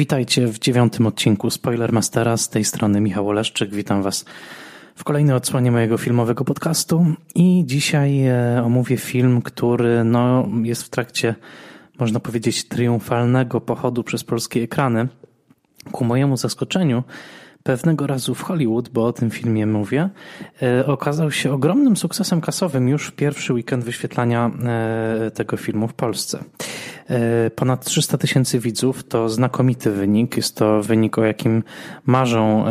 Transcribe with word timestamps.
Witajcie 0.00 0.46
w 0.46 0.58
dziewiątym 0.58 1.06
odcinku 1.06 1.50
Spoilermastera. 1.50 2.36
Z 2.36 2.48
tej 2.48 2.64
strony 2.64 3.00
Michał 3.00 3.28
Oleszczyk. 3.28 3.74
Witam 3.74 4.02
Was 4.02 4.24
w 4.94 5.04
kolejnej 5.04 5.36
odsłonie 5.36 5.70
mojego 5.70 5.98
filmowego 5.98 6.44
podcastu. 6.44 7.06
I 7.34 7.62
dzisiaj 7.66 8.26
e, 8.26 8.62
omówię 8.64 8.96
film, 8.96 9.42
który 9.42 10.04
no, 10.04 10.48
jest 10.62 10.82
w 10.82 10.88
trakcie, 10.88 11.34
można 11.98 12.20
powiedzieć, 12.20 12.68
triumfalnego 12.68 13.60
pochodu 13.60 14.04
przez 14.04 14.24
polskie 14.24 14.62
ekrany. 14.62 15.08
Ku 15.92 16.04
mojemu 16.04 16.36
zaskoczeniu, 16.36 17.02
pewnego 17.62 18.06
razu 18.06 18.34
w 18.34 18.42
Hollywood, 18.42 18.88
bo 18.88 19.06
o 19.06 19.12
tym 19.12 19.30
filmie 19.30 19.66
mówię, 19.66 20.08
e, 20.62 20.86
okazał 20.86 21.30
się 21.30 21.52
ogromnym 21.52 21.96
sukcesem 21.96 22.40
kasowym 22.40 22.88
już 22.88 23.06
w 23.06 23.12
pierwszy 23.12 23.52
weekend 23.52 23.84
wyświetlania 23.84 24.50
e, 24.64 25.30
tego 25.30 25.56
filmu 25.56 25.88
w 25.88 25.94
Polsce. 25.94 26.44
E, 27.08 27.50
ponad 27.50 27.84
300 27.84 28.18
tysięcy 28.18 28.58
widzów 28.58 29.04
to 29.04 29.28
znakomity 29.28 29.90
wynik. 29.90 30.36
Jest 30.36 30.56
to 30.56 30.82
wynik, 30.82 31.18
o 31.18 31.24
jakim 31.24 31.62
marzą 32.06 32.64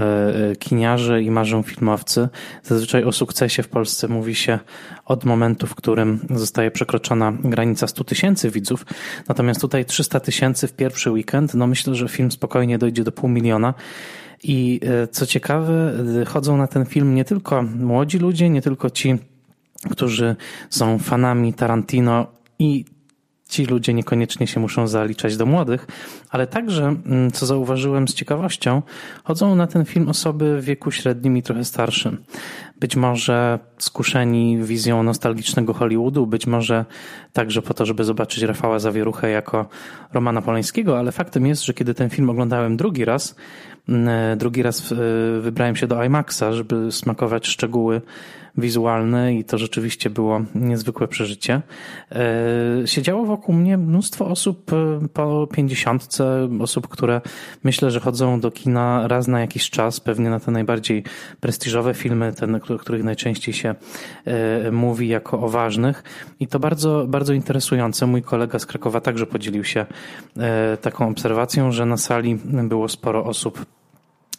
kiniarze 0.59 1.21
i 1.21 1.31
marzą 1.31 1.63
filmowcy. 1.63 2.29
Zazwyczaj 2.63 3.03
o 3.03 3.11
sukcesie 3.11 3.63
w 3.63 3.67
Polsce 3.67 4.07
mówi 4.07 4.35
się 4.35 4.59
od 5.05 5.25
momentu, 5.25 5.67
w 5.67 5.75
którym 5.75 6.19
zostaje 6.29 6.71
przekroczona 6.71 7.33
granica 7.43 7.87
100 7.87 8.03
tysięcy 8.03 8.49
widzów. 8.49 8.85
Natomiast 9.27 9.61
tutaj 9.61 9.85
300 9.85 10.19
tysięcy 10.19 10.67
w 10.67 10.73
pierwszy 10.73 11.11
weekend, 11.11 11.53
no 11.53 11.67
myślę, 11.67 11.95
że 11.95 12.09
film 12.09 12.31
spokojnie 12.31 12.77
dojdzie 12.77 13.03
do 13.03 13.11
pół 13.11 13.29
miliona. 13.29 13.73
I 14.43 14.79
e, 14.83 15.07
co 15.07 15.25
ciekawe, 15.25 15.93
e, 16.21 16.25
chodzą 16.25 16.57
na 16.57 16.67
ten 16.67 16.85
film 16.85 17.15
nie 17.15 17.25
tylko 17.25 17.63
młodzi 17.63 18.19
ludzie, 18.19 18.49
nie 18.49 18.61
tylko 18.61 18.89
ci, 18.89 19.15
którzy 19.91 20.35
są 20.69 20.99
fanami 20.99 21.53
Tarantino 21.53 22.27
i 22.59 22.85
ci 23.49 23.65
ludzie 23.65 23.93
niekoniecznie 23.93 24.47
się 24.47 24.59
muszą 24.59 24.87
zaliczać 24.87 25.37
do 25.37 25.45
młodych, 25.45 25.87
ale 26.29 26.47
także, 26.47 26.83
mm, 26.83 27.31
co 27.31 27.45
zauważyłem 27.45 28.07
z 28.07 28.13
ciekawością, 28.13 28.81
chodzą 29.23 29.55
na 29.55 29.67
ten 29.67 29.85
film 29.85 30.09
osoby 30.09 30.61
w 30.61 30.65
wieku 30.65 30.91
średnim 30.91 31.37
i 31.37 31.41
trochę 31.43 31.65
starszym. 31.65 32.17
Być 32.79 32.95
może 32.95 33.59
skuszeni 33.77 34.57
wizją 34.57 35.03
nostalgicznego 35.03 35.73
Hollywoodu, 35.73 36.27
być 36.27 36.47
może 36.47 36.85
także 37.33 37.61
po 37.61 37.73
to, 37.73 37.85
żeby 37.85 38.03
zobaczyć 38.03 38.43
Rafała 38.43 38.79
Zawieruchę 38.79 39.29
jako 39.29 39.69
Romana 40.13 40.41
Polańskiego, 40.41 40.99
ale 40.99 41.11
faktem 41.11 41.45
jest, 41.45 41.65
że 41.65 41.73
kiedy 41.73 41.93
ten 41.93 42.09
film 42.09 42.29
oglądałem 42.29 42.77
drugi 42.77 43.05
raz, 43.05 43.35
mm, 43.89 44.37
drugi 44.37 44.63
raz 44.63 44.91
e, 44.91 44.95
wybrałem 45.41 45.75
się 45.75 45.87
do 45.87 46.03
IMAXa, 46.03 46.43
żeby 46.51 46.91
smakować 46.91 47.47
szczegóły 47.47 48.01
wizualne 48.57 49.35
i 49.35 49.43
to 49.43 49.57
rzeczywiście 49.57 50.09
było 50.09 50.41
niezwykłe 50.55 51.07
przeżycie. 51.07 51.61
E, 52.11 52.87
siedziało 52.87 53.25
wokół 53.25 53.55
mnie 53.55 53.77
mnóstwo 53.77 54.27
osób 54.27 54.73
e, 54.73 55.07
po 55.13 55.47
pięćdziesiątce, 55.47 56.49
osób, 56.59 56.87
które 56.87 57.21
myślę, 57.63 57.91
że 57.91 57.99
chodzą 57.99 58.39
do 58.39 58.51
kina 58.51 59.07
raz 59.07 59.27
na 59.27 59.39
jakiś 59.39 59.69
czas, 59.69 59.99
pewnie 59.99 60.29
na 60.29 60.39
te 60.39 60.51
najbardziej 60.51 61.03
prestiżowe 61.39 61.93
filmy, 61.93 62.33
te, 62.33 62.47
o 62.75 62.77
których 62.77 63.03
najczęściej 63.03 63.53
się 63.53 63.75
e, 64.25 64.71
mówi 64.71 65.07
jako 65.07 65.41
o 65.41 65.49
ważnych. 65.49 66.03
I 66.39 66.47
to 66.47 66.59
bardzo, 66.59 67.05
bardzo 67.07 67.33
interesujące. 67.33 68.07
Mój 68.07 68.21
kolega 68.21 68.59
z 68.59 68.65
Krakowa 68.65 69.01
także 69.01 69.25
podzielił 69.25 69.63
się 69.63 69.85
taką 70.81 71.09
obserwacją, 71.09 71.71
że 71.71 71.85
na 71.85 71.97
sali 71.97 72.35
było 72.45 72.89
sporo 72.89 73.25
osób 73.25 73.65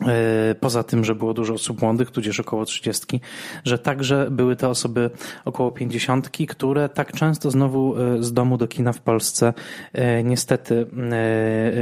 E, 0.06 0.55
poza 0.55 0.83
tym, 0.83 1.05
że 1.05 1.14
było 1.14 1.35
dużo 1.35 1.55
osób 1.55 1.83
młodych, 1.83 2.11
tudzież 2.11 2.41
około 2.41 2.64
30, 2.64 3.20
że 3.64 3.79
także 3.79 4.29
były 4.30 4.57
to 4.57 4.70
osoby 4.70 5.11
około 5.45 5.70
50, 5.70 6.30
które 6.48 6.89
tak 6.89 7.12
często 7.12 7.51
znowu 7.51 7.97
e, 7.97 8.23
z 8.23 8.33
domu 8.33 8.58
do 8.58 8.68
kina 8.68 8.92
w 8.92 9.01
Polsce 9.01 9.52
e, 9.92 10.24
niestety 10.24 10.86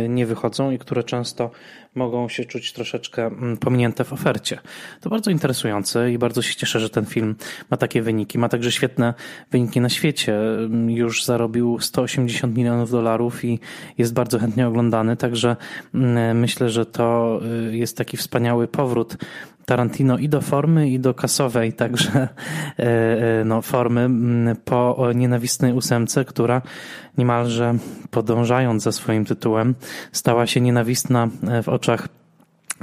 nie 0.08 0.26
wychodzą 0.26 0.70
i 0.70 0.78
które 0.78 1.04
często 1.04 1.50
mogą 1.98 2.28
się 2.28 2.44
czuć 2.44 2.72
troszeczkę 2.72 3.26
mm, 3.26 3.56
pominięte 3.56 4.04
w 4.04 4.12
ofercie. 4.12 4.58
To 5.00 5.10
bardzo 5.10 5.30
interesujące 5.30 6.12
i 6.12 6.18
bardzo 6.18 6.42
się 6.42 6.54
cieszę, 6.54 6.80
że 6.80 6.90
ten 6.90 7.06
film 7.06 7.36
ma 7.70 7.76
takie 7.76 8.02
wyniki. 8.02 8.38
Ma 8.38 8.48
także 8.48 8.72
świetne 8.72 9.14
wyniki 9.50 9.80
na 9.80 9.88
świecie. 9.88 10.40
Już 10.88 11.24
zarobił 11.24 11.78
180 11.80 12.56
milionów 12.56 12.90
dolarów 12.90 13.44
i 13.44 13.60
jest 13.98 14.14
bardzo 14.14 14.38
chętnie 14.38 14.68
oglądany, 14.68 15.16
także 15.16 15.56
mm, 15.94 16.38
myślę, 16.38 16.70
że 16.70 16.86
to 16.86 17.40
y, 17.70 17.76
jest 17.76 17.96
taki 17.96 18.16
wspaniały 18.16 18.68
powrót 18.68 19.16
Tarantino 19.68 20.18
i 20.18 20.28
do 20.28 20.40
formy, 20.40 20.88
i 20.88 20.98
do 20.98 21.14
kasowej, 21.14 21.72
także 21.72 22.10
e, 22.78 22.84
e, 23.40 23.44
no, 23.44 23.62
formy 23.62 24.08
po 24.64 25.08
nienawistnej 25.14 25.72
ósemce, 25.72 26.24
która 26.24 26.62
niemalże 27.18 27.74
podążając 28.10 28.82
za 28.82 28.92
swoim 28.92 29.24
tytułem 29.24 29.74
stała 30.12 30.46
się 30.46 30.60
nienawistna 30.60 31.28
e, 31.48 31.62
w 31.62 31.68
oczach 31.68 32.08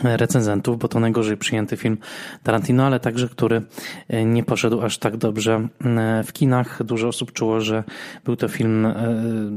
recenzentów, 0.04 0.78
bo 0.78 0.88
to 0.88 1.00
najgorzej 1.00 1.38
przyjęty 1.38 1.78
film 1.78 1.98
Tarantino, 2.44 2.86
ale 2.86 3.00
także, 3.00 3.30
który 3.30 3.62
e, 4.08 4.26
nie 4.26 4.44
poszedł 4.44 4.82
aż 4.82 4.98
tak 4.98 5.18
dobrze 5.18 5.68
e, 5.86 6.24
w 6.24 6.34
kinach. 6.34 6.84
Dużo 6.84 7.08
osób 7.08 7.32
czuło, 7.32 7.62
że 7.62 7.84
był 8.26 8.36
to 8.36 8.48
film 8.48 8.86
e, 8.86 8.96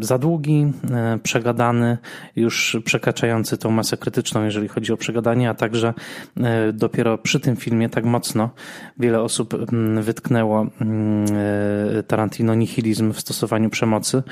za 0.00 0.18
długi, 0.18 0.72
przegadany, 1.22 1.98
już 2.36 2.76
przekraczający 2.84 3.58
tą 3.58 3.70
masę 3.70 3.96
krytyczną, 3.96 4.44
jeżeli 4.44 4.68
chodzi 4.68 4.92
o 4.92 4.96
przegadanie, 4.96 5.50
a 5.50 5.54
także 5.54 5.94
dopiero 6.72 7.18
przy 7.18 7.40
tym 7.40 7.56
filmie 7.56 7.88
tak 7.88 8.04
mocno 8.04 8.50
wiele 8.98 9.22
osób 9.22 9.54
wytknęło 10.00 10.66
Tarantino 12.06 12.54
nihilizm 12.54 13.12
w 13.12 13.20
stosowaniu 13.20 13.70
przemocy 13.70 14.22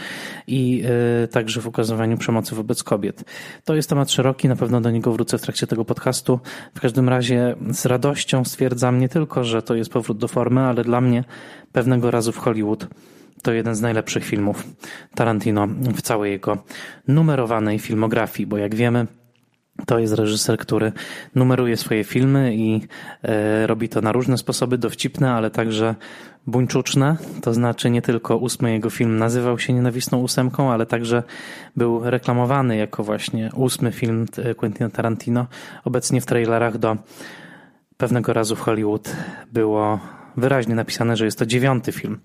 i 0.47 0.85
także 1.31 1.61
w 1.61 1.67
ukazywaniu 1.67 2.17
przemocy 2.17 2.55
wobec 2.55 2.83
kobiet. 2.83 3.25
To 3.65 3.75
jest 3.75 3.89
temat 3.89 4.11
szeroki, 4.11 4.49
na 4.49 4.57
pewno 4.57 4.81
do 4.81 4.91
niego 4.91 5.13
wrócę 5.13 5.39
w 5.39 5.43
trakcie 5.43 5.67
tego 5.67 5.85
podcastu. 5.85 5.96
W 6.75 6.81
każdym 6.81 7.09
razie 7.09 7.57
z 7.71 7.87
radością 7.87 8.45
stwierdzam 8.45 8.99
nie 8.99 9.09
tylko, 9.09 9.45
że 9.45 9.63
to 9.63 9.75
jest 9.75 9.91
powrót 9.91 10.19
do 10.19 10.29
formy, 10.29 10.61
ale 10.61 10.85
dla 10.85 11.01
mnie 11.01 11.25
pewnego 11.73 12.11
razu 12.11 12.33
w 12.33 12.39
Hollywood 12.39 12.87
to 13.43 13.53
jeden 13.53 13.75
z 13.75 13.81
najlepszych 13.81 14.25
filmów 14.25 14.65
Tarantino 15.15 15.67
w 15.67 16.03
całej 16.03 16.33
jego 16.33 16.59
numerowanej 17.09 17.79
filmografii, 17.79 18.47
bo 18.47 18.59
jak 18.59 18.75
wiemy, 18.75 19.07
to 19.87 19.99
jest 19.99 20.15
reżyser, 20.15 20.59
który 20.59 20.93
numeruje 21.35 21.77
swoje 21.77 22.05
filmy 22.05 22.57
i 22.57 22.81
e, 23.23 23.67
robi 23.67 23.89
to 23.89 24.01
na 24.01 24.13
różne 24.13 24.39
sposoby, 24.39 24.79
dowcipne, 24.79 25.33
ale 25.33 25.51
także 25.51 25.95
buńczuczne. 26.47 27.17
To 27.43 27.55
znaczy 27.55 27.91
nie 27.91 28.03
tylko 28.03 28.37
ósmy 28.37 28.73
jego 28.73 28.91
film 28.91 29.19
nazywał 29.19 29.59
się 29.59 29.73
Nienawistną 29.73 30.19
ósemką, 30.19 30.73
ale 30.73 30.87
także 30.87 31.23
był 31.77 32.11
reklamowany 32.11 32.77
jako 32.77 33.05
właśnie 33.05 33.51
ósmy 33.55 33.93
film 33.93 34.27
Quentina 34.57 34.91
Tarantino. 34.91 35.47
Obecnie 35.85 36.21
w 36.21 36.27
trailerach 36.27 36.79
do 36.79 36.97
pewnego 37.97 38.33
razu 38.33 38.57
w 38.57 38.61
Hollywood 38.61 39.17
było 39.53 40.01
wyraźnie 40.37 40.75
napisane, 40.75 41.17
że 41.17 41.25
jest 41.25 41.39
to 41.39 41.47
dziewiąty 41.47 41.93
film 41.93 42.19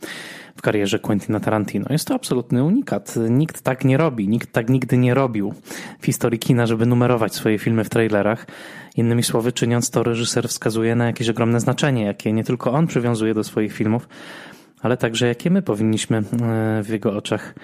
w 0.56 0.62
karierze 0.62 1.00
Quentina 1.00 1.40
Tarantino. 1.40 1.86
Jest 1.90 2.08
to 2.08 2.16
absolutny 2.16 2.64
unikat. 2.64 3.16
Nikt 3.30 3.62
tak 3.62 3.86
nie 3.86 3.98
robi, 3.98 4.28
nikt 4.28 4.52
tak 4.52 4.70
nigdy 4.70 4.98
nie 4.98 5.14
robił 5.14 5.54
w 6.00 6.06
historii 6.06 6.40
kina, 6.40 6.66
żeby 6.66 6.86
numerować 6.86 7.36
swoje 7.36 7.60
filmy 7.60 7.84
w 7.84 7.90
trailerach. 7.90 8.48
Innymi 8.96 9.24
słowy, 9.24 9.52
czyniąc 9.52 9.90
to, 9.90 10.04
reżyser 10.04 10.50
wskazuje 10.50 10.96
na 10.96 11.06
jakieś 11.06 11.30
ogromne 11.30 11.60
znaczenie, 11.60 12.04
jakie 12.04 12.34
nie 12.34 12.44
tylko 12.44 12.72
on 12.72 12.88
przywiązuje 12.88 13.34
do 13.34 13.44
swoich 13.44 13.74
filmów, 13.74 14.10
ale 14.82 14.98
także 14.98 15.28
jakie 15.28 15.50
my 15.50 15.62
powinniśmy 15.62 16.18
e, 16.18 16.24
w 16.84 16.90
jego 16.90 17.14
oczach 17.14 17.56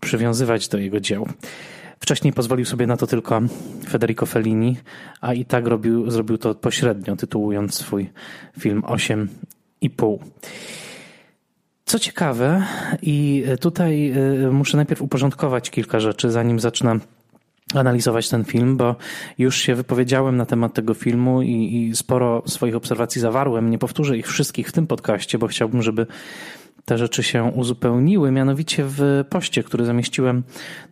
przywiązywać 0.00 0.68
do 0.68 0.78
jego 0.78 1.00
dzieł. 1.00 1.28
Wcześniej 2.00 2.32
pozwolił 2.32 2.64
sobie 2.64 2.86
na 2.86 2.96
to 2.96 3.06
tylko 3.06 3.40
Federico 3.88 4.26
Fellini, 4.26 4.76
a 5.20 5.34
i 5.34 5.44
tak 5.44 5.66
robił, 5.66 6.10
zrobił 6.10 6.38
to 6.38 6.54
pośrednio, 6.54 7.16
tytułując 7.16 7.74
swój 7.74 8.10
film 8.58 8.82
8 8.86 9.28
i 9.80 9.90
pół. 9.90 10.20
Co 11.92 11.98
ciekawe, 11.98 12.62
i 13.02 13.44
tutaj 13.60 14.12
y, 14.46 14.52
muszę 14.52 14.76
najpierw 14.76 15.02
uporządkować 15.02 15.70
kilka 15.70 16.00
rzeczy, 16.00 16.30
zanim 16.30 16.60
zacznę 16.60 16.98
analizować 17.74 18.28
ten 18.28 18.44
film, 18.44 18.76
bo 18.76 18.96
już 19.38 19.56
się 19.56 19.74
wypowiedziałem 19.74 20.36
na 20.36 20.46
temat 20.46 20.74
tego 20.74 20.94
filmu 20.94 21.42
i, 21.42 21.76
i, 21.76 21.96
sporo 21.96 22.42
swoich 22.46 22.76
obserwacji 22.76 23.20
zawarłem. 23.20 23.70
Nie 23.70 23.78
powtórzę 23.78 24.18
ich 24.18 24.26
wszystkich 24.26 24.68
w 24.68 24.72
tym 24.72 24.86
podcaście, 24.86 25.38
bo 25.38 25.46
chciałbym, 25.46 25.82
żeby 25.82 26.06
te 26.84 26.98
rzeczy 26.98 27.22
się 27.22 27.44
uzupełniły, 27.44 28.30
mianowicie 28.30 28.84
w 28.86 29.24
poście, 29.30 29.62
który 29.62 29.84
zamieściłem 29.84 30.42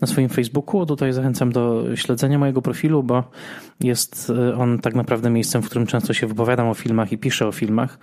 na 0.01 0.07
swoim 0.07 0.29
Facebooku. 0.29 0.87
Tutaj 0.87 1.13
zachęcam 1.13 1.53
do 1.53 1.85
śledzenia 1.97 2.39
mojego 2.39 2.63
profilu, 2.63 3.03
bo 3.03 3.25
jest 3.81 4.33
e, 4.51 4.57
on 4.57 4.79
tak 4.79 4.95
naprawdę 4.95 5.31
miejscem, 5.31 5.63
w 5.63 5.67
którym 5.67 5.87
często 5.87 6.13
się 6.13 6.27
wypowiadam 6.27 6.69
o 6.69 6.75
filmach 6.75 7.13
i 7.13 7.19
piszę 7.19 7.47
o 7.47 7.53
filmach, 7.53 7.99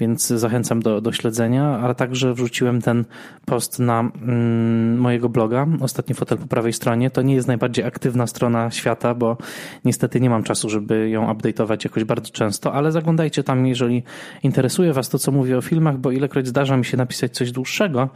więc 0.00 0.26
zachęcam 0.26 0.82
do, 0.82 1.00
do 1.00 1.12
śledzenia, 1.12 1.64
ale 1.64 1.94
także 1.94 2.34
wrzuciłem 2.34 2.82
ten 2.82 3.04
post 3.44 3.78
na 3.78 4.00
mm, 4.00 4.98
mojego 4.98 5.28
bloga. 5.28 5.66
Ostatni 5.80 6.14
fotel 6.14 6.38
po 6.38 6.46
prawej 6.46 6.72
stronie. 6.72 7.10
To 7.10 7.22
nie 7.22 7.34
jest 7.34 7.48
najbardziej 7.48 7.84
aktywna 7.84 8.26
strona 8.26 8.70
świata, 8.70 9.14
bo 9.14 9.36
niestety 9.84 10.20
nie 10.20 10.30
mam 10.30 10.42
czasu, 10.42 10.70
żeby 10.70 11.10
ją 11.10 11.32
update'ować 11.32 11.84
jakoś 11.84 12.04
bardzo 12.04 12.30
często, 12.30 12.72
ale 12.72 12.92
zaglądajcie 12.92 13.42
tam, 13.42 13.66
jeżeli 13.66 14.02
interesuje 14.42 14.92
Was 14.92 15.08
to, 15.08 15.18
co 15.18 15.32
mówię 15.32 15.58
o 15.58 15.62
filmach, 15.62 15.98
bo 15.98 16.10
ilekroć 16.10 16.46
zdarza 16.46 16.76
mi 16.76 16.84
się 16.84 16.96
napisać 16.96 17.32
coś 17.32 17.52
dłuższego, 17.52 18.08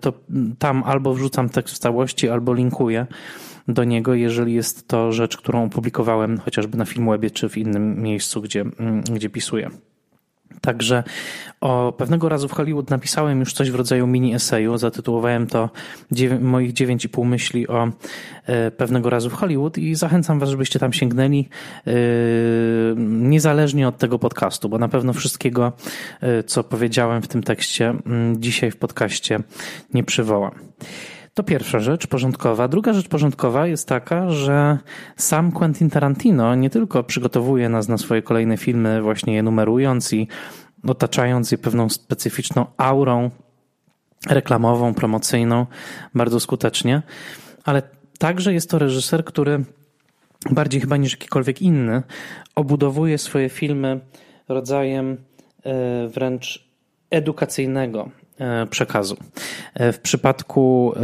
to 0.00 0.12
tam 0.58 0.82
albo 0.82 1.14
wrzucam 1.14 1.48
tekst 1.48 1.74
w 1.74 1.78
całości, 1.78 2.28
albo 2.28 2.54
linkuję 2.54 3.06
do 3.68 3.84
niego, 3.84 4.14
jeżeli 4.14 4.54
jest 4.54 4.88
to 4.88 5.12
rzecz, 5.12 5.36
którą 5.36 5.64
opublikowałem 5.64 6.38
chociażby 6.38 6.78
na 6.78 6.84
Filmwebie 6.84 7.30
czy 7.30 7.48
w 7.48 7.58
innym 7.58 8.02
miejscu, 8.02 8.42
gdzie, 8.42 8.60
mm, 8.60 9.02
gdzie 9.02 9.30
pisuję. 9.30 9.70
Także 10.60 11.04
o 11.60 11.92
pewnego 11.92 12.28
razu 12.28 12.48
w 12.48 12.52
Hollywood 12.52 12.90
napisałem 12.90 13.40
już 13.40 13.52
coś 13.52 13.70
w 13.70 13.74
rodzaju 13.74 14.06
mini 14.06 14.34
eseju. 14.34 14.78
Zatytułowałem 14.78 15.46
to 15.46 15.70
moich 16.40 16.72
9,5 16.72 17.26
myśli 17.26 17.68
o 17.68 17.88
e, 18.46 18.70
pewnego 18.70 19.10
razu 19.10 19.30
w 19.30 19.34
Hollywood 19.34 19.78
i 19.78 19.94
zachęcam 19.94 20.38
Was, 20.38 20.48
żebyście 20.48 20.78
tam 20.78 20.92
sięgnęli 20.92 21.48
e, 21.86 21.92
niezależnie 23.06 23.88
od 23.88 23.98
tego 23.98 24.18
podcastu, 24.18 24.68
bo 24.68 24.78
na 24.78 24.88
pewno 24.88 25.12
wszystkiego, 25.12 25.72
e, 26.20 26.42
co 26.42 26.64
powiedziałem 26.64 27.22
w 27.22 27.28
tym 27.28 27.42
tekście, 27.42 27.94
dzisiaj 28.36 28.70
w 28.70 28.76
podcaście 28.76 29.38
nie 29.94 30.04
przywołam. 30.04 30.52
To 31.38 31.42
pierwsza 31.42 31.78
rzecz 31.78 32.06
porządkowa. 32.06 32.68
Druga 32.68 32.92
rzecz 32.92 33.08
porządkowa 33.08 33.66
jest 33.66 33.88
taka, 33.88 34.30
że 34.30 34.78
sam 35.16 35.52
Quentin 35.52 35.90
Tarantino 35.90 36.54
nie 36.54 36.70
tylko 36.70 37.04
przygotowuje 37.04 37.68
nas 37.68 37.88
na 37.88 37.98
swoje 37.98 38.22
kolejne 38.22 38.56
filmy, 38.56 39.02
właśnie 39.02 39.34
je 39.34 39.42
numerując 39.42 40.12
i 40.12 40.28
otaczając 40.88 41.52
je 41.52 41.58
pewną 41.58 41.88
specyficzną 41.88 42.66
aurą 42.76 43.30
reklamową, 44.30 44.94
promocyjną, 44.94 45.66
bardzo 46.14 46.40
skutecznie, 46.40 47.02
ale 47.64 47.82
także 48.18 48.54
jest 48.54 48.70
to 48.70 48.78
reżyser, 48.78 49.24
który 49.24 49.64
bardziej 50.50 50.80
chyba 50.80 50.96
niż 50.96 51.12
jakikolwiek 51.12 51.62
inny 51.62 52.02
obudowuje 52.54 53.18
swoje 53.18 53.48
filmy 53.48 54.00
rodzajem 54.48 55.16
e, 55.64 56.08
wręcz 56.08 56.68
edukacyjnego 57.10 58.10
przekazu. 58.70 59.16
E, 59.74 59.92
w 59.92 60.00
przypadku 60.00 60.94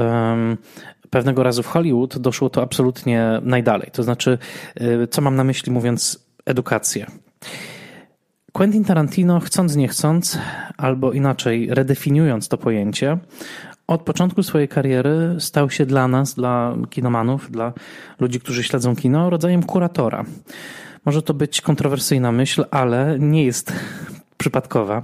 pewnego 1.14 1.42
razu 1.42 1.62
w 1.62 1.66
Hollywood 1.66 2.18
doszło 2.18 2.50
to 2.50 2.62
absolutnie 2.62 3.40
najdalej. 3.42 3.90
To 3.92 4.02
znaczy, 4.02 4.38
e, 4.74 5.06
co 5.06 5.22
mam 5.22 5.36
na 5.36 5.44
myśli 5.44 5.72
mówiąc 5.72 6.26
edukację? 6.46 7.06
Quentin 8.52 8.84
Tarantino, 8.84 9.40
chcąc 9.40 9.76
nie 9.76 9.88
chcąc, 9.88 10.38
albo 10.76 11.12
inaczej, 11.12 11.68
redefiniując 11.70 12.48
to 12.48 12.58
pojęcie, 12.58 13.18
od 13.86 14.02
początku 14.02 14.42
swojej 14.42 14.68
kariery 14.68 15.36
stał 15.38 15.70
się 15.70 15.86
dla 15.86 16.08
nas, 16.08 16.34
dla 16.34 16.76
kinomanów, 16.90 17.50
dla 17.50 17.72
ludzi, 18.20 18.40
którzy 18.40 18.62
śledzą 18.62 18.96
kino, 18.96 19.30
rodzajem 19.30 19.62
kuratora. 19.62 20.24
Może 21.04 21.22
to 21.22 21.34
być 21.34 21.60
kontrowersyjna 21.60 22.32
myśl, 22.32 22.64
ale 22.70 23.16
nie 23.18 23.44
jest 23.44 23.72
przypadkowa. 24.38 25.02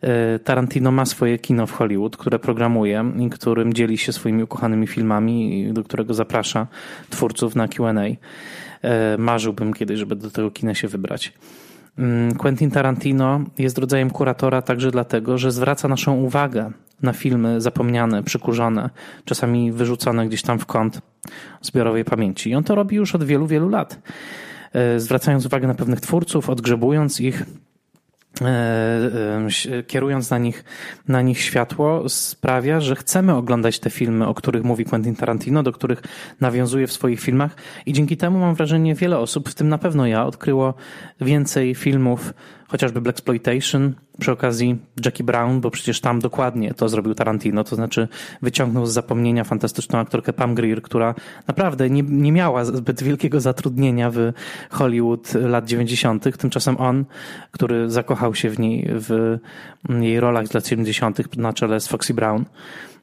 E, 0.00 0.38
Tarantino 0.38 0.92
ma 0.92 1.06
swoje 1.06 1.38
kino 1.38 1.66
w 1.66 1.72
Hollywood, 1.72 2.16
które 2.16 2.38
programuje 2.38 3.12
i 3.18 3.30
którym 3.30 3.72
dzieli 3.72 3.98
się 3.98 4.12
swoimi 4.12 4.42
ukochanymi 4.42 4.86
filmami, 4.86 5.68
do 5.72 5.84
którego 5.84 6.14
zaprasza 6.14 6.66
twórców 7.10 7.56
na 7.56 7.68
QA. 7.68 7.92
E, 8.82 9.18
marzyłbym 9.18 9.74
kiedyś, 9.74 9.98
żeby 9.98 10.16
do 10.16 10.30
tego 10.30 10.50
kina 10.50 10.74
się 10.74 10.88
wybrać. 10.88 11.32
Mm, 11.98 12.34
Quentin 12.34 12.70
Tarantino 12.70 13.40
jest 13.58 13.78
rodzajem 13.78 14.10
kuratora 14.10 14.62
także 14.62 14.90
dlatego, 14.90 15.38
że 15.38 15.52
zwraca 15.52 15.88
naszą 15.88 16.14
uwagę 16.14 16.70
na 17.02 17.12
filmy 17.12 17.60
zapomniane, 17.60 18.22
przykurzone, 18.22 18.90
czasami 19.24 19.72
wyrzucone 19.72 20.26
gdzieś 20.26 20.42
tam 20.42 20.58
w 20.58 20.66
kąt 20.66 21.00
zbiorowej 21.62 22.04
pamięci. 22.04 22.50
I 22.50 22.54
on 22.54 22.64
to 22.64 22.74
robi 22.74 22.96
już 22.96 23.14
od 23.14 23.24
wielu, 23.24 23.46
wielu 23.46 23.68
lat. 23.68 23.98
E, 24.72 25.00
zwracając 25.00 25.46
uwagę 25.46 25.68
na 25.68 25.74
pewnych 25.74 26.00
twórców, 26.00 26.50
odgrzebując 26.50 27.20
ich, 27.20 27.44
kierując 29.86 30.30
na 30.30 30.38
nich, 30.38 30.64
na 31.08 31.22
nich 31.22 31.40
światło, 31.40 32.08
sprawia, 32.08 32.80
że 32.80 32.96
chcemy 32.96 33.34
oglądać 33.34 33.78
te 33.78 33.90
filmy, 33.90 34.26
o 34.26 34.34
których 34.34 34.64
mówi 34.64 34.84
Quentin 34.84 35.16
Tarantino, 35.16 35.62
do 35.62 35.72
których 35.72 36.02
nawiązuje 36.40 36.86
w 36.86 36.92
swoich 36.92 37.20
filmach. 37.20 37.56
I 37.86 37.92
dzięki 37.92 38.16
temu 38.16 38.38
mam 38.38 38.54
wrażenie, 38.54 38.94
wiele 38.94 39.18
osób, 39.18 39.48
w 39.48 39.54
tym 39.54 39.68
na 39.68 39.78
pewno 39.78 40.06
ja, 40.06 40.26
odkryło 40.26 40.74
więcej 41.20 41.74
filmów 41.74 42.34
chociażby 42.72 43.00
Black 43.00 43.18
Exploitation, 43.18 43.94
przy 44.18 44.32
okazji 44.32 44.78
Jackie 45.04 45.24
Brown, 45.24 45.60
bo 45.60 45.70
przecież 45.70 46.00
tam 46.00 46.20
dokładnie 46.20 46.74
to 46.74 46.88
zrobił 46.88 47.14
Tarantino, 47.14 47.64
to 47.64 47.76
znaczy 47.76 48.08
wyciągnął 48.42 48.86
z 48.86 48.92
zapomnienia 48.92 49.44
fantastyczną 49.44 49.98
aktorkę 49.98 50.32
Pam 50.32 50.54
Grier, 50.54 50.82
która 50.82 51.14
naprawdę 51.46 51.90
nie, 51.90 52.02
nie 52.02 52.32
miała 52.32 52.64
zbyt 52.64 53.02
wielkiego 53.02 53.40
zatrudnienia 53.40 54.10
w 54.10 54.32
Hollywood 54.70 55.34
lat 55.34 55.64
90. 55.64 56.38
Tymczasem 56.38 56.76
on, 56.76 57.04
który 57.50 57.90
zakochał 57.90 58.34
się 58.34 58.50
w 58.50 58.58
niej, 58.58 58.88
w 58.88 59.38
jej 60.00 60.20
rolach 60.20 60.46
z 60.46 60.54
lat 60.54 60.66
70. 60.66 61.36
na 61.36 61.52
czele 61.52 61.80
z 61.80 61.88
Foxy 61.88 62.14
Brown, 62.14 62.44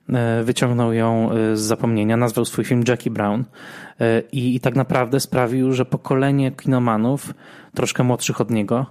e, 0.09 0.43
wyciągnął 0.43 0.93
ją 0.93 1.31
e, 1.31 1.57
z 1.57 1.61
zapomnienia, 1.61 2.17
nazwał 2.17 2.45
swój 2.45 2.65
film 2.65 2.83
Jackie 2.87 3.11
Brown 3.11 3.43
e, 3.99 4.21
i, 4.31 4.55
i 4.55 4.59
tak 4.59 4.75
naprawdę 4.75 5.19
sprawił, 5.19 5.73
że 5.73 5.85
pokolenie 5.85 6.51
kinomanów, 6.51 7.33
troszkę 7.75 8.03
młodszych 8.03 8.41
od 8.41 8.51
niego, 8.51 8.85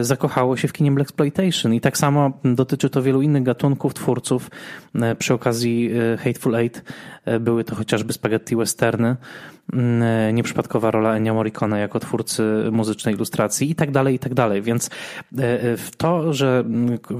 zakochało 0.00 0.56
się 0.56 0.68
w 0.68 0.72
kinie 0.72 0.90
Exploitation 1.00 1.74
i 1.74 1.80
tak 1.80 1.98
samo 1.98 2.32
dotyczy 2.44 2.90
to 2.90 3.02
wielu 3.02 3.22
innych 3.22 3.42
gatunków, 3.42 3.94
twórców. 3.94 4.50
E, 4.94 5.14
przy 5.14 5.34
okazji 5.34 5.90
e, 6.14 6.16
Hateful 6.16 6.56
Eight 6.56 6.84
były 7.40 7.64
to 7.64 7.74
chociażby 7.74 8.12
spaghetti 8.12 8.56
westerny, 8.56 9.16
nieprzypadkowa 10.32 10.90
rola 10.90 11.16
Ennio 11.16 11.34
Morricone 11.34 11.80
jako 11.80 12.00
twórcy 12.00 12.42
muzycznej 12.72 13.14
ilustracji 13.14 13.70
i 13.70 13.74
tak 13.74 13.90
dalej, 13.90 14.14
i 14.14 14.18
tak 14.18 14.34
dalej. 14.34 14.62
Więc 14.62 14.90
w 15.76 15.88
to, 15.96 16.32
że 16.32 16.64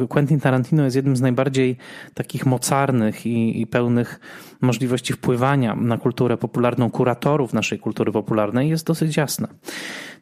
Quentin 0.08 0.40
Tarantino 0.40 0.84
jest 0.84 0.96
jednym 0.96 1.16
z 1.16 1.20
najbardziej 1.20 1.76
takich 2.14 2.46
mocarnych 2.46 3.26
i, 3.26 3.60
i 3.60 3.66
pełnych 3.66 4.20
możliwości 4.60 5.12
wpływania 5.12 5.74
na 5.74 5.98
kulturę 5.98 6.36
popularną 6.36 6.90
kuratorów 6.90 7.52
naszej 7.52 7.78
kultury 7.78 8.12
popularnej 8.12 8.68
jest 8.68 8.86
dosyć 8.86 9.16
jasne. 9.16 9.48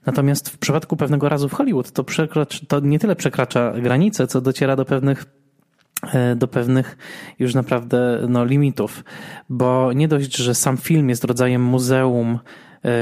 Natomiast 0.09 0.51
w 0.51 0.59
przypadku 0.59 0.97
pewnego 0.97 1.29
razu 1.29 1.49
w 1.49 1.53
Hollywood 1.53 1.93
to, 1.93 2.05
przekracza, 2.05 2.59
to 2.69 2.81
nie 2.81 2.99
tyle 2.99 3.17
przekracza 3.17 3.73
granice, 3.73 4.27
co 4.27 4.41
dociera 4.41 4.77
do 4.77 4.85
pewnych 4.85 5.25
e, 6.13 6.37
do 6.37 6.49
pewnych 6.49 6.97
już 7.39 7.55
naprawdę 7.55 8.27
no, 8.29 8.45
limitów, 8.45 9.05
bo 9.49 9.93
nie 9.93 10.09
dość, 10.09 10.37
że 10.37 10.55
sam 10.55 10.77
film 10.77 11.09
jest 11.09 11.25
rodzajem 11.25 11.63
muzeum 11.63 12.39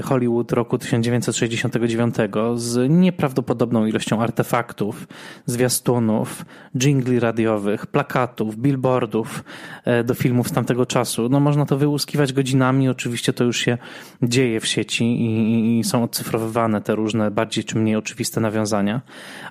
Hollywood 0.05 0.53
roku 0.53 0.79
1969 0.79 2.15
z 2.55 2.91
nieprawdopodobną 2.91 3.87
ilością 3.87 4.23
artefaktów, 4.23 5.09
zwiastunów, 5.47 6.45
jingli 6.75 7.21
radiowych, 7.21 7.87
plakatów, 7.87 8.57
billboardów 8.57 9.45
e, 9.85 10.05
do 10.05 10.15
filmów 10.15 10.49
z 10.49 10.53
tamtego 10.53 10.87
czasu. 10.87 11.29
No 11.29 11.41
można 11.41 11.67
to 11.67 11.77
wyłuskiwać 11.77 12.33
godzinami, 12.33 12.89
oczywiście 12.89 13.33
to 13.33 13.45
już 13.45 13.57
się 13.59 13.79
dzieje 14.23 14.61
w 14.61 14.67
sieci 14.67 15.05
i, 15.05 15.79
i 15.79 15.85
są 15.85 16.03
odcyfrowywane 16.03 16.81
te 16.81 16.95
różne 16.95 17.31
bardziej 17.31 17.65
czy 17.65 17.79
mniej 17.79 17.97
oczywiste 17.97 18.41
nawiązania, 18.41 19.01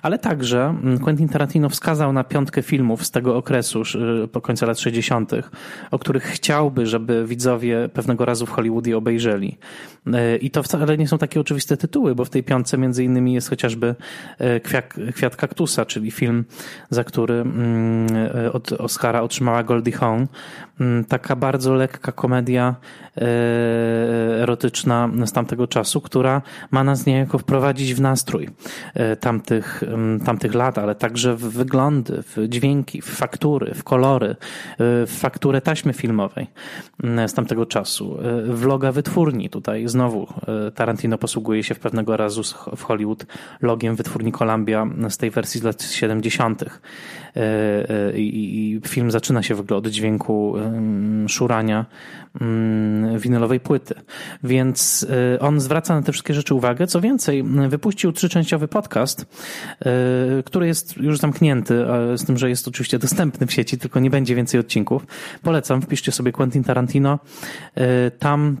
ale 0.02 0.18
także 0.18 0.64
mm, 0.82 0.98
Quentin 0.98 1.28
Tarantino 1.28 1.68
wskazał 1.68 2.12
na 2.12 2.24
piątkę 2.24 2.62
filmów 2.62 3.06
z 3.06 3.10
tego 3.10 3.36
okresu 3.36 3.82
po 4.32 4.40
końcu 4.40 4.66
lat 4.66 4.80
60., 4.80 5.32
o 5.90 5.98
których 5.98 6.24
chciałby, 6.24 6.86
żeby 6.86 7.26
widzowie 7.26 7.88
pewnego 7.88 8.24
razu 8.24 8.46
w 8.46 8.50
Hollywoodzie 8.50 8.96
obejrzeli. 8.96 9.58
E, 10.16 10.36
I 10.36 10.50
to 10.50 10.62
wcale 10.62 10.98
nie 10.98 11.08
są 11.08 11.18
takie 11.18 11.40
oczywiste 11.40 11.76
tytuły, 11.76 12.14
bo 12.14 12.24
w 12.24 12.30
tej 12.30 12.42
piątce 12.42 12.78
między 12.78 13.04
innymi 13.04 13.34
jest 13.34 13.50
chociażby 13.50 13.94
e, 14.38 14.60
Kwiat, 14.60 14.94
Kwiat 15.14 15.36
Kaktusa, 15.36 15.84
czyli 15.84 16.10
film, 16.10 16.44
za 16.90 17.04
który 17.04 17.34
mm, 17.34 18.06
e, 18.46 18.52
od 18.52 18.72
Oscara 18.72 19.22
otrzymała 19.22 19.62
Goldie 19.62 19.92
Hawn. 19.92 20.26
Mm, 20.80 21.04
taka 21.04 21.36
bardzo 21.36 21.74
lekka 21.74 22.12
komedia 22.12 22.74
erotyczna 24.40 25.10
z 25.26 25.32
tamtego 25.32 25.66
czasu, 25.66 26.00
która 26.00 26.42
ma 26.70 26.84
nas 26.84 27.06
niejako 27.06 27.38
wprowadzić 27.38 27.94
w 27.94 28.00
nastrój 28.00 28.48
tamtych, 29.20 29.82
mm, 29.82 30.20
tamtych 30.20 30.54
lat, 30.54 30.78
ale 30.78 30.94
także 30.94 31.36
w 31.36 31.40
wyglądy, 31.40 32.22
w 32.22 32.48
dźwięki, 32.48 33.02
w 33.02 33.04
faktury, 33.04 33.74
w 33.74 33.84
kolory, 33.84 34.36
w 34.78 35.16
fakturę 35.18 35.60
taśmy 35.60 35.92
filmowej 35.92 36.46
z 37.26 37.34
tamtego 37.34 37.66
czasu. 37.66 38.18
Vloga 38.46 38.92
wytwórni 38.92 39.50
tutaj 39.50 39.88
znowu 39.88 40.05
e, 40.08 40.70
Tarantino 40.70 41.18
posługuje 41.18 41.62
się 41.62 41.74
w 41.74 41.78
pewnego 41.78 42.16
razu 42.16 42.42
w 42.76 42.82
Hollywood 42.82 43.26
logiem 43.62 43.96
wytwórni 43.96 44.32
Columbia 44.32 44.86
z 45.08 45.16
tej 45.16 45.30
wersji 45.30 45.60
z 45.60 45.64
lat 45.64 45.82
70. 45.82 46.62
E, 46.62 46.68
e, 47.36 48.18
I 48.18 48.80
film 48.86 49.10
zaczyna 49.10 49.42
się 49.42 49.54
w 49.54 49.60
ogóle 49.60 49.78
od 49.78 49.86
dźwięku 49.86 50.54
szurania 51.28 51.86
mm, 52.40 53.18
winylowej 53.18 53.60
płyty. 53.60 53.94
Więc 54.42 55.06
on 55.40 55.60
zwraca 55.60 55.94
na 55.94 56.02
te 56.02 56.12
wszystkie 56.12 56.34
rzeczy 56.34 56.54
uwagę. 56.54 56.86
Co 56.86 57.00
więcej, 57.00 57.44
wypuścił 57.68 58.12
trzyczęściowy 58.12 58.68
podcast, 58.68 59.26
który 60.44 60.66
jest 60.66 60.96
już 60.96 61.18
zamknięty, 61.18 61.74
z 62.16 62.24
tym, 62.24 62.38
że 62.38 62.48
jest 62.48 62.68
oczywiście 62.68 62.98
dostępny 62.98 63.46
w 63.46 63.52
sieci, 63.52 63.78
tylko 63.78 64.00
nie 64.00 64.10
będzie 64.10 64.34
więcej 64.34 64.60
odcinków. 64.60 65.06
Polecam, 65.42 65.82
wpiszcie 65.82 66.12
sobie 66.12 66.32
Quentin 66.32 66.64
Tarantino. 66.64 67.18
Tam 68.18 68.56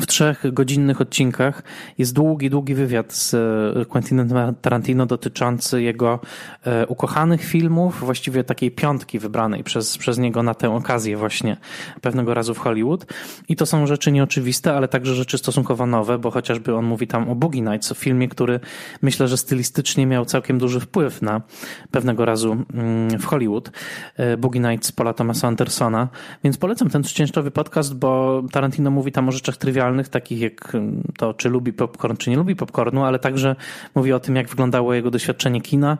w 0.00 0.06
trzech 0.06 0.44
godzinnych 0.52 1.00
odcinkach 1.00 1.62
jest 1.98 2.12
długi, 2.14 2.50
długi 2.50 2.74
wywiad 2.74 3.12
z 3.12 3.34
e, 3.34 3.84
Quentinem 3.84 4.28
Tarantino 4.62 5.06
dotyczący 5.06 5.82
jego 5.82 6.20
e, 6.66 6.86
ukochanych 6.86 7.44
filmów, 7.44 8.00
właściwie 8.00 8.44
takiej 8.44 8.70
piątki 8.70 9.18
wybranej 9.18 9.64
przez, 9.64 9.98
przez 9.98 10.18
niego 10.18 10.42
na 10.42 10.54
tę 10.54 10.74
okazję 10.74 11.16
właśnie 11.16 11.56
pewnego 12.00 12.34
razu 12.34 12.54
w 12.54 12.58
Hollywood. 12.58 13.06
I 13.48 13.56
to 13.56 13.66
są 13.66 13.86
rzeczy 13.86 14.12
nieoczywiste, 14.12 14.74
ale 14.74 14.88
także 14.88 15.14
rzeczy 15.14 15.38
stosunkowo 15.38 15.86
nowe, 15.86 16.18
bo 16.18 16.30
chociażby 16.30 16.74
on 16.74 16.84
mówi 16.84 17.06
tam 17.06 17.30
o 17.30 17.34
Boogie 17.34 17.62
Nights, 17.62 17.92
o 17.92 17.94
filmie, 17.94 18.28
który 18.28 18.60
myślę, 19.02 19.28
że 19.28 19.36
stylistycznie 19.36 20.06
miał 20.06 20.24
całkiem 20.24 20.58
duży 20.58 20.80
wpływ 20.80 21.22
na 21.22 21.42
pewnego 21.90 22.24
razu 22.24 22.52
mm, 22.74 23.18
w 23.18 23.24
Hollywood. 23.24 23.70
E, 24.16 24.36
Boogie 24.36 24.60
Nights 24.60 24.92
Paula 24.92 25.12
Thomasa 25.12 25.48
Andersona. 25.48 26.08
Więc 26.44 26.56
polecam 26.56 26.90
ten 26.90 27.02
częściowy 27.02 27.50
podcast, 27.50 27.94
bo 27.94 28.42
Tarantino 28.52 28.90
mówi 28.90 29.12
tam 29.12 29.28
o 29.28 29.32
rzeczach 29.32 29.56
trywialnych 29.56 29.81
takich 30.10 30.40
jak 30.40 30.76
to, 31.18 31.34
czy 31.34 31.48
lubi 31.48 31.72
popcorn, 31.72 32.16
czy 32.16 32.30
nie 32.30 32.36
lubi 32.36 32.56
popcornu, 32.56 33.04
ale 33.04 33.18
także 33.18 33.56
mówi 33.94 34.12
o 34.12 34.20
tym, 34.20 34.36
jak 34.36 34.48
wyglądało 34.48 34.94
jego 34.94 35.10
doświadczenie 35.10 35.60
kina. 35.60 35.98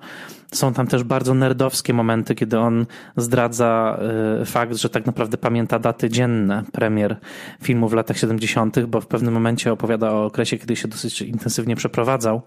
Są 0.53 0.73
tam 0.73 0.87
też 0.87 1.05
bardzo 1.05 1.35
nerdowskie 1.35 1.95
momenty, 1.95 2.35
kiedy 2.35 2.59
on 2.59 2.87
zdradza 3.17 3.99
e, 4.41 4.45
fakt, 4.45 4.77
że 4.77 4.91
tak 4.91 5.07
naprawdę 5.07 5.39
pamięta 5.39 5.79
daty 5.79 6.11
dzienne 6.11 6.63
premier 6.73 7.17
filmu 7.63 7.89
w 7.89 7.93
latach 7.93 8.19
70., 8.19 8.81
bo 8.81 9.01
w 9.01 9.07
pewnym 9.07 9.35
momencie 9.35 9.73
opowiada 9.73 10.13
o 10.13 10.25
okresie, 10.25 10.59
kiedy 10.59 10.77
się 10.77 10.89
dosyć 10.89 11.23
intensywnie 11.23 11.77
przeprowadzał 11.77 12.43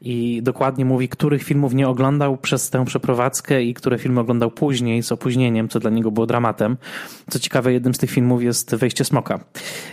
i 0.00 0.40
dokładnie 0.42 0.84
mówi, 0.84 1.08
których 1.08 1.42
filmów 1.42 1.74
nie 1.74 1.88
oglądał 1.88 2.36
przez 2.36 2.70
tę 2.70 2.84
przeprowadzkę 2.84 3.62
i 3.62 3.74
które 3.74 3.98
filmy 3.98 4.20
oglądał 4.20 4.50
później 4.50 5.02
z 5.02 5.12
opóźnieniem, 5.12 5.68
co 5.68 5.80
dla 5.80 5.90
niego 5.90 6.10
było 6.10 6.26
dramatem. 6.26 6.76
Co 7.30 7.38
ciekawe, 7.38 7.72
jednym 7.72 7.94
z 7.94 7.98
tych 7.98 8.10
filmów 8.10 8.42
jest 8.42 8.74
Wejście 8.74 9.04
Smoka, 9.04 9.40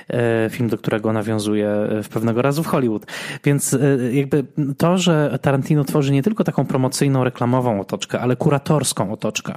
e, 0.09 0.49
film, 0.51 0.69
do 0.69 0.77
którego 0.77 1.13
nawiązuje 1.13 1.67
w 2.03 2.09
pewnego 2.09 2.41
razu 2.41 2.63
w 2.63 2.67
Hollywood. 2.67 3.05
Więc 3.43 3.73
e, 3.73 3.79
jakby 4.13 4.45
to, 4.77 4.97
że 4.97 5.39
Tarantino 5.41 5.83
tworzy 5.83 6.11
nie 6.11 6.23
tylko 6.23 6.43
taką 6.43 6.65
promocyjną, 6.65 7.23
reklamową 7.23 7.81
otoczkę, 7.81 8.19
ale 8.19 8.35
kuratorską 8.35 9.13
otoczkę 9.13 9.53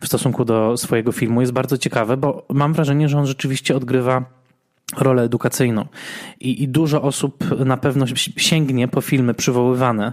w 0.00 0.06
stosunku 0.06 0.44
do 0.44 0.76
swojego 0.76 1.12
filmu 1.12 1.40
jest 1.40 1.52
bardzo 1.52 1.78
ciekawe, 1.78 2.16
bo 2.16 2.46
mam 2.48 2.72
wrażenie, 2.72 3.08
że 3.08 3.18
on 3.18 3.26
rzeczywiście 3.26 3.76
odgrywa 3.76 4.41
rolę 4.96 5.22
edukacyjną. 5.22 5.86
I, 6.40 6.62
I, 6.62 6.68
dużo 6.68 7.02
osób 7.02 7.64
na 7.64 7.76
pewno 7.76 8.06
sięgnie 8.36 8.88
po 8.88 9.00
filmy 9.00 9.34
przywoływane 9.34 10.12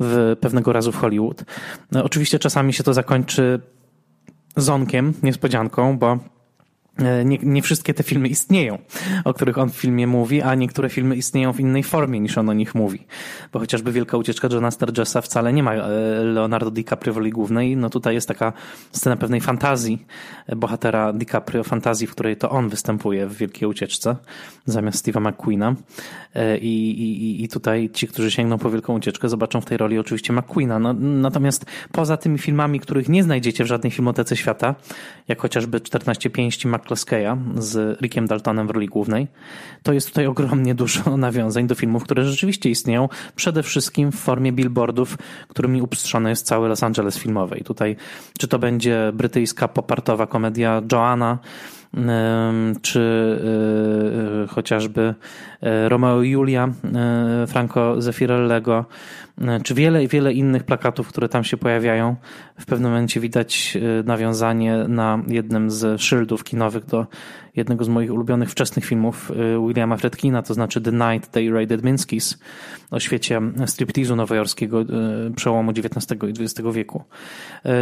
w 0.00 0.36
pewnego 0.40 0.72
razu 0.72 0.92
w 0.92 0.96
Hollywood. 0.96 1.44
No, 1.92 2.04
oczywiście 2.04 2.38
czasami 2.38 2.72
się 2.72 2.82
to 2.82 2.94
zakończy 2.94 3.60
zonkiem, 4.56 5.14
niespodzianką, 5.22 5.98
bo 5.98 6.18
E, 6.18 6.39
nie, 7.24 7.38
nie, 7.42 7.62
wszystkie 7.62 7.94
te 7.94 8.02
filmy 8.02 8.28
istnieją, 8.28 8.78
o 9.24 9.34
których 9.34 9.58
on 9.58 9.70
w 9.70 9.76
filmie 9.76 10.06
mówi, 10.06 10.42
a 10.42 10.54
niektóre 10.54 10.88
filmy 10.88 11.16
istnieją 11.16 11.52
w 11.52 11.60
innej 11.60 11.82
formie 11.82 12.20
niż 12.20 12.38
on 12.38 12.48
o 12.48 12.52
nich 12.52 12.74
mówi. 12.74 13.06
Bo 13.52 13.58
chociażby 13.58 13.92
Wielka 13.92 14.16
Ucieczka 14.16 14.48
Johna 14.52 14.70
Sturgesa 14.70 15.20
wcale 15.20 15.52
nie 15.52 15.62
ma 15.62 15.74
e, 15.74 15.88
Leonardo 16.24 16.70
DiCaprio 16.70 17.14
w 17.14 17.16
roli 17.16 17.30
głównej. 17.30 17.76
No 17.76 17.90
tutaj 17.90 18.14
jest 18.14 18.28
taka 18.28 18.52
scena 18.92 19.16
pewnej 19.16 19.40
fantazji 19.40 20.06
e, 20.46 20.56
bohatera 20.56 21.12
DiCaprio, 21.12 21.64
fantazji, 21.64 22.06
w 22.06 22.10
której 22.10 22.36
to 22.36 22.50
on 22.50 22.68
występuje 22.68 23.26
w 23.26 23.36
Wielkiej 23.36 23.68
Ucieczce 23.68 24.16
zamiast 24.64 25.06
Steve'a 25.06 25.20
McQueena. 25.20 25.74
I, 26.60 26.90
i, 26.90 27.44
I 27.44 27.48
tutaj 27.48 27.90
ci, 27.92 28.08
którzy 28.08 28.30
sięgną 28.30 28.58
po 28.58 28.70
Wielką 28.70 28.94
Ucieczkę 28.94 29.28
zobaczą 29.28 29.60
w 29.60 29.64
tej 29.64 29.78
roli 29.78 29.98
oczywiście 29.98 30.32
McQueena. 30.32 30.78
No, 30.78 30.92
natomiast 30.92 31.66
poza 31.92 32.16
tymi 32.16 32.38
filmami, 32.38 32.80
których 32.80 33.08
nie 33.08 33.22
znajdziecie 33.22 33.64
w 33.64 33.66
żadnej 33.66 33.90
filmotece 33.90 34.36
świata, 34.36 34.74
jak 35.28 35.40
chociażby 35.40 35.80
14 35.80 36.30
pięści 36.30 36.68
McCloskeya 36.90 37.36
z 37.58 38.00
Rickiem 38.00 38.26
Daltonem 38.26 38.66
w 38.66 38.70
roli 38.70 38.86
głównej, 38.86 39.28
to 39.82 39.92
jest 39.92 40.08
tutaj 40.08 40.26
ogromnie 40.26 40.74
dużo 40.74 41.16
nawiązań 41.16 41.66
do 41.66 41.74
filmów, 41.74 42.04
które 42.04 42.24
rzeczywiście 42.24 42.70
istnieją, 42.70 43.08
przede 43.36 43.62
wszystkim 43.62 44.12
w 44.12 44.16
formie 44.16 44.52
billboardów, 44.52 45.18
którymi 45.48 45.82
upstrzony 45.82 46.30
jest 46.30 46.46
cały 46.46 46.68
Los 46.68 46.82
Angeles 46.82 47.18
filmowy. 47.18 47.58
I 47.58 47.64
tutaj, 47.64 47.96
czy 48.38 48.48
to 48.48 48.58
będzie 48.58 49.12
brytyjska 49.14 49.68
popartowa 49.68 50.26
komedia 50.26 50.82
Joanna, 50.92 51.38
czy 52.82 53.00
y, 53.00 54.44
y, 54.44 54.48
chociażby 54.48 55.14
y, 55.62 55.88
Romeo 55.88 56.22
i 56.22 56.30
Julia 56.30 56.68
Franco 57.46 58.00
Zeffirellego, 58.00 58.84
czy 59.64 59.74
wiele, 59.74 60.06
wiele 60.06 60.32
innych 60.32 60.64
plakatów, 60.64 61.08
które 61.08 61.28
tam 61.28 61.44
się 61.44 61.56
pojawiają. 61.56 62.16
W 62.58 62.66
pewnym 62.66 62.90
momencie 62.90 63.20
widać 63.20 63.78
nawiązanie 64.04 64.76
na 64.88 65.22
jednym 65.26 65.70
z 65.70 66.00
szyldów 66.00 66.44
kinowych 66.44 66.86
do 66.86 67.06
jednego 67.56 67.84
z 67.84 67.88
moich 67.88 68.12
ulubionych 68.12 68.50
wczesnych 68.50 68.84
filmów 68.84 69.32
Williama 69.66 69.96
Fredkina, 69.96 70.42
to 70.42 70.54
znaczy 70.54 70.80
The 70.80 70.92
Night 70.92 71.30
They 71.30 71.50
Raided 71.50 71.82
Minsky's 71.82 72.38
o 72.90 73.00
świecie 73.00 73.40
striptizu 73.66 74.16
nowojorskiego 74.16 74.84
przełomu 75.36 75.70
XIX 75.70 76.22
i 76.22 76.42
XX 76.42 76.68
wieku. 76.72 77.04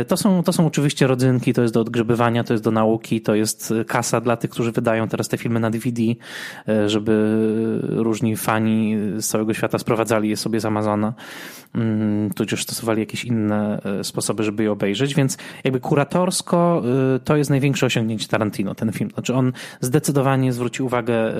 To 0.09 0.17
są, 0.17 0.43
to 0.43 0.53
są 0.53 0.67
oczywiście 0.67 1.07
rodzynki, 1.07 1.55
to 1.55 1.63
jest 1.63 1.75
do 1.75 1.81
odgrzebywania, 1.81 2.45
to 2.45 2.55
jest 2.55 2.65
do 2.65 2.71
nauki, 2.71 3.21
to 3.21 3.35
jest 3.35 3.75
kasa 3.87 4.21
dla 4.21 4.37
tych, 4.37 4.51
którzy 4.51 4.73
wydają 4.73 5.09
teraz 5.09 5.29
te 5.29 5.39
filmy 5.39 5.61
na 5.61 5.71
DVD, 5.71 6.03
żeby 6.87 7.39
różni 7.83 8.37
fani 8.37 8.97
z 9.17 9.27
całego 9.27 9.55
świata 9.55 9.79
sprowadzali 9.79 10.29
je 10.29 10.37
sobie 10.37 10.61
z 10.61 10.65
Amazona, 10.65 11.15
tudzież 12.35 12.63
stosowali 12.63 13.01
jakieś 13.01 13.25
inne 13.25 13.83
e, 13.83 14.05
sposoby, 14.05 14.43
żeby 14.45 14.63
je 14.63 14.73
obejrzeć, 14.73 15.15
więc 15.15 15.39
jakby 15.65 15.81
kuratorsko 15.81 16.83
e, 17.17 17.19
to 17.19 17.37
jest 17.37 17.51
największe 17.51 17.87
osiągnięcie 17.87 18.29
Tarantino, 18.29 18.75
ten 18.75 18.93
film. 18.93 19.11
Znaczy 19.11 19.35
on 19.35 19.53
zdecydowanie 19.81 20.53
zwróci 20.53 20.83
uwagę 20.83 21.33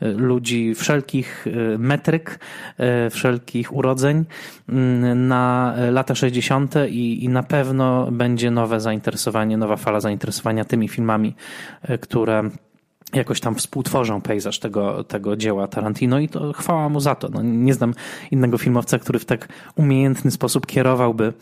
ludzi 0.00 0.74
wszelkich 0.74 1.46
metryk, 1.78 2.38
wszelkich 3.10 3.74
urodzeń 3.74 4.24
mm, 4.68 5.28
na 5.28 5.74
lata 5.90 6.14
60. 6.14 6.74
I, 6.88 7.24
i 7.24 7.28
na 7.28 7.42
pewno 7.42 8.08
będzie 8.12 8.50
nowe 8.50 8.80
zainteresowanie, 8.80 9.56
nowa 9.56 9.76
fala 9.76 10.00
zainteresowania 10.00 10.64
tymi 10.64 10.88
filmami, 10.88 11.34
które 12.00 12.50
jakoś 13.12 13.40
tam 13.40 13.54
współtworzą 13.54 14.20
pejzaż 14.20 14.58
tego, 14.58 15.04
tego 15.04 15.36
dzieła 15.36 15.68
Tarantino 15.68 16.18
i 16.18 16.28
to 16.28 16.52
chwała 16.52 16.88
mu 16.88 17.00
za 17.00 17.14
to. 17.14 17.28
No, 17.28 17.42
nie 17.42 17.74
znam 17.74 17.94
innego 18.30 18.58
filmowca, 18.58 18.98
który 18.98 19.18
w 19.18 19.24
tak 19.24 19.48
umiejętny 19.76 20.30
sposób 20.30 20.66
kierowałby 20.66 21.32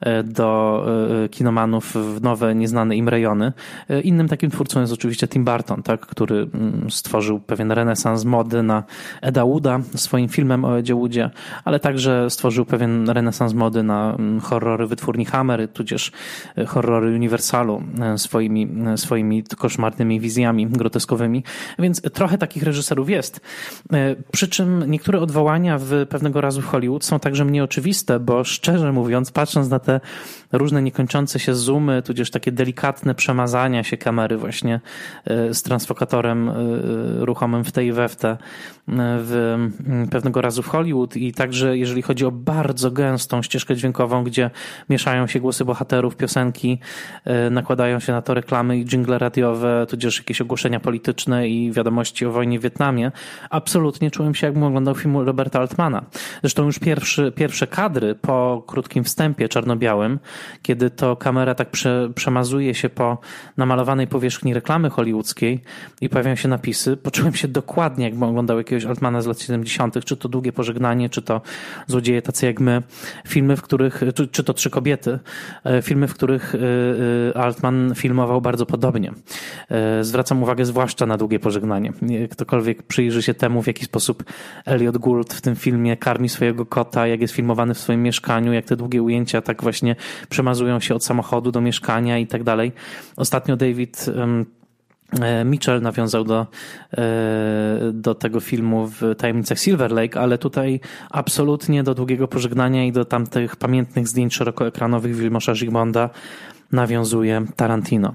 e, 0.00 0.22
do 0.22 0.84
e, 1.24 1.28
kinomanów 1.28 1.94
w 1.94 2.22
nowe, 2.22 2.54
nieznane 2.54 2.96
im 2.96 3.08
rejony. 3.08 3.52
E, 3.88 4.00
innym 4.00 4.28
takim 4.28 4.50
twórcą 4.50 4.80
jest 4.80 4.92
oczywiście 4.92 5.28
Tim 5.28 5.44
Burton, 5.44 5.82
tak, 5.82 6.00
który 6.00 6.48
mm, 6.54 6.90
stworzył 6.90 7.40
pewien 7.40 7.72
renesans 7.72 8.24
mody 8.24 8.62
na 8.62 8.82
Eda 9.22 9.44
Wooda 9.44 9.80
swoim 9.94 10.28
filmem 10.28 10.64
o 10.64 10.78
Edzie 10.78 10.94
Woodzie, 10.94 11.30
ale 11.64 11.80
także 11.80 12.30
stworzył 12.30 12.64
pewien 12.64 13.10
renesans 13.10 13.54
mody 13.54 13.82
na 13.82 14.14
mm, 14.14 14.40
horrory 14.40 14.86
wytwórni 14.86 15.24
Hammer, 15.24 15.68
tudzież 15.68 16.12
horrory 16.66 17.14
Universalu 17.14 17.82
swoimi, 18.16 18.68
swoimi 18.96 19.44
koszmarnymi 19.58 20.20
wizjami 20.20 20.66
groteskowymi 20.66 21.03
więc 21.78 22.02
trochę 22.12 22.38
takich 22.38 22.62
reżyserów 22.62 23.10
jest. 23.10 23.40
E, 23.92 24.16
przy 24.32 24.48
czym 24.48 24.90
niektóre 24.90 25.20
odwołania 25.20 25.78
w 25.78 26.06
pewnego 26.08 26.40
razu 26.40 26.62
w 26.62 26.66
Hollywood 26.66 27.04
są 27.04 27.20
także 27.20 27.44
mnie 27.44 27.64
oczywiste, 27.64 28.20
bo 28.20 28.44
szczerze 28.44 28.92
mówiąc, 28.92 29.30
patrząc 29.30 29.68
na 29.68 29.78
te 29.78 30.00
różne 30.58 30.82
niekończące 30.82 31.38
się 31.38 31.54
zoomy, 31.54 32.02
tudzież 32.02 32.30
takie 32.30 32.52
delikatne 32.52 33.14
przemazania 33.14 33.84
się 33.84 33.96
kamery 33.96 34.36
właśnie 34.36 34.80
e, 35.24 35.54
z 35.54 35.62
transfokatorem 35.62 36.48
e, 36.48 36.54
ruchomym 37.24 37.64
w 37.64 37.72
tej 37.72 37.86
i 37.86 37.92
we 37.92 38.08
w 38.08 38.38
w 38.88 39.68
pewnego 40.10 40.40
razu 40.40 40.62
w 40.62 40.68
Hollywood 40.68 41.16
i 41.16 41.32
także 41.32 41.78
jeżeli 41.78 42.02
chodzi 42.02 42.26
o 42.26 42.30
bardzo 42.30 42.90
gęstą 42.90 43.42
ścieżkę 43.42 43.76
dźwiękową, 43.76 44.24
gdzie 44.24 44.50
mieszają 44.88 45.26
się 45.26 45.40
głosy 45.40 45.64
bohaterów, 45.64 46.16
piosenki, 46.16 46.78
nakładają 47.50 48.00
się 48.00 48.12
na 48.12 48.22
to 48.22 48.34
reklamy 48.34 48.78
i 48.78 48.84
jingle 48.84 49.18
radiowe, 49.18 49.86
tudzież 49.88 50.18
jakieś 50.18 50.40
ogłoszenia 50.40 50.80
polityczne 50.80 51.48
i 51.48 51.72
wiadomości 51.72 52.26
o 52.26 52.32
wojnie 52.32 52.58
w 52.58 52.62
Wietnamie, 52.62 53.12
absolutnie 53.50 54.10
czułem 54.10 54.34
się, 54.34 54.46
jakbym 54.46 54.62
oglądał 54.62 54.94
film 54.94 55.16
Roberta 55.16 55.60
Altmana. 55.60 56.04
Zresztą 56.40 56.64
już 56.64 56.78
pierwszy, 56.78 57.32
pierwsze 57.32 57.66
kadry 57.66 58.14
po 58.14 58.62
krótkim 58.66 59.04
wstępie 59.04 59.48
czarno-białym, 59.48 60.18
kiedy 60.62 60.90
to 60.90 61.16
kamera 61.16 61.54
tak 61.54 61.70
prze, 61.70 62.10
przemazuje 62.14 62.74
się 62.74 62.88
po 62.88 63.18
namalowanej 63.56 64.06
powierzchni 64.06 64.54
reklamy 64.54 64.90
hollywoodzkiej 64.90 65.62
i 66.00 66.08
pojawiają 66.08 66.36
się 66.36 66.48
napisy, 66.48 66.96
poczułem 66.96 67.34
się 67.34 67.48
dokładnie, 67.48 68.04
jakbym 68.04 68.22
oglądał 68.22 68.58
jakiegoś 68.58 68.84
Altmana 68.84 69.22
z 69.22 69.26
lat 69.26 69.40
70., 69.40 70.04
czy 70.04 70.16
to 70.16 70.28
Długie 70.28 70.52
Pożegnanie, 70.52 71.08
czy 71.08 71.22
to 71.22 71.40
Złodzieje 71.86 72.22
tacy 72.22 72.46
jak 72.46 72.60
my, 72.60 72.82
filmy, 73.28 73.56
w 73.56 73.62
których, 73.62 74.02
czy, 74.14 74.28
czy 74.28 74.44
to 74.44 74.54
Trzy 74.54 74.70
Kobiety, 74.70 75.18
e, 75.64 75.82
filmy, 75.82 76.08
w 76.08 76.14
których 76.14 76.54
e, 76.54 76.58
e, 76.58 77.38
Altman 77.38 77.92
filmował 77.96 78.40
bardzo 78.40 78.66
podobnie. 78.66 79.12
Zwracam 80.00 80.42
uwagę 80.42 80.64
zwłaszcza 80.64 81.06
na 81.06 81.16
długie 81.16 81.38
pożegnanie. 81.38 81.92
Ktokolwiek 82.30 82.82
przyjrzy 82.82 83.22
się 83.22 83.34
temu, 83.34 83.62
w 83.62 83.66
jaki 83.66 83.84
sposób 83.84 84.24
Elliot 84.66 84.98
Gould 84.98 85.34
w 85.34 85.40
tym 85.40 85.56
filmie 85.56 85.96
karmi 85.96 86.28
swojego 86.28 86.66
kota, 86.66 87.06
jak 87.06 87.20
jest 87.20 87.34
filmowany 87.34 87.74
w 87.74 87.78
swoim 87.78 88.02
mieszkaniu, 88.02 88.52
jak 88.52 88.64
te 88.64 88.76
długie 88.76 89.02
ujęcia 89.02 89.42
tak 89.42 89.62
właśnie 89.62 89.96
przemazują 90.34 90.80
się 90.80 90.94
od 90.94 91.04
samochodu 91.04 91.52
do 91.52 91.60
mieszkania 91.60 92.18
i 92.18 92.26
tak 92.26 92.42
dalej. 92.42 92.72
Ostatnio 93.16 93.56
David 93.56 94.06
Mitchell 95.44 95.82
nawiązał 95.82 96.24
do, 96.24 96.46
do 97.92 98.14
tego 98.14 98.40
filmu 98.40 98.86
w 98.86 99.00
Tajemnicach 99.18 99.58
Silver 99.58 99.92
Lake, 99.92 100.20
ale 100.20 100.38
tutaj 100.38 100.80
absolutnie 101.10 101.82
do 101.82 101.94
Długiego 101.94 102.28
Pożegnania 102.28 102.84
i 102.84 102.92
do 102.92 103.04
tamtych 103.04 103.56
pamiętnych 103.56 104.08
zdjęć 104.08 104.34
szerokoekranowych 104.34 105.16
Wilmosza 105.16 105.54
Zsigmonda 105.54 106.10
nawiązuje 106.72 107.46
Tarantino. 107.56 108.14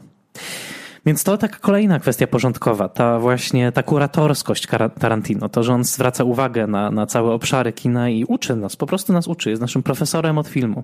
Więc 1.06 1.24
to 1.24 1.38
taka 1.38 1.58
kolejna 1.58 2.00
kwestia 2.00 2.28
porządkowa, 2.28 2.90
ta 2.90 3.20
właśnie 3.20 3.72
ta 3.72 3.84
kuratorskość 3.84 4.68
Tarantino, 5.00 5.50
to, 5.50 5.64
że 5.64 5.74
on 5.74 5.84
zwraca 5.84 6.24
uwagę 6.24 6.68
na, 6.68 6.92
na 6.92 7.06
całe 7.06 7.32
obszary 7.32 7.74
kina 7.74 8.10
i 8.10 8.26
uczy 8.26 8.56
nas, 8.56 8.76
po 8.76 8.86
prostu 8.86 9.14
nas 9.14 9.28
uczy, 9.28 9.50
jest 9.50 9.62
naszym 9.62 9.84
profesorem 9.84 10.38
od 10.38 10.48
filmu, 10.48 10.84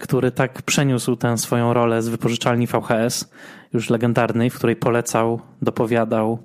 który 0.00 0.30
tak 0.30 0.62
przeniósł 0.62 1.16
tę 1.16 1.38
swoją 1.38 1.72
rolę 1.72 2.02
z 2.02 2.08
wypożyczalni 2.08 2.66
VHS, 2.66 3.30
już 3.72 3.90
legendarnej, 3.90 4.50
w 4.50 4.54
której 4.54 4.76
polecał, 4.76 5.40
dopowiadał, 5.62 6.38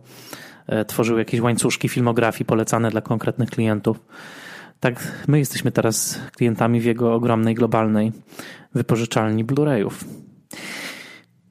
e, 0.67 0.86
tworzył 0.86 1.17
jakieś 1.17 1.41
łańcuszki 1.41 1.89
filmografii 1.89 2.46
polecane 2.46 2.91
dla 2.91 3.01
konkretnych 3.01 3.50
klientów. 3.50 4.00
Tak, 4.79 5.12
my 5.27 5.39
jesteśmy 5.39 5.72
teraz 5.72 6.19
klientami 6.36 6.81
w 6.81 6.86
jego 6.86 7.13
ogromnej, 7.13 7.55
globalnej 7.55 8.12
wypożyczalni 8.74 9.46
Blu-rayów. 9.46 10.05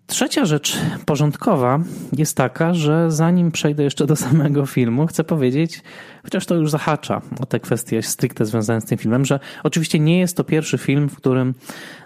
Trzecia 0.06 0.44
rzecz 0.44 0.78
porządkowa 1.06 1.78
jest 2.12 2.36
taka, 2.36 2.74
że 2.74 3.10
zanim 3.10 3.50
przejdę 3.50 3.82
jeszcze 3.82 4.06
do 4.06 4.16
samego 4.16 4.66
filmu, 4.66 5.06
chcę 5.06 5.24
powiedzieć, 5.24 5.82
chociaż 6.22 6.46
to 6.46 6.54
już 6.54 6.70
zahacza 6.70 7.22
o 7.40 7.46
te 7.46 7.60
kwestie 7.60 8.02
stricte 8.02 8.44
związane 8.44 8.80
z 8.80 8.84
tym 8.84 8.98
filmem, 8.98 9.24
że 9.24 9.40
oczywiście 9.62 9.98
nie 9.98 10.18
jest 10.18 10.36
to 10.36 10.44
pierwszy 10.44 10.78
film, 10.78 11.08
w 11.08 11.16
którym 11.16 11.54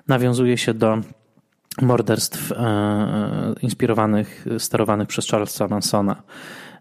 nawiązuje 0.08 0.58
się 0.58 0.74
do 0.74 0.98
morderstw 1.82 2.52
e, 2.52 3.54
inspirowanych, 3.62 4.46
sterowanych 4.58 5.08
przez 5.08 5.28
Charlesa 5.28 5.68
Mansona. 5.68 6.22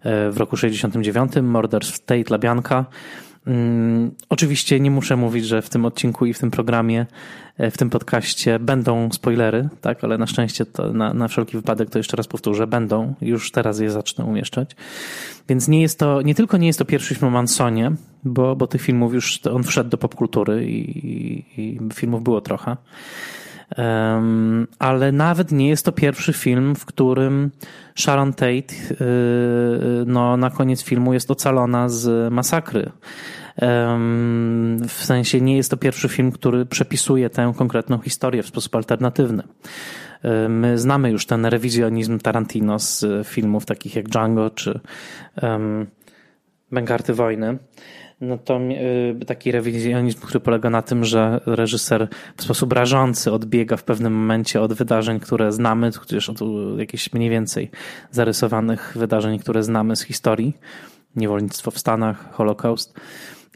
E, 0.01 0.31
w 0.31 0.37
roku 0.37 0.57
69 0.57 1.31
morderstw 1.41 1.99
Tate 2.05 2.29
LaBianca 2.29 2.85
Mm, 2.85 3.28
oczywiście 4.29 4.79
nie 4.79 4.91
muszę 4.91 5.15
mówić, 5.15 5.45
że 5.45 5.61
w 5.61 5.69
tym 5.69 5.85
odcinku 5.85 6.25
i 6.25 6.33
w 6.33 6.39
tym 6.39 6.51
programie, 6.51 7.05
e, 7.57 7.71
w 7.71 7.77
tym 7.77 7.89
podcaście 7.89 8.59
będą 8.59 9.11
spoilery, 9.11 9.69
tak, 9.81 10.03
ale 10.03 10.17
na 10.17 10.27
szczęście 10.27 10.65
to 10.65 10.93
na, 10.93 11.13
na 11.13 11.27
wszelki 11.27 11.57
wypadek 11.57 11.89
to 11.89 11.99
jeszcze 11.99 12.17
raz 12.17 12.27
powtórzę, 12.27 12.67
będą, 12.67 13.13
już 13.21 13.51
teraz 13.51 13.79
je 13.79 13.91
zacznę 13.91 14.25
umieszczać. 14.25 14.75
Więc 15.49 15.67
nie 15.67 15.81
jest 15.81 15.99
to, 15.99 16.21
nie 16.21 16.35
tylko 16.35 16.57
nie 16.57 16.67
jest 16.67 16.79
to 16.79 16.85
pierwszy 16.85 17.15
film 17.15 17.27
o 17.27 17.31
Mansonie, 17.31 17.91
bo, 18.23 18.55
bo 18.55 18.67
tych 18.67 18.81
filmów 18.81 19.13
już, 19.13 19.39
on 19.53 19.63
wszedł 19.63 19.89
do 19.89 19.97
popkultury 19.97 20.69
i, 20.69 21.07
i, 21.07 21.45
i 21.61 21.79
filmów 21.93 22.23
było 22.23 22.41
trochę. 22.41 22.77
Ale 24.79 25.11
nawet 25.11 25.51
nie 25.51 25.69
jest 25.69 25.85
to 25.85 25.91
pierwszy 25.91 26.33
film, 26.33 26.75
w 26.75 26.85
którym 26.85 27.51
Sharon 27.95 28.33
Tate 28.33 28.49
yy, 28.99 30.03
no, 30.05 30.37
na 30.37 30.49
koniec 30.49 30.83
filmu 30.83 31.13
jest 31.13 31.31
ocalona 31.31 31.89
z 31.89 32.33
masakry. 32.33 32.91
W 34.87 35.03
sensie 35.03 35.41
nie 35.41 35.57
jest 35.57 35.71
to 35.71 35.77
pierwszy 35.77 36.09
film, 36.09 36.31
który 36.31 36.65
przepisuje 36.65 37.29
tę 37.29 37.53
konkretną 37.57 37.99
historię 37.99 38.43
w 38.43 38.47
sposób 38.47 38.75
alternatywny. 38.75 39.43
My 40.49 40.77
znamy 40.77 41.11
już 41.11 41.25
ten 41.25 41.45
rewizjonizm 41.45 42.19
Tarantino 42.19 42.79
z 42.79 43.05
filmów 43.27 43.65
takich 43.65 43.95
jak 43.95 44.09
Django 44.09 44.49
czy 44.49 44.79
um, 45.41 45.87
Wojny 47.09 47.57
no 48.21 48.37
to 48.37 48.59
y, 49.21 49.25
taki 49.25 49.51
rewizjonizm, 49.51 50.19
który 50.19 50.39
polega 50.39 50.69
na 50.69 50.81
tym, 50.81 51.05
że 51.05 51.41
reżyser 51.45 52.07
w 52.37 52.43
sposób 52.43 52.73
rażący 52.73 53.31
odbiega 53.31 53.77
w 53.77 53.83
pewnym 53.83 54.13
momencie 54.13 54.61
od 54.61 54.73
wydarzeń, 54.73 55.19
które 55.19 55.51
znamy, 55.51 55.91
tudzież 55.91 56.29
od 56.29 56.39
jakichś 56.77 57.13
mniej 57.13 57.29
więcej 57.29 57.71
zarysowanych 58.11 58.93
wydarzeń, 58.95 59.39
które 59.39 59.63
znamy 59.63 59.95
z 59.95 60.01
historii. 60.01 60.57
Niewolnictwo 61.15 61.71
w 61.71 61.79
Stanach, 61.79 62.31
Holokaust 62.31 62.99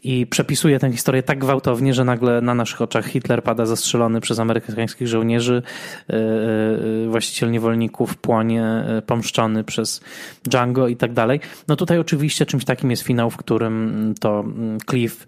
i 0.04 0.26
przepisuje 0.26 0.78
tę 0.78 0.92
historię 0.92 1.22
tak 1.22 1.38
gwałtownie, 1.38 1.94
że 1.94 2.04
nagle 2.04 2.40
na 2.40 2.54
naszych 2.54 2.82
oczach 2.82 3.06
Hitler 3.06 3.42
pada 3.42 3.66
zastrzelony 3.66 4.20
przez 4.20 4.38
amerykańskich 4.38 5.08
żołnierzy, 5.08 5.62
e, 6.10 6.14
e, 6.14 7.08
właściciel 7.08 7.50
niewolników 7.50 8.16
płonie 8.16 8.64
e, 8.64 9.02
pomszczony 9.02 9.64
przez 9.64 10.00
Django 10.44 10.88
i 10.88 10.96
tak 10.96 11.12
dalej. 11.12 11.40
No 11.68 11.76
tutaj 11.76 11.98
oczywiście 11.98 12.46
czymś 12.46 12.64
takim 12.64 12.90
jest 12.90 13.02
finał, 13.02 13.30
w 13.30 13.36
którym 13.36 14.14
to 14.20 14.40
mm, 14.40 14.78
Cliff 14.90 15.26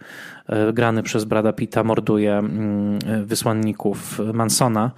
grany 0.73 1.03
przez 1.03 1.25
Brada 1.25 1.53
Pitta 1.53 1.85
morduje 1.85 2.35
mm, 2.35 2.99
wysłanników 3.25 4.21
Mansona 4.35 4.91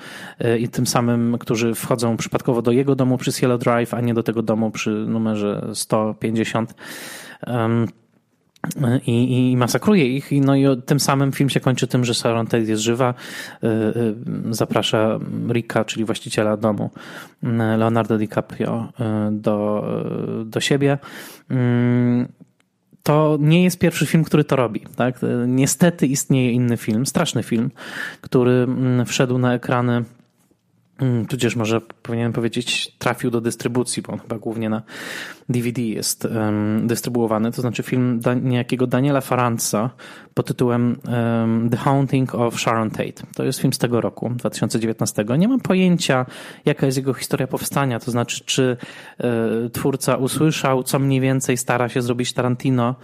i 0.58 0.68
tym 0.68 0.86
samym, 0.86 1.36
którzy 1.40 1.74
wchodzą 1.74 2.16
przypadkowo 2.16 2.62
do 2.62 2.72
jego 2.72 2.94
domu 2.94 3.18
przy 3.18 3.32
Cielo 3.32 3.58
Drive, 3.58 3.94
a 3.94 4.00
nie 4.00 4.14
do 4.14 4.22
tego 4.22 4.42
domu 4.42 4.70
przy 4.70 4.90
numerze 4.90 5.70
150 5.74 6.74
i, 9.06 9.50
i 9.52 9.56
masakruje 9.56 10.16
ich. 10.16 10.30
No 10.40 10.56
i 10.56 10.64
tym 10.86 11.00
samym 11.00 11.32
film 11.32 11.50
się 11.50 11.60
kończy 11.60 11.86
tym, 11.86 12.04
że 12.04 12.14
Sharon 12.14 12.46
Tate 12.46 12.60
jest 12.60 12.82
żywa, 12.82 13.14
y, 13.64 13.66
y, 13.66 14.14
zaprasza 14.54 15.18
Ricka, 15.52 15.84
czyli 15.84 16.04
właściciela 16.04 16.56
domu 16.56 16.90
y, 17.44 17.46
Leonardo 17.52 18.18
DiCaprio 18.18 18.92
do, 19.30 19.84
do 20.44 20.60
siebie. 20.60 20.98
To 23.02 23.36
nie 23.40 23.64
jest 23.64 23.78
pierwszy 23.78 24.06
film, 24.06 24.24
który 24.24 24.44
to 24.44 24.56
robi. 24.56 24.80
Tak? 24.96 25.20
Niestety 25.46 26.06
istnieje 26.06 26.52
inny 26.52 26.76
film, 26.76 27.06
straszny 27.06 27.42
film, 27.42 27.70
który 28.20 28.52
mm, 28.52 29.06
wszedł 29.06 29.38
na 29.38 29.54
ekrany 29.54 30.04
tudzież 31.28 31.56
może 31.56 31.80
powinienem 31.80 32.32
powiedzieć, 32.32 32.92
trafił 32.98 33.30
do 33.30 33.40
dystrybucji, 33.40 34.02
bo 34.02 34.12
on 34.12 34.18
chyba 34.18 34.38
głównie 34.38 34.68
na 34.68 34.82
DVD 35.48 35.82
jest 35.82 36.28
dystrybuowany. 36.82 37.52
To 37.52 37.60
znaczy 37.60 37.82
film 37.82 38.20
niejakiego 38.42 38.86
Daniela 38.86 39.20
Faranza 39.20 39.90
pod 40.34 40.46
tytułem 40.46 40.96
The 41.70 41.76
Haunting 41.76 42.34
of 42.34 42.60
Sharon 42.60 42.90
Tate. 42.90 43.26
To 43.34 43.44
jest 43.44 43.60
film 43.60 43.72
z 43.72 43.78
tego 43.78 44.00
roku, 44.00 44.30
2019. 44.36 45.24
Nie 45.38 45.48
mam 45.48 45.60
pojęcia, 45.60 46.26
jaka 46.64 46.86
jest 46.86 46.98
jego 46.98 47.14
historia 47.14 47.46
powstania. 47.46 48.00
To 48.00 48.10
znaczy, 48.10 48.44
czy 48.44 48.76
y, 49.66 49.70
twórca 49.70 50.16
usłyszał, 50.16 50.82
co 50.82 50.98
mniej 50.98 51.20
więcej 51.20 51.56
stara 51.56 51.88
się 51.88 52.02
zrobić 52.02 52.32
Tarantino 52.32 52.88
E, 52.88 52.94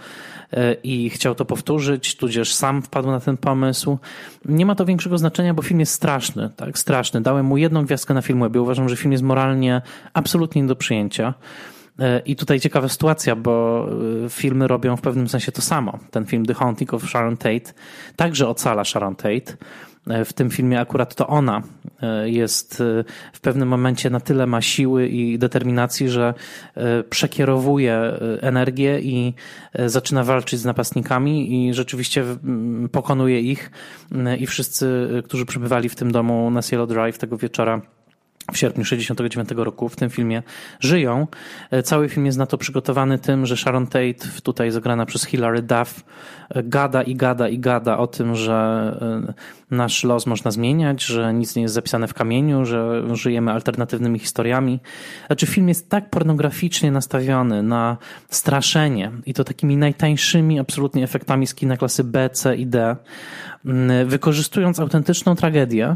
i 0.83 1.09
chciał 1.09 1.35
to 1.35 1.45
powtórzyć, 1.45 2.15
tudzież 2.15 2.53
sam 2.53 2.81
wpadł 2.81 3.11
na 3.11 3.19
ten 3.19 3.37
pomysł. 3.37 3.97
Nie 4.45 4.65
ma 4.65 4.75
to 4.75 4.85
większego 4.85 5.17
znaczenia, 5.17 5.53
bo 5.53 5.61
film 5.61 5.79
jest 5.79 5.93
straszny, 5.93 6.49
tak, 6.55 6.77
straszny. 6.77 7.21
Dałem 7.21 7.45
mu 7.45 7.57
jedną 7.57 7.85
gwiazdkę 7.85 8.13
na 8.13 8.21
Filmwebie. 8.21 8.61
Uważam, 8.61 8.89
że 8.89 8.95
film 8.95 9.11
jest 9.11 9.23
moralnie 9.23 9.81
absolutnie 10.13 10.61
nie 10.61 10.67
do 10.67 10.75
przyjęcia. 10.75 11.33
E, 11.99 12.19
I 12.19 12.35
tutaj 12.35 12.59
ciekawa 12.59 12.89
sytuacja, 12.89 13.35
bo 13.35 13.87
e, 14.25 14.29
filmy 14.29 14.67
robią 14.67 14.97
w 14.97 15.01
pewnym 15.01 15.29
sensie 15.29 15.51
to 15.51 15.61
samo. 15.61 15.99
Ten 16.11 16.25
film 16.25 16.45
The 16.45 16.53
Haunting 16.53 16.93
of 16.93 17.09
Sharon 17.09 17.37
Tate 17.37 17.73
także 18.15 18.47
ocala 18.47 18.83
Sharon 18.83 19.15
Tate 19.15 19.57
w 20.25 20.33
tym 20.33 20.49
filmie 20.49 20.79
akurat 20.79 21.15
to 21.15 21.27
ona 21.27 21.63
e, 22.01 22.29
jest 22.29 22.81
e, 22.81 23.03
w 23.33 23.39
pewnym 23.41 23.67
momencie 23.67 24.09
na 24.09 24.19
tyle 24.19 24.47
ma 24.47 24.61
siły 24.61 25.07
i 25.07 25.39
determinacji, 25.39 26.09
że 26.09 26.33
e, 26.75 27.03
przekierowuje 27.03 28.19
energię 28.41 28.99
i 28.99 29.33
zaczyna 29.85 30.23
walczyć 30.23 30.59
z 30.59 30.65
napastnikami 30.65 31.67
i 31.67 31.73
rzeczywiście 31.73 32.23
pokonuje 32.91 33.41
ich 33.41 33.71
i 34.39 34.47
wszyscy, 34.47 35.09
którzy 35.25 35.45
przybywali 35.45 35.89
w 35.89 35.95
tym 35.95 36.11
domu 36.11 36.51
na 36.51 36.61
Cielo 36.61 36.87
Drive 36.87 37.17
tego 37.17 37.37
wieczora 37.37 37.81
w 38.53 38.57
sierpniu 38.57 38.85
69 38.85 39.49
roku 39.55 39.89
w 39.89 39.95
tym 39.95 40.09
filmie 40.09 40.43
żyją. 40.79 41.27
E, 41.71 41.83
cały 41.83 42.09
film 42.09 42.25
jest 42.25 42.37
na 42.37 42.45
to 42.45 42.57
przygotowany 42.57 43.19
tym, 43.19 43.45
że 43.45 43.57
Sharon 43.57 43.87
Tate, 43.87 44.41
tutaj 44.43 44.71
zagrana 44.71 45.05
przez 45.05 45.25
Hilary 45.25 45.61
Duff, 45.61 46.03
e, 46.49 46.63
gada 46.63 47.03
i 47.03 47.15
gada 47.15 47.49
i 47.49 47.59
gada 47.59 47.97
o 47.97 48.07
tym, 48.07 48.35
że 48.35 48.53
e, 49.71 49.75
nasz 49.75 50.03
los 50.03 50.25
można 50.25 50.51
zmieniać, 50.51 51.03
że 51.03 51.33
nic 51.33 51.55
nie 51.55 51.61
jest 51.61 51.73
zapisane 51.73 52.07
w 52.07 52.13
kamieniu, 52.13 52.65
że 52.65 53.03
żyjemy 53.15 53.51
alternatywnymi 53.51 54.19
historiami. 54.19 54.79
Znaczy 55.27 55.45
film 55.45 55.69
jest 55.69 55.89
tak 55.89 56.09
pornograficznie 56.09 56.91
nastawiony 56.91 57.63
na 57.63 57.97
straszenie 58.29 59.11
i 59.25 59.33
to 59.33 59.43
takimi 59.43 59.77
najtańszymi 59.77 60.59
absolutnie 60.59 61.03
efektami 61.03 61.47
z 61.47 61.55
kina 61.55 61.77
klasy 61.77 62.03
B, 62.03 62.29
C 62.29 62.55
i 62.55 62.67
D, 62.67 62.95
wykorzystując 64.05 64.79
autentyczną 64.79 65.35
tragedię, 65.35 65.95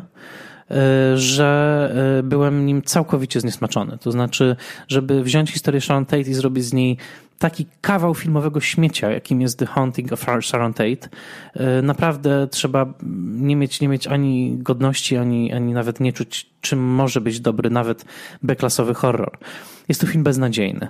że 1.15 1.91
e, 2.19 2.23
byłem 2.23 2.65
nim 2.65 2.81
całkowicie 2.81 3.39
zniesmaczony. 3.39 3.97
To 3.97 4.11
znaczy, 4.11 4.55
żeby 4.87 5.23
wziąć 5.23 5.51
historię 5.51 5.81
Sharon 5.81 6.05
Tate 6.05 6.21
i 6.21 6.33
zrobić 6.33 6.65
z 6.65 6.73
niej 6.73 6.97
taki 7.39 7.65
kawał 7.81 8.15
filmowego 8.15 8.59
śmiecia, 8.59 9.11
jakim 9.11 9.41
jest 9.41 9.59
The 9.59 9.65
Haunting 9.65 10.13
of 10.13 10.25
Sharon 10.41 10.73
Tate, 10.73 11.09
e, 11.53 11.81
naprawdę 11.81 12.47
trzeba 12.51 12.85
nie 13.31 13.55
mieć, 13.55 13.81
nie 13.81 13.87
mieć 13.87 14.07
ani 14.07 14.57
godności, 14.57 15.17
ani, 15.17 15.53
ani 15.53 15.73
nawet 15.73 15.99
nie 15.99 16.13
czuć, 16.13 16.49
czym 16.61 16.79
może 16.79 17.21
być 17.21 17.39
dobry, 17.39 17.69
nawet 17.69 18.05
beklasowy 18.43 18.93
horror. 18.93 19.37
Jest 19.89 20.01
to 20.01 20.07
film 20.07 20.23
beznadziejny. 20.23 20.87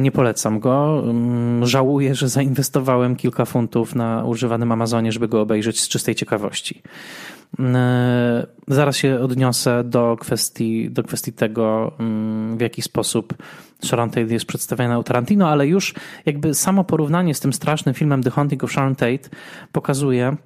Nie 0.00 0.12
polecam 0.12 0.60
go. 0.60 1.02
Mm, 1.04 1.66
żałuję, 1.66 2.14
że 2.14 2.28
zainwestowałem 2.28 3.16
kilka 3.16 3.44
funtów 3.44 3.94
na 3.94 4.24
używanym 4.24 4.72
Amazonie, 4.72 5.12
żeby 5.12 5.28
go 5.28 5.40
obejrzeć 5.40 5.80
z 5.80 5.88
czystej 5.88 6.14
ciekawości. 6.14 6.82
E, 7.58 8.46
zaraz 8.68 8.96
się 8.96 9.20
odniosę 9.20 9.84
do 9.84 10.16
kwestii, 10.20 10.90
do 10.90 11.02
kwestii 11.02 11.32
tego, 11.32 11.92
mm, 11.98 12.58
w 12.58 12.60
jaki 12.60 12.82
sposób 12.82 13.34
Sharon 13.84 14.10
Tate 14.10 14.32
jest 14.32 14.46
przedstawiana 14.46 14.98
u 14.98 15.02
Tarantino, 15.02 15.48
ale 15.48 15.66
już 15.66 15.94
jakby 16.26 16.54
samo 16.54 16.84
porównanie 16.84 17.34
z 17.34 17.40
tym 17.40 17.52
strasznym 17.52 17.94
filmem 17.94 18.22
The 18.22 18.30
Haunting 18.30 18.64
of 18.64 18.72
Sharon 18.72 18.94
Tate 18.94 19.28
pokazuje, 19.72 20.36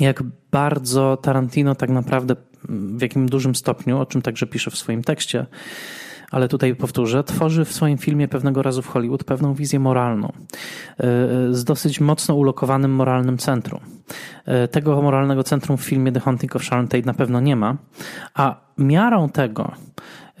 jak 0.00 0.22
bardzo 0.50 1.16
Tarantino 1.16 1.74
tak 1.74 1.90
naprawdę 1.90 2.36
w 2.68 3.02
jakim 3.02 3.28
dużym 3.28 3.54
stopniu, 3.54 3.98
o 3.98 4.06
czym 4.06 4.22
także 4.22 4.46
pisze 4.46 4.70
w 4.70 4.76
swoim 4.76 5.02
tekście, 5.02 5.46
ale 6.30 6.48
tutaj 6.48 6.74
powtórzę, 6.74 7.24
tworzy 7.24 7.64
w 7.64 7.72
swoim 7.72 7.98
filmie 7.98 8.28
pewnego 8.28 8.62
razu 8.62 8.82
w 8.82 8.86
Hollywood 8.86 9.24
pewną 9.24 9.54
wizję 9.54 9.80
moralną. 9.80 10.28
E, 10.28 11.04
z 11.50 11.64
dosyć 11.64 12.00
mocno 12.00 12.34
ulokowanym 12.34 12.90
moralnym 12.90 13.38
centrum. 13.38 13.80
E, 14.44 14.68
tego 14.68 15.02
moralnego 15.02 15.44
centrum 15.44 15.76
w 15.76 15.82
filmie 15.82 16.12
The 16.12 16.20
Haunting 16.20 16.56
of 16.56 16.64
Sharon 16.64 16.88
Tate 16.88 17.06
na 17.06 17.14
pewno 17.14 17.40
nie 17.40 17.56
ma, 17.56 17.76
a 18.34 18.56
miarą 18.78 19.28
tego, 19.28 19.72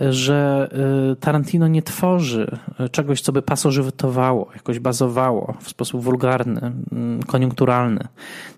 że 0.00 0.68
Tarantino 1.20 1.68
nie 1.68 1.82
tworzy 1.82 2.58
czegoś, 2.92 3.20
co 3.20 3.32
by 3.32 3.42
pasożytowało, 3.42 4.50
jakoś 4.54 4.78
bazowało 4.78 5.54
w 5.60 5.68
sposób 5.68 6.02
wulgarny, 6.02 6.72
mm, 6.92 7.22
koniunkturalny 7.22 8.08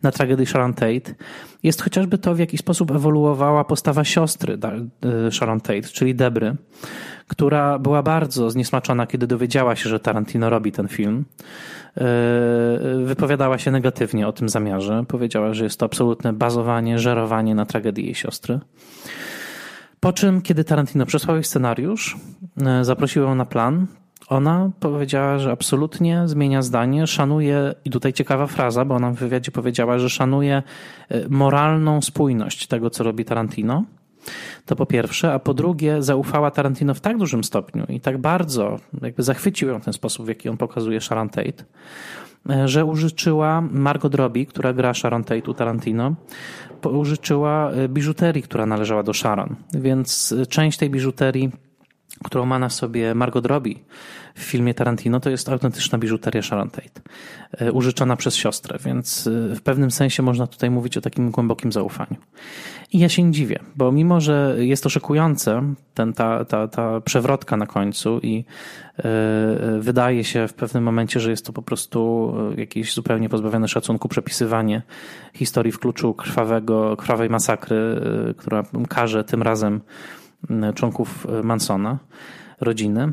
na 0.03 0.11
tragedii 0.11 0.47
Sharon 0.47 0.75
Tate, 0.75 1.15
jest 1.63 1.83
chociażby 1.83 2.19
to, 2.19 2.35
w 2.35 2.39
jaki 2.39 2.59
sposób 2.59 2.91
ewoluowała 2.91 3.65
postawa 3.65 4.05
siostry 4.05 4.59
Sharon 5.31 5.61
Tate, 5.61 5.83
czyli 5.83 6.15
Debry, 6.15 6.57
która 7.29 7.79
była 7.79 8.03
bardzo 8.03 8.51
zniesmaczona, 8.51 9.07
kiedy 9.07 9.27
dowiedziała 9.27 9.77
się, 9.77 9.89
że 9.89 10.01
Tarantino 10.01 10.51
robi 10.51 10.73
ten 10.73 10.89
film. 10.89 11.25
Y, 11.97 13.05
wypowiadała 13.05 13.59
się 13.59 13.71
negatywnie 13.71 14.29
o 14.29 14.33
tym 14.33 14.49
zamiarze. 14.49 15.05
Powiedziała, 15.09 15.55
że 15.55 15.65
jest 15.65 15.81
to 15.81 15.87
absolutne 15.87 16.33
bazowanie, 16.33 16.99
żerowanie 16.99 17.55
na 17.55 17.67
tragedii 17.67 18.05
jej 18.05 18.15
siostry. 18.15 18.61
Po 20.01 20.13
czym, 20.13 20.43
kiedy 20.43 20.65
Tarantino 20.65 21.07
przesłał 21.07 21.37
jej 21.37 21.45
scenariusz, 21.45 22.17
e, 22.67 22.85
zaprosił 22.85 23.23
ją 23.23 23.35
na 23.35 23.47
plan, 23.47 23.87
ona 24.29 24.71
powiedziała, 24.81 25.39
że 25.39 25.51
absolutnie 25.51 26.23
zmienia 26.29 26.63
zdanie, 26.63 27.07
szanuje, 27.07 27.75
i 27.85 27.91
tutaj 27.91 28.13
ciekawa 28.13 28.47
fraza, 28.47 28.85
bo 28.85 28.95
ona 28.95 29.11
w 29.11 29.15
wywiadzie 29.15 29.53
powiedziała, 29.53 29.99
że 29.99 30.11
szanuje 30.11 30.63
e, 31.09 31.29
moralną 31.29 32.01
spójność 32.01 32.67
tego, 32.67 32.91
co 32.91 33.05
robi 33.05 33.25
Tarantino. 33.25 33.85
To 34.67 34.77
po 34.77 34.87
pierwsze, 34.87 35.33
a 35.33 35.39
po 35.39 35.55
drugie, 35.55 36.03
zaufała 36.03 36.51
Tarantino 36.51 36.95
w 36.95 37.01
tak 37.01 37.19
dużym 37.19 37.45
stopniu 37.45 37.87
i 37.89 38.01
tak 38.01 38.19
bardzo 38.19 38.79
jakby 39.03 39.23
zachwycił 39.23 39.69
ją 39.69 39.81
ten 39.81 39.93
sposób, 39.93 40.27
w 40.27 40.29
jaki 40.29 40.49
on 40.49 40.57
pokazuje 40.57 41.01
Sharon 41.01 41.29
Tate, 41.29 41.65
e, 42.51 42.69
że 42.69 42.85
użyczyła 42.85 43.61
Margot 43.61 44.15
Robbie, 44.15 44.47
która 44.47 44.73
gra 44.73 44.95
Sharon 44.95 45.25
Tate 45.25 45.51
u 45.51 45.55
Tarantino, 45.55 46.15
użyczyła 46.91 47.71
e, 47.71 47.89
biżuterii, 47.89 48.43
która 48.43 48.67
należała 48.67 49.03
do 49.03 49.15
Sharon. 49.15 49.57
Więc 49.75 50.33
e, 50.33 50.47
część 50.47 50.79
tej 50.79 50.91
biżuterii, 50.91 51.51
którą 52.25 52.47
ma 52.47 52.59
na 52.59 52.71
sobie 52.71 53.15
Margot 53.15 53.47
Robbie 53.47 53.75
w 54.35 54.43
filmie 54.43 54.75
Tarantino, 54.75 55.21
to 55.21 55.31
jest 55.31 55.49
autentyczna 55.49 55.99
biżuteria 55.99 56.43
Sharon 56.43 56.71
Tate, 56.71 57.01
e, 57.53 57.73
użyczona 57.73 58.17
przez 58.17 58.37
siostrę, 58.37 58.79
więc 58.85 59.29
w 59.57 59.61
pewnym 59.61 59.91
sensie 59.91 60.23
można 60.23 60.47
tutaj 60.47 60.71
mówić 60.71 60.97
o 60.97 61.01
takim 61.01 61.31
głębokim 61.31 61.73
zaufaniu. 61.73 62.17
I 62.93 62.99
ja 62.99 63.09
się 63.09 63.23
nie 63.23 63.33
dziwię, 63.33 63.59
bo 63.77 63.93
mimo, 63.93 64.21
że 64.21 64.57
jest 64.59 64.83
to 64.83 64.89
szokujące, 64.89 65.75
ten, 65.95 66.13
ta, 66.13 66.45
ta, 66.45 66.69
ta 66.69 67.01
przewrotka 67.01 67.57
na 67.57 67.67
końcu 67.67 68.19
i 68.23 68.35
yy, 68.35 69.05
wydaje 69.81 70.25
się 70.25 70.49
w 70.49 70.55
pewnym 70.55 70.85
momencie, 70.85 71.21
że 71.21 71.31
jest 71.31 71.47
to 71.47 71.53
po 71.53 71.63
prostu 71.63 72.33
jakieś 72.57 72.95
zupełnie 72.95 73.29
pozbawione 73.29 73.69
szacunku 73.69 74.09
przepisywanie 74.09 74.83
historii 75.35 75.73
w 75.73 75.79
kluczu 75.79 76.15
krwawego, 76.15 76.97
krwawej 76.97 77.31
masakry, 77.31 78.01
która 78.37 78.63
karze 78.89 79.25
tym 79.25 79.43
razem 79.43 79.81
członków 80.75 81.27
Mansona, 81.43 81.99
rodziny. 82.61 83.13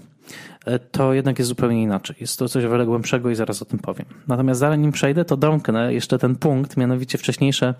E, 0.69 0.79
to 0.79 1.13
jednak 1.13 1.39
jest 1.39 1.49
zupełnie 1.49 1.83
inaczej. 1.83 2.15
Jest 2.21 2.39
to 2.39 2.49
coś 2.49 2.63
wiele 2.63 2.85
głębszego 2.85 3.29
i 3.29 3.35
zaraz 3.35 3.61
o 3.61 3.65
tym 3.65 3.79
powiem. 3.79 4.05
Natomiast 4.27 4.59
zanim 4.59 4.91
przejdę, 4.91 5.25
to 5.25 5.37
domknę 5.37 5.93
jeszcze 5.93 6.19
ten 6.19 6.35
punkt, 6.35 6.77
mianowicie 6.77 7.17
wcześniejsze 7.17 7.73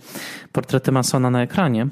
portrety 0.51 0.91
Masona 0.91 1.29
na 1.29 1.41
ekranie 1.41 1.87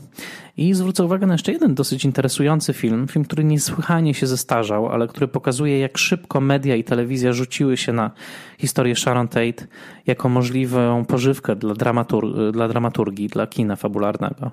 i 0.58 0.74
zwrócę 0.74 1.04
uwagę 1.04 1.28
na 1.28 1.34
jeszcze 1.34 1.52
jeden 1.52 1.76
dosyć 1.76 2.06
interesujący 2.06 2.74
film, 2.74 3.08
film, 3.08 3.26
który 3.26 3.44
niesłychanie 3.44 4.14
się 4.14 4.28
zestarzał, 4.28 4.88
ale 4.88 5.08
który 5.08 5.28
pokazuje, 5.28 5.80
jak 5.80 5.98
szybko 5.98 6.42
media 6.42 6.76
i 6.76 6.84
telewizja 6.84 7.34
rzuciły 7.34 7.78
się 7.78 7.94
na 7.94 8.12
historię 8.58 8.96
Sharon 8.96 9.28
Tate 9.28 9.68
jako 10.08 10.30
możliwą 10.30 11.06
pożywkę 11.06 11.56
dla, 11.56 11.74
dramatur 11.74 12.52
dla 12.52 12.68
dramaturgii, 12.68 13.28
dla 13.28 13.48
kina 13.48 13.76
fabularnego. 13.76 14.52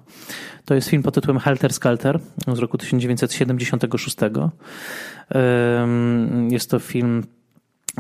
To 0.65 0.75
jest 0.75 0.89
film 0.89 1.03
pod 1.03 1.15
tytułem 1.15 1.39
Helter 1.39 1.73
Skelter 1.73 2.21
z 2.55 2.59
roku 2.59 2.79
1976. 2.79 4.17
Jest 6.51 6.71
to 6.71 6.79
film 6.79 7.23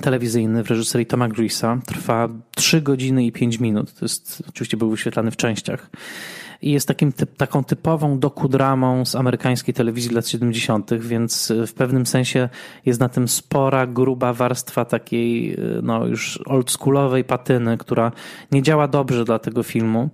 telewizyjny 0.03 0.65
w 0.65 0.71
reżyserii 0.71 1.07
Toma 1.07 1.29
Greasa. 1.29 1.79
Trwa 1.87 2.29
3 2.57 2.83
godziny 2.83 3.25
i 3.25 3.33
5 3.33 3.61
minut. 3.61 3.95
To 3.95 4.05
jest, 4.05 4.43
oczywiście 4.49 4.77
był 4.77 4.91
wyświetlany 4.91 5.31
w 5.31 5.37
częściach. 5.37 5.91
I 6.63 6.71
jest 6.71 6.89
takim, 6.89 7.13
typ, 7.13 7.37
taką 7.37 7.65
typową 7.65 8.19
dokudramą 8.19 9.05
z 9.05 9.15
amerykańskiej 9.15 9.75
telewizji 9.75 10.15
lat 10.15 10.29
70., 10.29 10.91
więc 10.95 11.53
w 11.67 11.73
pewnym 11.73 12.07
sensie 12.07 12.49
jest 12.87 13.01
na 13.01 13.09
tym 13.09 13.29
spora, 13.29 13.87
gruba 13.87 14.33
warstwa 14.33 14.85
takiej 14.85 15.57
no, 15.83 16.07
już 16.07 16.41
oldschoolowej 16.47 17.25
patyny, 17.25 17.79
która 17.79 18.13
nie 18.53 18.63
działa 18.63 18.89
dobrze 18.89 19.25
dla 19.25 19.39
tego 19.39 19.63
filmu, 19.63 20.09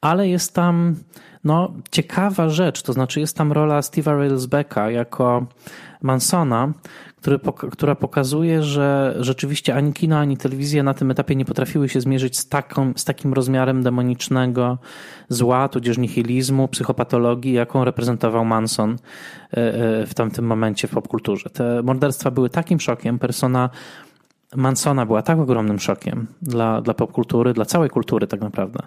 ale 0.00 0.28
jest 0.28 0.54
tam 0.54 0.96
no, 1.44 1.72
ciekawa 1.90 2.48
rzecz, 2.48 2.82
to 2.82 2.92
znaczy 2.92 3.20
jest 3.20 3.36
tam 3.36 3.52
rola 3.52 3.80
Steve'a 3.80 4.18
Railsbacka 4.18 4.90
jako 4.90 5.46
Mansona, 6.02 6.72
który, 7.16 7.38
która 7.70 7.94
pokazuje, 7.94 8.62
że 8.62 9.16
rzeczywiście 9.20 9.74
ani 9.74 9.92
kino, 9.92 10.18
ani 10.18 10.36
telewizja 10.36 10.82
na 10.82 10.94
tym 10.94 11.10
etapie 11.10 11.36
nie 11.36 11.44
potrafiły 11.44 11.88
się 11.88 12.00
zmierzyć 12.00 12.38
z, 12.38 12.48
taką, 12.48 12.92
z 12.96 13.04
takim 13.04 13.32
rozmiarem 13.32 13.82
demonicznego 13.82 14.78
zła, 15.28 15.68
tudzież 15.68 15.98
nihilizmu, 15.98 16.68
psychopatologii, 16.68 17.52
jaką 17.52 17.84
reprezentował 17.84 18.44
Manson 18.44 18.92
e, 18.92 19.56
e, 19.56 20.06
w 20.06 20.14
tamtym 20.14 20.44
momencie 20.44 20.88
w 20.88 20.90
popkulturze. 20.90 21.50
Te 21.50 21.82
morderstwa 21.82 22.30
były 22.30 22.50
takim 22.50 22.80
szokiem, 22.80 23.18
persona 23.18 23.70
Mansona 24.56 25.06
była 25.06 25.22
tak 25.22 25.38
ogromnym 25.38 25.78
szokiem 25.78 26.26
dla, 26.42 26.80
dla 26.80 26.94
popkultury, 26.94 27.52
dla 27.52 27.64
całej 27.64 27.90
kultury 27.90 28.26
tak 28.26 28.40
naprawdę 28.40 28.78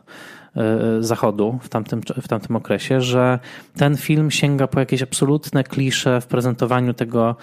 Zachodu 1.00 1.60
w 1.62 1.70
tamtym, 1.70 2.02
w 2.22 2.28
tamtym 2.28 2.56
okresie, 2.56 3.02
że 3.02 3.40
ten 3.78 3.98
film 3.98 4.32
sięga 4.32 4.68
po 4.68 4.80
jakieś 4.80 5.02
absolutne 5.02 5.64
klisze 5.64 6.22
w 6.22 6.28
prezentowaniu 6.28 6.94
tego 6.94 7.36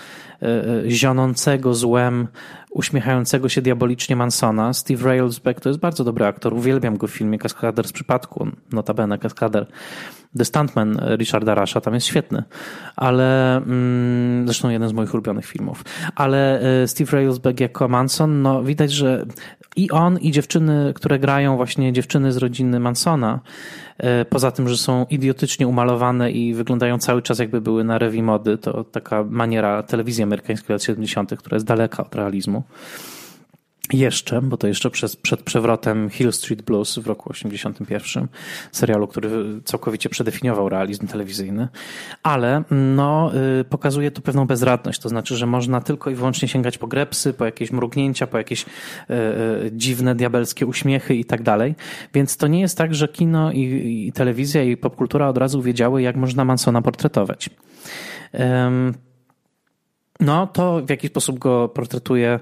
e, 0.43 0.91
zionącego 0.91 1.75
złem, 1.75 2.29
uśmiechającego 2.71 3.49
się 3.49 3.63
diabolicznie 3.63 4.17
Mansona. 4.17 4.73
Steve 4.73 5.05
Railsback 5.05 5.61
to 5.61 5.69
jest 5.69 5.81
bardzo 5.81 6.05
dobry 6.05 6.27
aktor, 6.27 6.55
uwielbiam 6.55 6.97
go 6.97 7.07
w 7.07 7.11
filmie 7.11 7.39
Kaskader 7.39 7.89
z 7.89 7.93
przypadku, 7.93 8.49
notabene 8.73 9.19
Kaskader 9.19 9.67
The 10.39 10.45
Stuntman 10.45 11.01
Richarda 11.17 11.55
Rasha 11.55 11.81
tam 11.81 11.95
jest 11.95 12.07
świetny, 12.07 12.43
ale 12.97 13.57
mm, 13.57 14.47
zresztą 14.47 14.69
jeden 14.69 14.89
z 14.89 14.93
moich 14.93 15.15
ulubionych 15.15 15.47
filmów. 15.47 15.85
Ale 16.15 16.61
e, 16.61 16.89
Steve 16.89 17.13
Railsback 17.13 17.61
jako 17.61 17.89
Manson, 17.89 18.43
no 18.43 18.63
widać, 18.63 18.93
że 18.93 19.27
i 19.77 19.91
on, 19.91 20.19
i 20.19 20.31
dziewczyny, 20.31 20.93
które 20.95 21.19
grają 21.19 21.57
właśnie 21.57 21.93
dziewczyny 21.93 22.33
z 22.33 22.37
rodziny 22.37 22.81
Mansona, 22.81 23.41
e, 23.99 24.25
poza 24.25 24.51
tym, 24.51 24.69
że 24.69 24.77
są 24.77 25.07
idiotycznie 25.11 25.69
umalowane 25.69 26.31
i 26.31 26.55
wyglądają 26.55 26.99
cały 26.99 27.23
czas 27.23 27.39
jakby 27.39 27.61
były 27.61 27.85
na 27.85 27.99
rewi 27.99 28.23
mody, 28.23 28.59
to 28.59 28.85
taka 28.85 29.25
maniera 29.25 29.83
telewizji 29.83 30.25
amerykańskiej 30.25 30.75
lat 30.75 30.83
70., 30.83 31.37
która 31.37 31.57
jest 31.57 31.67
daleka 31.67 32.05
od 32.07 32.15
realizmu 32.15 32.63
jeszcze, 33.93 34.43
bo 34.43 34.57
to 34.57 34.67
jeszcze 34.67 34.91
przed, 34.91 35.17
przed 35.17 35.43
przewrotem 35.43 36.11
Hill 36.11 36.33
Street 36.33 36.63
Blues 36.63 36.99
w 36.99 37.07
roku 37.07 37.31
81, 37.31 38.29
serialu, 38.73 39.07
który 39.07 39.31
całkowicie 39.65 40.09
przedefiniował 40.09 40.69
realizm 40.69 41.07
telewizyjny, 41.07 41.69
ale 42.23 42.63
no, 42.71 43.33
y, 43.61 43.65
pokazuje 43.65 44.11
tu 44.11 44.23
pewną 44.23 44.47
bezradność, 44.47 45.01
to 45.01 45.09
znaczy, 45.09 45.37
że 45.37 45.47
można 45.47 45.81
tylko 45.81 46.11
i 46.11 46.15
wyłącznie 46.15 46.49
sięgać 46.49 46.79
po 46.79 46.87
grepsy, 46.87 47.33
po 47.33 47.45
jakieś 47.45 47.73
mrugnięcia, 47.73 48.27
po 48.27 48.39
jakieś 48.39 48.63
y, 48.63 48.67
y, 49.67 49.71
dziwne, 49.73 50.15
diabelskie 50.15 50.67
uśmiechy 50.67 51.15
i 51.15 51.25
tak 51.25 51.43
dalej, 51.43 51.75
więc 52.15 52.37
to 52.37 52.47
nie 52.47 52.61
jest 52.61 52.79
tak, 52.79 52.95
że 52.95 53.09
kino 53.09 53.53
i, 53.53 53.61
i 54.09 54.13
telewizja 54.13 54.63
i 54.63 54.77
popkultura 54.77 55.29
od 55.29 55.39
razu 55.39 55.63
wiedziały, 55.63 56.03
jak 56.03 56.17
można 56.17 56.45
Mansona 56.45 56.83
portretować. 56.83 57.51
No, 60.21 60.47
to 60.47 60.81
w 60.87 60.91
jaki 60.91 61.09
sposób 61.09 61.39
go 61.39 61.69
portretuje 61.69 62.41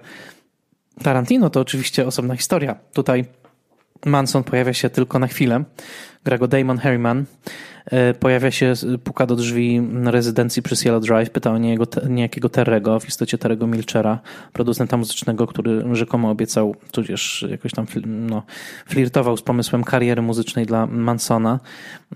Tarantino 1.02 1.50
to 1.50 1.60
oczywiście 1.60 2.06
osobna 2.06 2.36
historia. 2.36 2.76
Tutaj 2.92 3.24
Manson 4.06 4.44
pojawia 4.44 4.74
się 4.74 4.90
tylko 4.90 5.18
na 5.18 5.26
chwilę. 5.26 5.64
Gra 6.24 6.38
go 6.38 6.48
Damon 6.48 6.78
Harriman. 6.78 7.24
E, 7.86 8.14
pojawia 8.14 8.50
się, 8.50 8.72
puka 9.04 9.26
do 9.26 9.36
drzwi 9.36 9.82
rezydencji 10.04 10.62
przy 10.62 10.76
Cielo 10.76 11.00
Drive, 11.00 11.30
pyta 11.30 11.50
o 11.52 11.58
niejakiego 12.08 12.48
Terrego, 12.48 13.00
w 13.00 13.08
istocie 13.08 13.38
Terrego 13.38 13.66
Milchera, 13.66 14.18
producenta 14.52 14.96
muzycznego, 14.96 15.46
który 15.46 15.94
rzekomo 15.96 16.30
obiecał, 16.30 16.76
tudzież 16.92 17.46
jakoś 17.50 17.72
tam 17.72 17.86
no, 18.06 18.42
flirtował 18.86 19.36
z 19.36 19.42
pomysłem 19.42 19.84
kariery 19.84 20.22
muzycznej 20.22 20.66
dla 20.66 20.86
Mansona. 20.86 21.60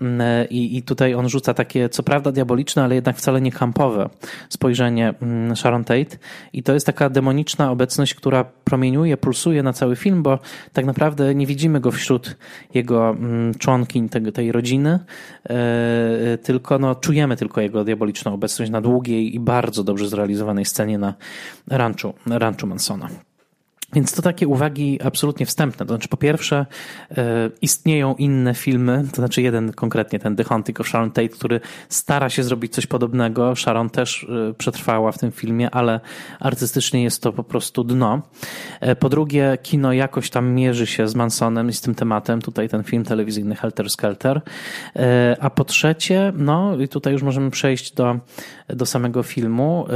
Mm, 0.01 0.21
e, 0.21 0.45
I, 0.45 0.77
I 0.77 0.83
tutaj 0.83 1.13
on 1.13 1.29
rzuca 1.29 1.53
takie, 1.53 1.89
co 1.89 2.03
prawda 2.03 2.31
diaboliczne, 2.31 2.83
ale 2.83 2.95
jednak 2.95 3.17
wcale 3.17 3.41
nie 3.41 3.51
kampowe 3.51 4.09
spojrzenie 4.49 5.13
mm, 5.21 5.55
Sharon 5.55 5.83
Tate. 5.83 6.17
I 6.53 6.63
to 6.63 6.73
jest 6.73 6.85
taka 6.85 7.09
demoniczna 7.09 7.71
obecność, 7.71 8.13
która 8.13 8.43
promieniuje, 8.43 9.17
pulsuje 9.17 9.63
na 9.63 9.73
cały 9.73 9.95
film, 9.95 10.23
bo 10.23 10.39
tak 10.73 10.85
naprawdę 10.85 11.35
nie 11.35 11.47
widzimy 11.47 11.79
go 11.79 11.91
wśród 11.91 12.37
jego 12.73 13.09
mm, 13.09 13.53
członkiń 13.55 14.09
tej, 14.09 14.31
tej 14.31 14.51
rodziny, 14.51 14.99
e, 15.49 15.54
tylko 16.43 16.79
no, 16.79 16.95
czujemy 16.95 17.35
tylko 17.35 17.61
jego 17.61 17.83
diaboliczną 17.83 18.33
obecność 18.33 18.71
na 18.71 18.81
długiej 18.81 19.35
i 19.35 19.39
bardzo 19.39 19.83
dobrze 19.83 20.07
zrealizowanej 20.07 20.65
scenie 20.65 20.97
na 20.97 21.13
ranchu, 21.67 22.13
ranchu 22.27 22.67
Mansona. 22.67 23.09
Więc 23.93 24.13
to 24.13 24.21
takie 24.21 24.47
uwagi 24.47 24.99
absolutnie 25.03 25.45
wstępne. 25.45 25.85
To 25.85 25.93
znaczy, 25.93 26.07
po 26.07 26.17
pierwsze, 26.17 26.65
e, 27.11 27.49
istnieją 27.61 28.15
inne 28.15 28.53
filmy, 28.53 29.05
to 29.11 29.15
znaczy 29.15 29.41
jeden 29.41 29.73
konkretnie, 29.73 30.19
ten 30.19 30.35
The 30.35 30.43
Haunting 30.43 30.79
of 30.79 30.87
Sharon 30.87 31.11
Tate, 31.11 31.29
który 31.29 31.59
stara 31.89 32.29
się 32.29 32.43
zrobić 32.43 32.73
coś 32.73 32.87
podobnego. 32.87 33.55
Sharon 33.55 33.89
też 33.89 34.27
e, 34.49 34.53
przetrwała 34.53 35.11
w 35.11 35.17
tym 35.17 35.31
filmie, 35.31 35.71
ale 35.71 35.99
artystycznie 36.39 37.03
jest 37.03 37.23
to 37.23 37.33
po 37.33 37.43
prostu 37.43 37.83
dno. 37.83 38.21
E, 38.79 38.95
po 38.95 39.09
drugie, 39.09 39.57
kino 39.63 39.93
jakoś 39.93 40.29
tam 40.29 40.51
mierzy 40.51 40.87
się 40.87 41.07
z 41.07 41.15
Mansonem 41.15 41.69
i 41.69 41.73
z 41.73 41.81
tym 41.81 41.95
tematem. 41.95 42.41
Tutaj 42.41 42.69
ten 42.69 42.83
film 42.83 43.03
telewizyjny 43.03 43.55
Helter 43.55 43.89
Skelter. 43.89 44.41
A 45.39 45.49
po 45.49 45.65
trzecie, 45.65 46.33
no 46.35 46.77
i 46.77 46.87
tutaj 46.87 47.13
już 47.13 47.23
możemy 47.23 47.51
przejść 47.51 47.93
do, 47.93 48.19
do 48.67 48.85
samego 48.85 49.23
filmu. 49.23 49.87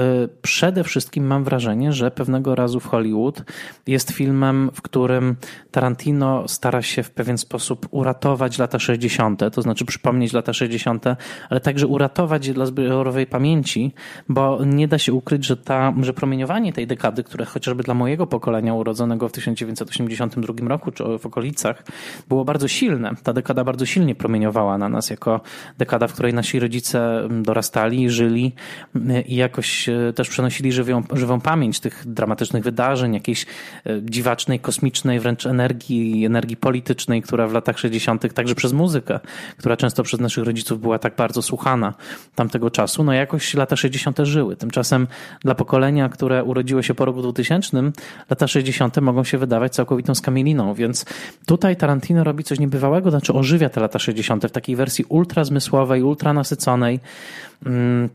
Przede 0.41 0.83
wszystkim 0.83 1.27
mam 1.27 1.43
wrażenie, 1.43 1.93
że 1.93 2.11
pewnego 2.11 2.55
razu 2.55 2.79
w 2.79 2.85
Hollywood 2.85 3.43
jest 3.87 4.11
filmem, 4.11 4.71
w 4.73 4.81
którym 4.81 5.35
Tarantino 5.71 6.47
stara 6.47 6.81
się 6.81 7.03
w 7.03 7.11
pewien 7.11 7.37
sposób 7.37 7.87
uratować 7.91 8.57
lata 8.57 8.79
60., 8.79 9.41
to 9.53 9.61
znaczy 9.61 9.85
przypomnieć 9.85 10.33
lata 10.33 10.53
60., 10.53 11.05
ale 11.49 11.59
także 11.59 11.87
uratować 11.87 12.47
je 12.47 12.53
dla 12.53 12.65
zbiorowej 12.65 13.27
pamięci, 13.27 13.93
bo 14.29 14.65
nie 14.65 14.87
da 14.87 14.97
się 14.97 15.13
ukryć, 15.13 15.45
że, 15.45 15.57
ta, 15.57 15.93
że 16.01 16.13
promieniowanie 16.13 16.73
tej 16.73 16.87
dekady, 16.87 17.23
które 17.23 17.45
chociażby 17.45 17.83
dla 17.83 17.93
mojego 17.93 18.27
pokolenia 18.27 18.73
urodzonego 18.73 19.29
w 19.29 19.31
1982 19.31 20.67
roku 20.67 20.91
czy 20.91 21.03
w 21.19 21.25
okolicach 21.25 21.83
było 22.27 22.45
bardzo 22.45 22.67
silne. 22.67 23.11
Ta 23.23 23.33
dekada 23.33 23.63
bardzo 23.63 23.85
silnie 23.85 24.15
promieniowała 24.15 24.77
na 24.77 24.89
nas 24.89 25.09
jako 25.09 25.41
dekada, 25.77 26.07
w 26.07 26.13
której 26.13 26.33
nasi 26.33 26.59
rodzice 26.59 27.27
dorastali, 27.29 28.09
żyli 28.09 28.53
i 29.25 29.35
jakoś 29.35 29.89
e, 29.89 30.13
też 30.15 30.29
przenosili 30.29 30.71
żywą, 30.71 31.03
żywą 31.13 31.41
pamięć 31.41 31.79
tych 31.79 32.03
dramatycznych 32.05 32.63
wydarzeń, 32.63 33.13
jakiejś 33.13 33.45
E, 33.85 34.01
dziwacznej, 34.03 34.59
kosmicznej 34.59 35.19
wręcz 35.19 35.45
energii, 35.45 36.25
energii 36.25 36.57
politycznej, 36.57 37.21
która 37.21 37.47
w 37.47 37.53
latach 37.53 37.79
60., 37.79 38.33
także 38.33 38.55
przez 38.55 38.73
muzykę, 38.73 39.19
która 39.57 39.77
często 39.77 40.03
przez 40.03 40.19
naszych 40.19 40.43
rodziców 40.43 40.81
była 40.81 40.99
tak 40.99 41.15
bardzo 41.15 41.41
słuchana 41.41 41.93
tamtego 42.35 42.71
czasu, 42.71 43.03
no 43.03 43.13
jakoś 43.13 43.53
lata 43.53 43.75
60. 43.75 44.17
żyły. 44.23 44.55
Tymczasem 44.55 45.07
dla 45.41 45.55
pokolenia, 45.55 46.09
które 46.09 46.43
urodziło 46.43 46.81
się 46.81 46.93
po 46.93 47.05
roku 47.05 47.21
2000, 47.21 47.91
lata 48.29 48.47
60. 48.47 48.97
mogą 48.97 49.23
się 49.23 49.37
wydawać 49.37 49.73
całkowitą 49.73 50.15
skamieliną, 50.15 50.73
więc 50.73 51.05
tutaj 51.45 51.77
Tarantino 51.77 52.23
robi 52.23 52.43
coś 52.43 52.59
niebywałego, 52.59 53.11
znaczy 53.11 53.33
ożywia 53.33 53.69
te 53.69 53.81
lata 53.81 53.99
60. 53.99 54.45
w 54.45 54.51
takiej 54.51 54.75
wersji 54.75 55.05
ultra 55.09 55.43
zmysłowej, 55.43 56.03
ultra 56.03 56.33
nasyconej. 56.33 56.99
Mm, 57.65 58.09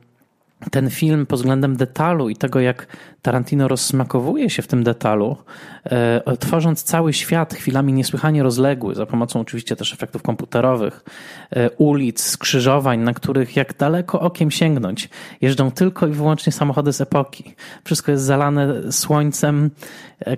ten 0.71 0.91
film 0.91 1.27
pod 1.27 1.39
względem 1.39 1.77
detalu 1.77 2.29
i 2.29 2.37
tego, 2.37 2.61
jak 2.61 2.87
Tarantino 3.23 3.69
rozsmakowuje 3.69 4.51
się 4.51 4.63
w 4.63 4.67
tym 4.67 4.85
detalu, 4.85 5.37
e, 5.85 6.37
tworząc 6.37 6.83
cały 6.83 7.13
świat 7.13 7.55
chwilami 7.55 7.93
niesłychanie 7.93 8.43
rozległy, 8.43 8.95
za 8.95 9.07
pomocą 9.07 9.41
oczywiście 9.41 9.77
też 9.77 9.93
efektów 9.93 10.23
komputerowych, 10.23 11.05
e, 11.51 11.71
ulic, 11.71 12.23
skrzyżowań, 12.23 13.01
na 13.01 13.15
których 13.15 13.57
jak 13.57 13.77
daleko 13.77 14.21
okiem 14.21 14.51
sięgnąć, 14.51 15.09
jeżdżą 15.41 15.71
tylko 15.71 16.07
i 16.07 16.13
wyłącznie 16.13 16.53
samochody 16.53 16.93
z 16.93 17.01
epoki. 17.01 17.55
Wszystko 17.85 18.13
jest 18.13 18.25
zalane 18.25 18.93
słońcem, 18.93 19.71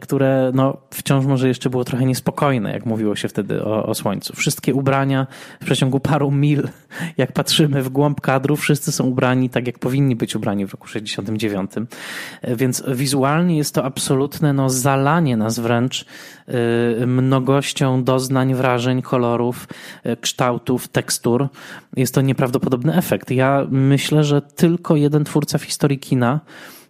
które 0.00 0.50
no, 0.54 0.76
wciąż 0.90 1.26
może 1.26 1.48
jeszcze 1.48 1.70
było 1.70 1.84
trochę 1.84 2.04
niespokojne, 2.04 2.72
jak 2.72 2.86
mówiło 2.86 3.16
się 3.16 3.28
wtedy 3.28 3.64
o, 3.64 3.86
o 3.86 3.94
słońcu. 3.94 4.36
Wszystkie 4.36 4.74
ubrania 4.74 5.26
w 5.60 5.64
przeciągu 5.64 6.00
paru 6.00 6.30
mil, 6.30 6.68
jak 7.16 7.32
patrzymy 7.32 7.82
w 7.82 7.88
głąb 7.88 8.20
kadru, 8.20 8.56
wszyscy 8.56 8.92
są 8.92 9.04
ubrani 9.04 9.50
tak, 9.50 9.66
jak 9.66 9.78
powinni 9.78 10.16
być 10.16 10.36
ubrani 10.36 10.66
w 10.66 10.72
roku 10.72 10.88
69. 10.88 11.70
E, 12.42 12.56
więc 12.56 12.82
wizualnie 12.88 13.56
jest 13.56 13.74
to 13.74 13.84
absolutne 13.84 14.52
no, 14.52 14.70
zalanie 14.70 15.36
nas 15.36 15.58
wręcz 15.58 16.04
e, 17.00 17.06
mnogością 17.06 18.04
doznań, 18.04 18.54
wrażeń, 18.54 19.02
kolorów, 19.02 19.68
e, 20.04 20.16
kształtów, 20.16 20.88
tekstur. 20.88 21.48
Jest 21.96 22.14
to 22.14 22.20
nieprawdopodobny 22.20 22.94
efekt. 22.94 23.30
Ja 23.30 23.66
myślę, 23.70 24.24
że 24.24 24.42
tylko 24.42 24.96
jeden 24.96 25.24
twórca 25.24 25.58
w 25.58 25.62
historii 25.62 25.98
kina 25.98 26.40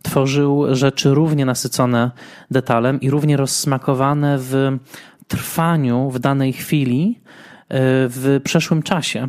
tworzył 0.07 0.75
rzeczy 0.75 1.15
równie 1.15 1.47
nasycone 1.47 2.11
detalem 2.51 3.01
i 3.01 3.11
równie 3.11 3.37
rozsmakowane 3.37 4.39
w 4.39 4.79
trwaniu 5.29 6.11
w 6.11 6.19
danej 6.19 6.53
chwili, 6.53 7.21
w 7.71 8.41
przeszłym 8.45 8.83
czasie. 8.83 9.29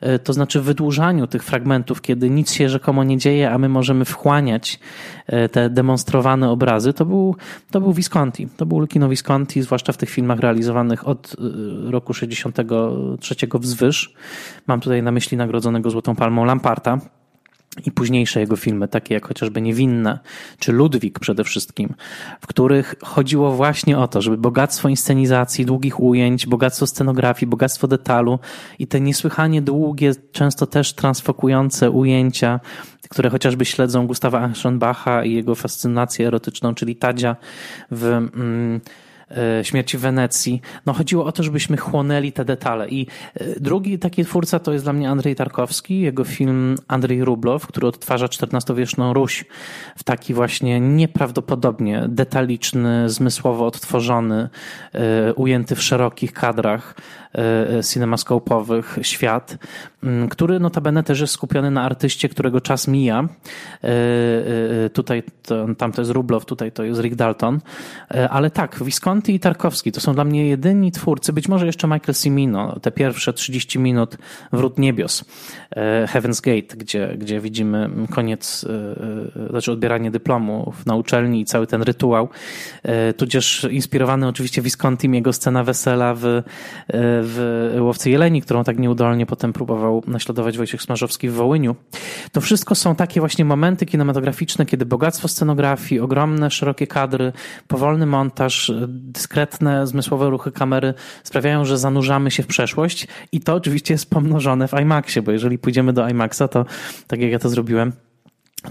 E, 0.00 0.18
to 0.18 0.32
znaczy 0.32 0.60
wydłużaniu 0.60 1.26
tych 1.26 1.44
fragmentów, 1.44 2.00
kiedy 2.00 2.30
nic 2.30 2.52
się 2.52 2.68
rzekomo 2.68 3.04
nie 3.04 3.18
dzieje, 3.18 3.50
a 3.50 3.58
my 3.58 3.68
możemy 3.68 4.04
wchłaniać 4.04 4.80
e, 5.26 5.48
te 5.48 5.70
demonstrowane 5.70 6.50
obrazy, 6.50 6.92
to 6.92 7.04
był, 7.04 7.36
to 7.70 7.80
był 7.80 7.92
Visconti. 7.92 8.48
To 8.56 8.66
był 8.66 8.78
Lukino 8.78 9.08
Visconti, 9.08 9.62
zwłaszcza 9.62 9.92
w 9.92 9.96
tych 9.96 10.10
filmach 10.10 10.38
realizowanych 10.38 11.08
od 11.08 11.36
e, 11.38 11.90
roku 11.90 12.14
63 12.14 13.34
wzwyż. 13.54 14.14
Mam 14.66 14.80
tutaj 14.80 15.02
na 15.02 15.12
myśli 15.12 15.36
nagrodzonego 15.36 15.90
Złotą 15.90 16.16
Palmą 16.16 16.44
Lamparta, 16.44 16.98
i 17.86 17.92
późniejsze 17.92 18.40
jego 18.40 18.56
filmy, 18.56 18.88
takie 18.88 19.14
jak 19.14 19.26
chociażby 19.26 19.60
Niewinne, 19.60 20.18
czy 20.58 20.72
Ludwik 20.72 21.18
przede 21.18 21.44
wszystkim, 21.44 21.94
w 22.40 22.46
których 22.46 22.94
chodziło 23.04 23.52
właśnie 23.52 23.98
o 23.98 24.08
to, 24.08 24.22
żeby 24.22 24.36
bogactwo 24.36 24.88
inscenizacji, 24.88 25.66
długich 25.66 26.00
ujęć, 26.00 26.46
bogactwo 26.46 26.86
scenografii, 26.86 27.50
bogactwo 27.50 27.88
detalu 27.88 28.38
i 28.78 28.86
te 28.86 29.00
niesłychanie 29.00 29.62
długie, 29.62 30.12
często 30.32 30.66
też 30.66 30.92
transfokujące 30.92 31.90
ujęcia, 31.90 32.60
które 33.08 33.30
chociażby 33.30 33.64
śledzą 33.64 34.06
Gustawa 34.06 34.40
Aschenbacha 34.40 35.24
i 35.24 35.32
jego 35.32 35.54
fascynację 35.54 36.26
erotyczną, 36.26 36.74
czyli 36.74 36.96
Tadzia 36.96 37.36
w... 37.90 38.04
Mm, 38.04 38.80
śmierci 39.62 39.98
w 39.98 40.00
Wenecji. 40.00 40.60
No 40.86 40.92
chodziło 40.92 41.24
o 41.24 41.32
to, 41.32 41.42
żebyśmy 41.42 41.76
chłonęli 41.76 42.32
te 42.32 42.44
detale. 42.44 42.88
I 42.88 43.06
e, 43.34 43.60
drugi 43.60 43.98
taki 43.98 44.24
twórca 44.24 44.58
to 44.58 44.72
jest 44.72 44.84
dla 44.84 44.92
mnie 44.92 45.10
Andrzej 45.10 45.36
Tarkowski, 45.36 46.00
jego 46.00 46.24
film 46.24 46.76
Andrzej 46.88 47.24
Rublow, 47.24 47.66
który 47.66 47.86
odtwarza 47.86 48.26
XIV-wieczną 48.26 49.12
Ruś 49.12 49.44
w 49.96 50.04
taki 50.04 50.34
właśnie 50.34 50.80
nieprawdopodobnie 50.80 52.04
detaliczny, 52.08 53.10
zmysłowo 53.10 53.66
odtworzony, 53.66 54.48
e, 54.92 55.34
ujęty 55.34 55.74
w 55.74 55.82
szerokich 55.82 56.32
kadrach 56.32 56.94
cinemaskopowych 57.92 58.98
świat, 59.02 59.58
który 60.30 60.60
notabene 60.60 61.02
też 61.02 61.20
jest 61.20 61.32
skupiony 61.32 61.70
na 61.70 61.82
artyście, 61.82 62.28
którego 62.28 62.60
czas 62.60 62.88
mija. 62.88 63.28
Tutaj 64.92 65.22
tam 65.78 65.92
to 65.92 66.00
jest 66.00 66.10
Rublow, 66.10 66.44
tutaj 66.44 66.72
to 66.72 66.84
jest 66.84 67.00
Rick 67.00 67.16
Dalton. 67.16 67.60
Ale 68.30 68.50
tak, 68.50 68.84
Visconti 68.84 69.17
Conti 69.18 69.34
i 69.34 69.40
Tarkowski 69.40 69.92
to 69.92 70.00
są 70.00 70.14
dla 70.14 70.24
mnie 70.24 70.48
jedyni 70.48 70.92
twórcy, 70.92 71.32
być 71.32 71.48
może 71.48 71.66
jeszcze 71.66 71.86
Michael 71.86 72.14
Cimino, 72.14 72.80
te 72.80 72.90
pierwsze 72.90 73.32
30 73.32 73.78
minut 73.78 74.18
Wrót 74.52 74.78
Niebios, 74.78 75.24
e, 75.70 76.06
Heaven's 76.06 76.40
Gate, 76.42 76.76
gdzie, 76.76 77.16
gdzie 77.18 77.40
widzimy 77.40 77.90
koniec, 78.10 78.66
e, 78.68 79.44
e, 79.44 79.48
znaczy 79.50 79.72
odbieranie 79.72 80.10
dyplomów 80.10 80.86
na 80.86 80.94
uczelni 80.94 81.40
i 81.40 81.44
cały 81.44 81.66
ten 81.66 81.82
rytuał, 81.82 82.28
tudzież 83.16 83.66
inspirowany 83.70 84.28
oczywiście 84.28 84.62
Viscontim, 84.62 85.14
jego 85.14 85.32
scena 85.32 85.64
wesela 85.64 86.14
w, 86.14 86.42
w 87.22 87.76
Łowcy 87.80 88.10
Jeleni, 88.10 88.42
którą 88.42 88.64
tak 88.64 88.78
nieudolnie 88.78 89.26
potem 89.26 89.52
próbował 89.52 90.02
naśladować 90.06 90.58
Wojciech 90.58 90.82
Smarzowski 90.82 91.28
w 91.28 91.32
Wołyniu. 91.32 91.76
To 92.32 92.40
wszystko 92.40 92.74
są 92.74 92.94
takie 92.94 93.20
właśnie 93.20 93.44
momenty 93.44 93.86
kinematograficzne, 93.86 94.66
kiedy 94.66 94.86
bogactwo 94.86 95.28
scenografii, 95.28 96.00
ogromne, 96.00 96.50
szerokie 96.50 96.86
kadry, 96.86 97.32
powolny 97.68 98.06
montaż, 98.06 98.72
dyskretne, 99.12 99.86
zmysłowe 99.86 100.30
ruchy 100.30 100.52
kamery 100.52 100.94
sprawiają, 101.24 101.64
że 101.64 101.78
zanurzamy 101.78 102.30
się 102.30 102.42
w 102.42 102.46
przeszłość 102.46 103.06
i 103.32 103.40
to 103.40 103.54
oczywiście 103.54 103.94
jest 103.94 104.10
pomnożone 104.10 104.68
w 104.68 104.72
IMAXie, 104.80 105.22
bo 105.22 105.32
jeżeli 105.32 105.58
pójdziemy 105.58 105.92
do 105.92 106.08
IMAXa, 106.08 106.42
to 106.50 106.64
tak 107.06 107.20
jak 107.20 107.30
ja 107.30 107.38
to 107.38 107.48
zrobiłem, 107.48 107.92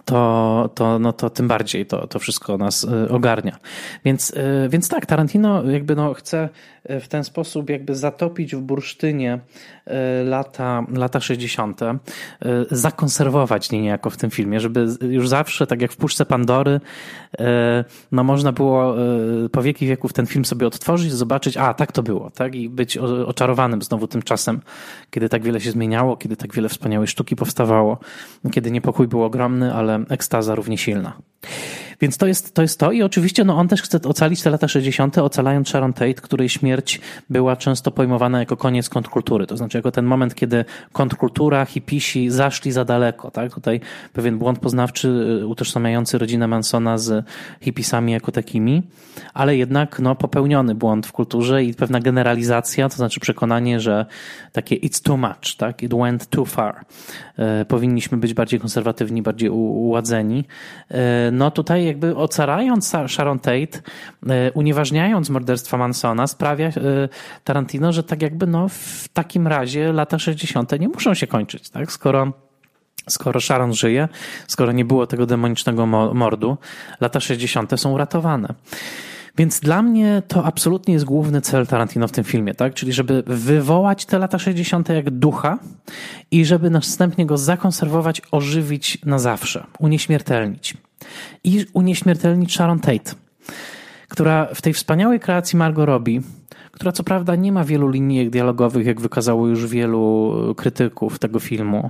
to, 0.06 0.70
to, 0.76 1.00
no 1.00 1.14
to 1.14 1.30
tym 1.30 1.48
bardziej 1.48 1.86
to, 1.86 2.08
to 2.08 2.20
wszystko 2.20 2.58
nas 2.58 2.84
y, 2.84 3.10
ogarnia. 3.10 3.58
Więc, 4.06 4.30
y, 4.30 4.70
więc 4.70 4.90
tak, 4.90 5.06
Tarantino 5.06 5.64
jakby 5.64 5.96
no 5.96 6.14
chce 6.14 6.50
w 6.90 7.08
ten 7.08 7.24
sposób 7.24 7.70
jakby 7.70 7.96
zatopić 7.96 8.56
w 8.56 8.60
bursztynie 8.60 9.40
e, 9.86 10.24
lata, 10.24 10.86
lata 10.94 11.20
60., 11.20 11.82
e, 11.82 11.98
zakonserwować 12.72 13.72
niejako 13.72 14.10
w 14.10 14.18
tym 14.18 14.30
filmie, 14.30 14.60
żeby 14.60 14.88
już 15.02 15.30
zawsze, 15.30 15.68
tak 15.68 15.82
jak 15.82 15.92
w 15.92 15.98
Puszce 15.98 16.26
Pandory, 16.26 16.80
e, 17.40 17.86
no 18.12 18.24
można 18.24 18.52
było 18.52 18.96
po 19.52 19.62
wieki 19.62 19.88
wieków 19.88 20.14
ten 20.14 20.26
film 20.26 20.46
sobie 20.46 20.68
odtworzyć, 20.68 21.12
zobaczyć, 21.12 21.58
a 21.58 21.74
tak 21.74 21.92
to 21.92 22.04
było, 22.04 22.30
tak? 22.32 22.56
I 22.56 22.70
być 22.70 22.98
oczarowanym 22.98 23.82
znowu 23.82 24.08
tym 24.08 24.22
czasem, 24.22 24.62
kiedy 25.12 25.30
tak 25.30 25.44
wiele 25.44 25.62
się 25.62 25.72
zmieniało, 25.72 26.18
kiedy 26.18 26.36
tak 26.36 26.54
wiele 26.54 26.70
wspaniałej 26.70 27.08
sztuki 27.08 27.36
powstawało, 27.36 27.98
kiedy 28.52 28.72
niepokój 28.72 29.08
był 29.08 29.24
ogromny, 29.24 29.74
ale 29.74 30.04
ekstaza 30.10 30.56
równie 30.56 30.78
silna. 30.78 31.14
Więc 32.02 32.18
to 32.18 32.28
jest 32.28 32.54
to, 32.54 32.62
jest 32.62 32.80
to. 32.80 32.92
i 32.92 33.04
oczywiście 33.04 33.44
no, 33.44 33.58
on 33.58 33.68
też 33.68 33.82
chce 33.82 34.02
ocalić 34.02 34.42
te 34.42 34.50
lata 34.50 34.68
60., 34.68 35.18
ocalając 35.18 35.68
Sharon 35.68 35.94
Tate, 35.94 36.14
której 36.14 36.50
śmierć 36.50 37.02
była 37.30 37.56
często 37.56 37.92
pojmowana 37.92 38.40
jako 38.40 38.58
koniec 38.58 38.90
kontrkultury. 38.90 39.48
To 39.48 39.58
znaczy 39.58 39.78
jako 39.78 39.92
ten 39.92 40.06
moment, 40.06 40.36
kiedy 40.36 40.66
kontrkultura, 40.92 41.66
hipisi 41.66 42.30
zaszli 42.30 42.72
za 42.72 42.86
daleko. 42.86 43.32
Tak? 43.32 43.54
Tutaj 43.54 43.80
pewien 44.14 44.38
błąd 44.38 44.60
poznawczy 44.60 45.08
y, 45.42 45.48
utożsamiający 45.48 46.18
rodzinę 46.18 46.48
Mansona 46.48 46.98
z 46.98 47.26
hipisami 47.62 48.12
jako 48.12 48.32
takimi, 48.32 48.84
ale 49.34 49.58
jednak 49.58 50.00
no, 50.00 50.16
popełniony 50.16 50.76
błąd 50.76 51.08
w 51.08 51.12
kulturze 51.12 51.64
i 51.64 51.74
pewna 51.74 52.00
generalizacja, 52.00 52.90
to 52.90 52.96
znaczy 52.96 53.20
przekonanie, 53.20 53.80
że 53.80 54.06
takie 54.52 54.76
it's 54.76 55.04
too 55.04 55.18
much, 55.18 55.56
tak? 55.58 55.84
it 55.84 55.94
went 55.94 56.28
too 56.28 56.46
far. 56.46 56.86
E, 57.38 57.66
powinniśmy 57.66 58.18
być 58.18 58.34
bardziej 58.34 58.60
konserwatywni, 58.60 59.22
bardziej 59.22 59.50
uładzeni. 59.50 60.46
E, 60.92 61.32
no 61.32 61.52
tutaj 61.52 61.87
jakby 61.88 62.16
ocalając 62.16 62.94
Sharon 63.08 63.40
Tate, 63.40 63.82
e, 64.30 64.52
unieważniając 64.52 65.30
morderstwa 65.30 65.78
Mansona, 65.78 66.28
sprawia 66.28 66.70
Tarantino, 67.44 67.94
że 67.94 68.04
tak 68.04 68.22
jakby 68.22 68.48
no 68.48 68.70
w 68.70 69.08
takim 69.14 69.48
razie 69.48 69.94
lata 69.94 70.20
60. 70.20 70.80
nie 70.80 70.88
muszą 70.88 71.14
się 71.14 71.28
kończyć, 71.28 71.70
tak? 71.70 71.92
Skoro 71.92 72.34
Skoro 73.10 73.42
Sharon 73.42 73.74
żyje, 73.74 74.08
skoro 74.48 74.72
nie 74.72 74.86
było 74.86 75.08
tego 75.08 75.26
demonicznego 75.26 75.86
mordu, 76.14 76.58
lata 77.02 77.20
60. 77.20 77.80
są 77.80 77.92
uratowane. 77.92 78.54
Więc 79.38 79.60
dla 79.60 79.82
mnie 79.82 80.22
to 80.28 80.46
absolutnie 80.46 80.94
jest 80.94 81.06
główny 81.06 81.42
cel 81.42 81.68
Tarantino 81.68 82.08
w 82.08 82.12
tym 82.12 82.24
filmie, 82.24 82.54
tak? 82.54 82.74
Czyli 82.74 82.94
żeby 82.94 83.24
wywołać 83.28 84.06
te 84.06 84.20
lata 84.20 84.40
60. 84.40 84.90
jak 84.90 85.10
ducha 85.10 85.60
i 86.32 86.46
żeby 86.46 86.70
następnie 86.70 87.26
go 87.26 87.38
zakonserwować, 87.38 88.22
ożywić 88.32 89.06
na 89.06 89.20
zawsze, 89.20 89.66
unieśmiertelnić. 89.80 90.78
I 91.44 91.66
unieśmiertelnić 91.74 92.54
Sharon 92.54 92.80
Tate, 92.80 93.12
która 94.08 94.48
w 94.54 94.62
tej 94.62 94.74
wspaniałej 94.74 95.20
kreacji 95.20 95.58
Margot 95.58 95.86
Robbie, 95.86 96.22
która 96.72 96.92
co 96.92 97.04
prawda 97.04 97.36
nie 97.36 97.52
ma 97.52 97.64
wielu 97.64 97.90
linijek 97.90 98.30
dialogowych, 98.30 98.86
jak 98.86 99.02
wykazało 99.02 99.48
już 99.48 99.68
wielu 99.68 100.34
krytyków 100.58 101.20
tego 101.20 101.40
filmu, 101.40 101.90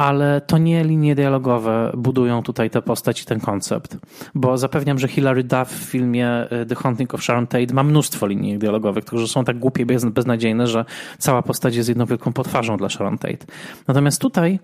ale 0.00 0.40
to 0.40 0.58
nie 0.58 0.84
linie 0.84 1.14
dialogowe 1.14 1.92
budują 1.96 2.42
tutaj 2.42 2.70
tę 2.70 2.82
postać 2.82 3.22
i 3.22 3.24
ten 3.24 3.40
koncept. 3.40 3.96
Bo 4.34 4.58
zapewniam, 4.58 4.98
że 4.98 5.08
Hilary 5.08 5.44
Duff 5.44 5.68
w 5.68 5.90
filmie 5.90 6.52
y, 6.62 6.66
The 6.66 6.74
Haunting 6.74 7.14
of 7.14 7.22
Sharon 7.22 7.46
Tate 7.46 7.74
ma 7.74 7.82
mnóstwo 7.82 8.26
linii 8.26 8.58
dialogowych, 8.58 9.04
które 9.04 9.26
są 9.26 9.44
tak 9.44 9.58
głupie, 9.58 9.86
bez, 9.86 10.04
beznadziejne, 10.04 10.66
że 10.66 10.84
cała 11.18 11.42
postać 11.42 11.76
jest 11.76 11.88
jedną 11.88 12.06
wielką 12.06 12.32
potwarzą 12.32 12.76
dla 12.76 12.88
Sharon 12.88 13.18
Tate. 13.18 13.46
Natomiast 13.88 14.20
tutaj 14.20 14.58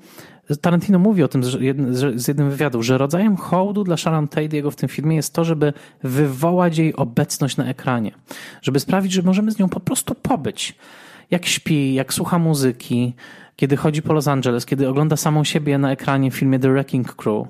Tarantino 0.61 0.99
mówi 0.99 1.23
o 1.23 1.29
tym 1.29 1.45
z 1.45 2.29
jednym 2.29 2.51
wywiadu, 2.51 2.83
że 2.83 2.99
rodzajem 2.99 3.37
hołdu 3.37 3.85
dla 3.85 3.97
Sharon 3.97 4.29
Tate 4.29 4.57
jego 4.57 4.71
w 4.71 4.77
tym 4.77 4.89
filmie 4.89 5.17
jest 5.17 5.35
to, 5.35 5.45
żeby 5.45 5.73
wywołać 6.03 6.79
jej 6.79 6.97
obecność 6.97 7.57
na 7.57 7.67
ekranie. 7.67 8.13
Żeby 8.63 8.81
sprawić, 8.81 9.13
że 9.13 9.23
możemy 9.23 9.51
z 9.51 9.59
nią 9.59 9.69
po 9.69 9.81
prostu 9.81 10.15
pobyć. 10.15 10.75
Jak 11.31 11.47
śpi, 11.47 11.95
jak 11.95 12.15
słucha 12.15 12.39
muzyki, 12.39 13.15
kiedy 13.57 13.77
chodzi 13.77 14.03
po 14.03 14.13
Los 14.13 14.29
Angeles, 14.29 14.67
kiedy 14.67 14.89
ogląda 14.89 15.17
samą 15.17 15.45
siebie 15.45 15.79
na 15.79 15.93
ekranie 15.93 16.31
w 16.31 16.35
filmie 16.35 16.59
The 16.59 16.71
Wrecking 16.71 17.15
Crew, 17.15 17.49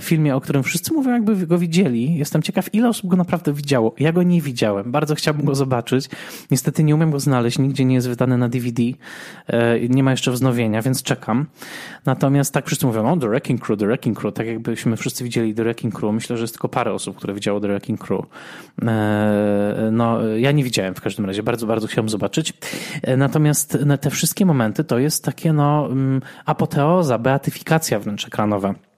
filmie, 0.00 0.36
o 0.36 0.40
którym 0.40 0.62
wszyscy 0.62 0.94
mówią, 0.94 1.12
jakby 1.12 1.46
go 1.46 1.58
widzieli. 1.58 2.14
Jestem 2.14 2.42
ciekaw, 2.42 2.74
ile 2.74 2.88
osób 2.88 3.10
go 3.10 3.16
naprawdę 3.16 3.52
widziało. 3.52 3.94
Ja 3.98 4.12
go 4.12 4.22
nie 4.22 4.40
widziałem. 4.40 4.92
Bardzo 4.92 5.14
chciałbym 5.14 5.46
go 5.46 5.54
zobaczyć. 5.54 6.08
Niestety 6.50 6.84
nie 6.84 6.94
umiem 6.94 7.10
go 7.10 7.20
znaleźć. 7.20 7.58
Nigdzie 7.58 7.84
nie 7.84 7.94
jest 7.94 8.08
wydany 8.08 8.38
na 8.38 8.48
DVD. 8.48 8.82
E, 9.46 9.88
nie 9.88 10.02
ma 10.02 10.10
jeszcze 10.10 10.32
wznowienia, 10.32 10.82
więc 10.82 11.02
czekam. 11.02 11.46
Natomiast 12.06 12.54
tak 12.54 12.66
wszyscy 12.66 12.86
mówią, 12.86 13.12
o 13.12 13.16
The 13.16 13.28
Wrecking 13.28 13.60
Crew, 13.60 13.78
The 13.78 13.86
Wrecking 13.86 14.18
Crew. 14.18 14.34
Tak 14.34 14.46
jakbyśmy 14.46 14.96
wszyscy 14.96 15.24
widzieli 15.24 15.54
The 15.54 15.62
Wrecking 15.62 15.94
Crew. 15.94 16.14
Myślę, 16.14 16.36
że 16.36 16.42
jest 16.42 16.54
tylko 16.54 16.68
parę 16.68 16.92
osób, 16.92 17.16
które 17.16 17.34
widziało 17.34 17.60
The 17.60 17.68
Wrecking 17.68 18.00
Crew. 18.00 18.20
E, 18.82 19.88
no, 19.92 20.26
ja 20.26 20.52
nie 20.52 20.64
widziałem 20.64 20.94
w 20.94 21.00
każdym 21.00 21.26
razie. 21.26 21.42
Bardzo, 21.42 21.66
bardzo 21.66 21.86
chciałbym 21.86 22.08
zobaczyć. 22.08 22.52
Natomiast 23.16 23.78
te 24.00 24.10
wszystkie 24.10 24.46
momenty 24.46 24.84
to 24.84 24.98
jest 24.98 25.24
takie, 25.24 25.52
no, 25.52 25.86
mm, 25.86 26.20
apoteoza, 26.44 27.18
beatyfikacja 27.18 27.98
wręcz 27.98 28.26
ekranowa. 28.26 28.89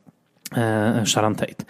E, 0.56 1.06
Sharon 1.06 1.34
Tate. 1.34 1.64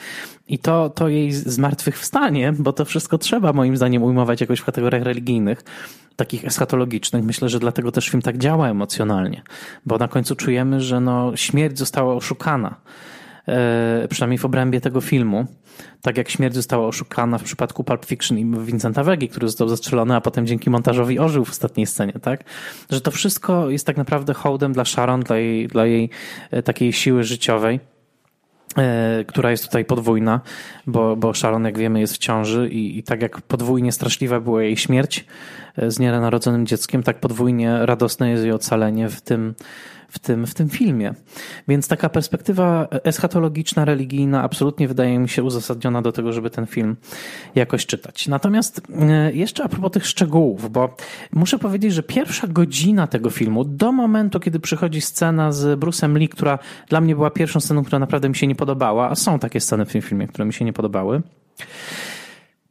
I 0.49 0.59
to, 0.59 0.91
to 0.91 1.09
jej 1.09 1.33
zmartwychwstanie, 1.33 2.53
bo 2.59 2.73
to 2.73 2.85
wszystko 2.85 3.19
trzeba 3.19 3.53
moim 3.53 3.77
zdaniem 3.77 4.03
ujmować 4.03 4.41
jakoś 4.41 4.61
w 4.61 4.65
kategoriach 4.65 5.03
religijnych, 5.03 5.65
takich 6.17 6.45
eschatologicznych. 6.45 7.25
Myślę, 7.25 7.49
że 7.49 7.59
dlatego 7.59 7.93
też 7.93 8.09
film 8.09 8.23
tak 8.23 8.39
działa 8.39 8.69
emocjonalnie, 8.69 9.43
bo 9.87 9.99
na 9.99 10.09
końcu 10.09 10.37
czujemy, 10.37 10.81
że 10.81 11.01
no, 11.01 11.37
śmierć 11.37 11.79
została 11.79 12.15
oszukana. 12.15 12.77
E, 13.49 14.09
przynajmniej 14.11 14.39
w 14.39 14.45
obrębie 14.45 14.81
tego 14.81 15.01
filmu. 15.01 15.47
Tak 16.03 16.17
jak 16.17 16.29
śmierć 16.29 16.55
została 16.55 16.87
oszukana 16.87 17.39
w 17.39 17.43
przypadku 17.43 17.85
Pulp 17.85 18.05
Fiction 18.05 18.39
i 18.39 18.45
Vincenta 18.65 19.05
Wegi, 19.05 19.29
który 19.29 19.49
został 19.49 19.69
zastrzelony, 19.69 20.17
a 20.17 20.21
potem 20.21 20.47
dzięki 20.47 20.71
montażowi 20.71 21.19
ożył 21.19 21.45
w 21.45 21.51
ostatniej 21.51 21.87
scenie, 21.87 22.13
tak? 22.13 22.45
Że 22.91 23.01
to 23.01 23.11
wszystko 23.11 23.71
jest 23.71 23.87
tak 23.87 23.97
naprawdę 23.97 24.35
hołdem 24.35 24.73
dla 24.73 24.85
Sharon, 24.85 25.21
dla 25.21 25.37
jej, 25.37 25.69
dla 25.69 25.87
jej 25.87 26.11
e, 26.51 26.63
takiej 26.63 26.93
siły 26.93 27.25
życiowej 27.25 27.81
która 29.27 29.51
jest 29.51 29.65
tutaj 29.65 29.85
podwójna, 29.85 30.41
bo, 30.87 31.17
bo 31.17 31.35
Sharon, 31.35 31.65
jak 31.65 31.79
wiemy, 31.79 32.01
jest 32.01 32.15
w 32.15 32.19
ciąży 32.19 32.69
i, 32.69 32.99
i 32.99 33.03
tak 33.03 33.23
jak 33.23 33.41
podwójnie 33.41 33.93
straszliwa 33.93 34.41
była 34.41 34.63
jej 34.63 34.77
śmierć 34.77 35.25
e, 35.77 35.91
z 35.91 35.99
nienarodzonym 35.99 36.67
dzieckiem, 36.67 37.03
tak 37.03 37.21
podwójnie 37.21 37.87
radosne 37.87 38.31
jest 38.31 38.43
jej 38.43 38.53
ocalenie 38.53 39.09
w 39.09 39.21
tym, 39.21 39.55
w 40.13 40.19
tym, 40.19 40.47
w 40.47 40.55
tym 40.55 40.69
filmie. 40.69 41.15
Więc 41.69 41.89
taka 41.89 42.09
perspektywa 42.09 42.89
eschatologiczna, 42.91 43.85
religijna 43.85 44.43
absolutnie 44.43 44.89
wydaje 44.89 45.19
mi 45.19 45.29
się 45.29 45.43
uzasadniona 45.43 46.03
do 46.03 46.13
tego, 46.13 46.33
żeby 46.33 46.51
ten 46.51 46.67
film 46.67 46.97
jakoś 47.55 47.87
czytać. 47.87 48.29
Natomiast 48.29 48.81
e, 49.01 49.33
jeszcze 49.33 49.65
a 49.65 49.69
propos 49.69 49.93
tych 49.93 50.07
szczegółów, 50.07 50.71
bo 50.71 50.97
muszę 51.33 51.59
powiedzieć, 51.59 51.95
że 51.95 52.03
pierwsza 52.03 52.47
godzina 52.47 53.07
tego 53.07 53.31
filmu, 53.31 53.65
do 53.65 53.93
momentu, 53.93 54.41
kiedy 54.41 54.61
przychodzi 54.61 55.01
scena 55.01 55.53
z 55.53 55.81
Bruce'em 55.81 56.17
Lee, 56.17 56.29
która 56.29 56.59
dla 56.89 57.01
mnie 57.01 57.15
była 57.15 57.31
pierwszą 57.31 57.61
sceną, 57.61 57.85
która 57.85 57.99
naprawdę 57.99 58.29
mi 58.29 58.37
się 58.37 58.47
nie 58.47 58.55
podobała, 58.55 59.11
a 59.11 59.15
są 59.15 59.39
takie 59.39 59.61
sceny 59.61 59.85
w 59.85 59.93
tym 59.93 60.03
filmie, 60.03 60.27
które 60.27 60.45
mi 60.45 60.53
się 60.53 60.65
nie 60.65 60.73
podobały, 60.73 61.23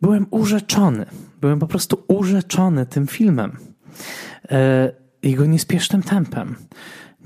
byłem 0.02 0.26
urzeczony. 0.32 1.06
Byłem 1.42 1.60
po 1.60 1.68
prostu 1.68 2.04
urzeczony 2.08 2.86
tym 2.86 3.08
filmem. 3.08 3.58
E, 4.52 4.92
jego 5.24 5.46
niespiesznym 5.46 6.04
tempem 6.04 6.56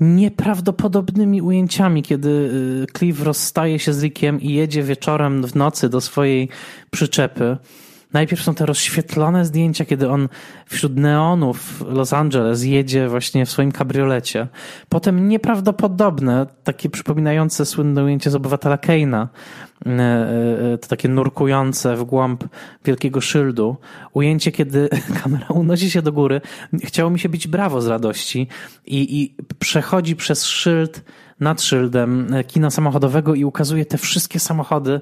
nieprawdopodobnymi 0.00 1.42
ujęciami, 1.42 2.02
kiedy 2.02 2.28
y, 2.28 2.86
Cliff 2.98 3.22
rozstaje 3.22 3.78
się 3.78 3.92
z 3.92 4.02
Rickiem 4.02 4.40
i 4.40 4.52
jedzie 4.52 4.82
wieczorem 4.82 5.46
w 5.46 5.54
nocy 5.54 5.88
do 5.88 6.00
swojej 6.00 6.48
przyczepy. 6.90 7.56
Najpierw 8.12 8.42
są 8.42 8.54
te 8.54 8.66
rozświetlone 8.66 9.44
zdjęcia, 9.44 9.84
kiedy 9.84 10.10
on 10.10 10.28
wśród 10.66 10.96
neonów 10.96 11.84
Los 11.88 12.12
Angeles 12.12 12.64
jedzie 12.64 13.08
właśnie 13.08 13.46
w 13.46 13.50
swoim 13.50 13.72
kabriolecie. 13.72 14.48
Potem 14.88 15.28
nieprawdopodobne, 15.28 16.46
takie 16.64 16.90
przypominające 16.90 17.66
słynne 17.66 18.04
ujęcie 18.04 18.30
z 18.30 18.34
obywatela 18.34 18.78
Keina, 18.78 19.28
e, 19.86 19.90
e, 20.72 20.78
to 20.78 20.88
takie 20.88 21.08
nurkujące 21.08 21.96
w 21.96 22.04
głąb 22.04 22.44
wielkiego 22.84 23.20
szyldu. 23.20 23.76
Ujęcie, 24.12 24.52
kiedy 24.52 24.88
kamera 25.22 25.46
unosi 25.48 25.90
się 25.90 26.02
do 26.02 26.12
góry. 26.12 26.40
Chciało 26.84 27.10
mi 27.10 27.18
się 27.18 27.28
bić 27.28 27.48
brawo 27.48 27.80
z 27.80 27.86
radości 27.86 28.48
i, 28.86 29.20
i 29.20 29.34
przechodzi 29.58 30.16
przez 30.16 30.44
szyld 30.44 31.04
nad 31.40 31.62
szyldem 31.62 32.28
kina 32.46 32.70
samochodowego 32.70 33.34
i 33.34 33.44
ukazuje 33.44 33.86
te 33.86 33.98
wszystkie 33.98 34.40
samochody. 34.40 35.00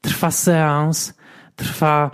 Trwa 0.00 0.30
seans 0.30 1.14
trwa 1.56 2.10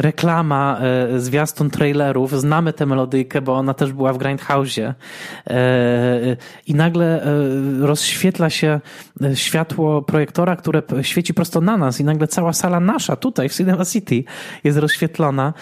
reklama 0.00 0.80
e, 0.80 1.20
zwiastun 1.20 1.70
trailerów, 1.70 2.40
znamy 2.40 2.72
tę 2.72 2.86
melodyjkę, 2.86 3.40
bo 3.40 3.54
ona 3.54 3.74
też 3.74 3.92
była 3.92 4.12
w 4.12 4.18
Grindhouse'ie. 4.18 4.94
I 6.66 6.74
nagle 6.74 7.26
rozświetla 7.80 8.50
się 8.50 8.80
światło 9.34 10.02
projektora, 10.02 10.56
które 10.56 10.82
świeci 11.02 11.34
prosto 11.34 11.60
na 11.60 11.76
nas 11.76 12.00
i 12.00 12.04
nagle 12.04 12.28
cała 12.28 12.52
sala 12.52 12.80
nasza 12.80 13.16
tutaj 13.16 13.48
w 13.48 13.54
Cinema 13.54 13.84
City 13.84 14.24
jest 14.64 14.78
rozświetlona. 14.78 15.52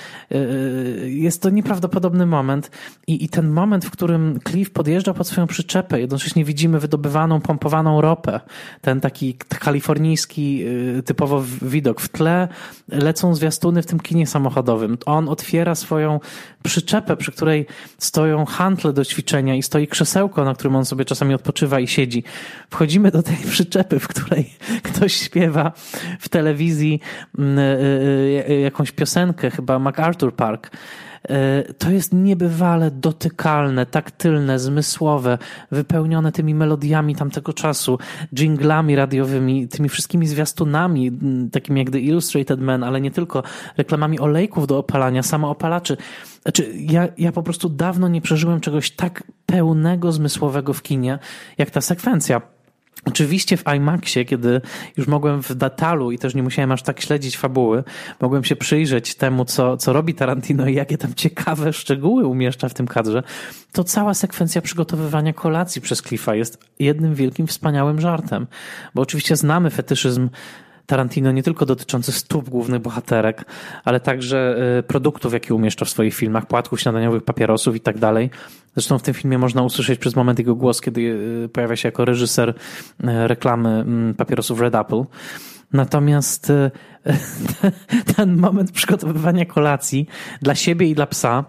Jest 1.05 1.43
to 1.43 1.51
nieprawdopodobny 1.51 2.27
moment 2.27 2.71
i, 3.07 3.25
i 3.25 3.29
ten 3.29 3.49
moment, 3.49 3.85
w 3.85 3.91
którym 3.91 4.39
Cliff 4.49 4.71
podjeżdża 4.71 5.15
pod 5.15 5.29
swoją 5.29 5.47
przyczepę, 5.47 6.01
jednocześnie 6.01 6.45
widzimy 6.45 6.81
wydobywaną, 6.81 7.41
pompowaną 7.41 8.01
ropę, 8.01 8.41
ten 8.81 9.01
taki 9.01 9.35
kalifornijski 9.35 10.65
typowo 11.05 11.45
widok 11.63 12.01
w 12.01 12.09
tle. 12.09 12.49
Lecą 12.89 13.35
zwiastuny 13.35 13.58
zwiastuny 13.59 13.83
w 13.83 13.87
tym 13.87 14.01
kinie 14.01 14.27
samochodowym. 14.27 14.99
On 15.07 15.29
otwiera 15.29 15.75
swoją 15.75 16.21
przyczepę, 16.63 17.17
przy 17.17 17.33
której 17.33 17.67
stoją 17.99 18.45
hantle 18.45 18.93
do 18.93 19.05
ćwiczenia 19.05 19.55
i 19.55 19.63
stoi 19.63 19.87
krzesełko, 19.87 20.45
na 20.45 20.55
którym 20.55 20.77
on 20.77 20.85
sobie 20.85 21.05
czasami 21.05 21.35
odpoczywa 21.35 21.81
i 21.81 21.87
siedzi. 21.87 22.25
Wchodzimy 22.71 23.11
do 23.11 23.23
tej 23.23 23.37
przyczepy, 23.53 23.99
w 23.99 24.09
której 24.09 24.55
ktoś 24.83 25.13
śpiewa 25.15 25.73
w 26.21 26.29
telewizji 26.29 27.01
mm, 27.39 27.59
y, 27.59 27.63
y, 28.49 28.53
y, 28.53 28.61
jakąś 28.61 28.93
piosenkę, 28.93 29.51
chyba 29.51 29.79
MacArthur 29.79 30.35
Park. 30.35 30.71
E, 31.29 31.63
to 31.75 31.91
jest 31.91 32.13
niebywale 32.13 32.91
dotykalne, 32.91 33.87
taktylne, 33.87 34.59
zmysłowe, 34.59 35.39
wypełnione 35.71 36.33
tymi 36.33 36.55
melodiami 36.55 37.15
tamtego 37.17 37.53
czasu, 37.53 37.99
jinglami 38.39 38.97
radiowymi, 38.97 39.69
tymi 39.69 39.89
wszystkimi 39.89 40.27
zwiastunami, 40.27 41.13
takimi 41.53 41.81
jak 41.81 41.91
The 41.91 42.01
Illustrated 42.01 42.61
Man, 42.61 42.85
ale 42.85 43.01
nie 43.01 43.11
tylko, 43.11 43.43
reklamami 43.77 44.21
olejków 44.21 44.67
do 44.67 44.79
opalania, 44.79 45.23
samoopalaczy. 45.23 45.97
Znaczy, 46.43 46.73
ja, 46.77 47.09
ja 47.19 47.33
po 47.33 47.43
prostu 47.43 47.69
dawno 47.69 48.09
nie 48.09 48.21
przeżyłem 48.21 48.61
czegoś 48.61 48.91
tak 48.91 49.23
pełnego, 49.47 50.13
zmysłowego 50.13 50.73
w 50.73 50.83
kinie, 50.83 51.19
jak 51.59 51.71
ta 51.71 51.81
sekwencja. 51.81 52.58
Oczywiście 53.09 53.57
w 53.57 53.65
IMAXie, 53.77 54.25
kiedy 54.25 54.61
już 54.97 55.07
mogłem 55.07 55.43
w 55.43 55.55
datalu 55.55 56.13
i 56.13 56.19
też 56.19 56.35
nie 56.35 56.43
musiałem 56.43 56.73
aż 56.73 56.83
tak 56.83 57.01
śledzić 57.01 57.37
fabuły, 57.37 57.85
mogłem 58.21 58.45
się 58.45 58.57
przyjrzeć 58.57 59.15
temu, 59.15 59.45
co, 59.45 59.77
co 59.77 59.93
robi 59.93 60.15
Tarantino 60.15 60.67
i 60.67 60.75
jakie 60.75 60.99
tam 60.99 61.15
ciekawe 61.15 61.73
szczegóły 61.73 62.27
umieszcza 62.27 62.69
w 62.69 62.75
tym 62.75 62.87
kadrze, 62.87 63.23
to 63.73 63.85
cała 63.85 64.15
sekwencja 64.15 64.63
przygotowywania 64.63 65.33
kolacji 65.33 65.83
przez 65.83 66.03
Cliffa 66.03 66.35
jest 66.35 66.65
jednym 66.79 67.15
wielkim, 67.15 67.47
wspaniałym 67.47 68.01
żartem. 68.01 68.47
Bo 68.95 69.03
oczywiście 69.03 69.37
znamy 69.37 69.71
fetyszyzm 69.71 70.29
Tarantino 70.89 71.33
nie 71.33 71.43
tylko 71.43 71.67
dotyczący 71.67 72.13
stóp 72.13 72.49
głównych 72.49 72.81
bohaterek, 72.81 73.45
ale 73.85 74.01
także 74.01 74.57
y, 74.79 74.83
produktów, 74.83 75.33
jakie 75.33 75.55
umieszcza 75.55 75.85
w 75.85 75.91
swoich 75.91 76.15
filmach, 76.15 76.47
płatków 76.47 76.81
śniadaniowych, 76.81 77.25
papierosów 77.25 77.77
i 77.77 77.81
tak 77.81 77.99
dalej. 77.99 78.31
Zresztą 78.75 78.99
w 78.99 79.03
tym 79.03 79.15
filmie 79.15 79.39
można 79.39 79.63
usłyszeć 79.63 79.99
przez 79.99 80.17
moment 80.17 80.39
jego 80.39 80.55
głos, 80.55 80.81
kiedy 80.81 81.01
y, 81.01 81.49
pojawia 81.53 81.77
się 81.77 81.89
jako 81.89 82.05
reżyser 82.05 82.49
y, 82.49 82.55
reklamy 83.05 83.69
mm, 83.69 84.15
papierosów 84.15 84.61
Red 84.61 84.75
Apple. 84.75 85.03
Natomiast 85.73 86.53
ten 88.17 88.37
moment 88.37 88.73
przygotowywania 88.73 89.47
kolacji 89.47 90.07
dla 90.43 90.55
siebie 90.55 90.87
i 90.87 90.95
dla 90.95 91.07
psa, 91.07 91.45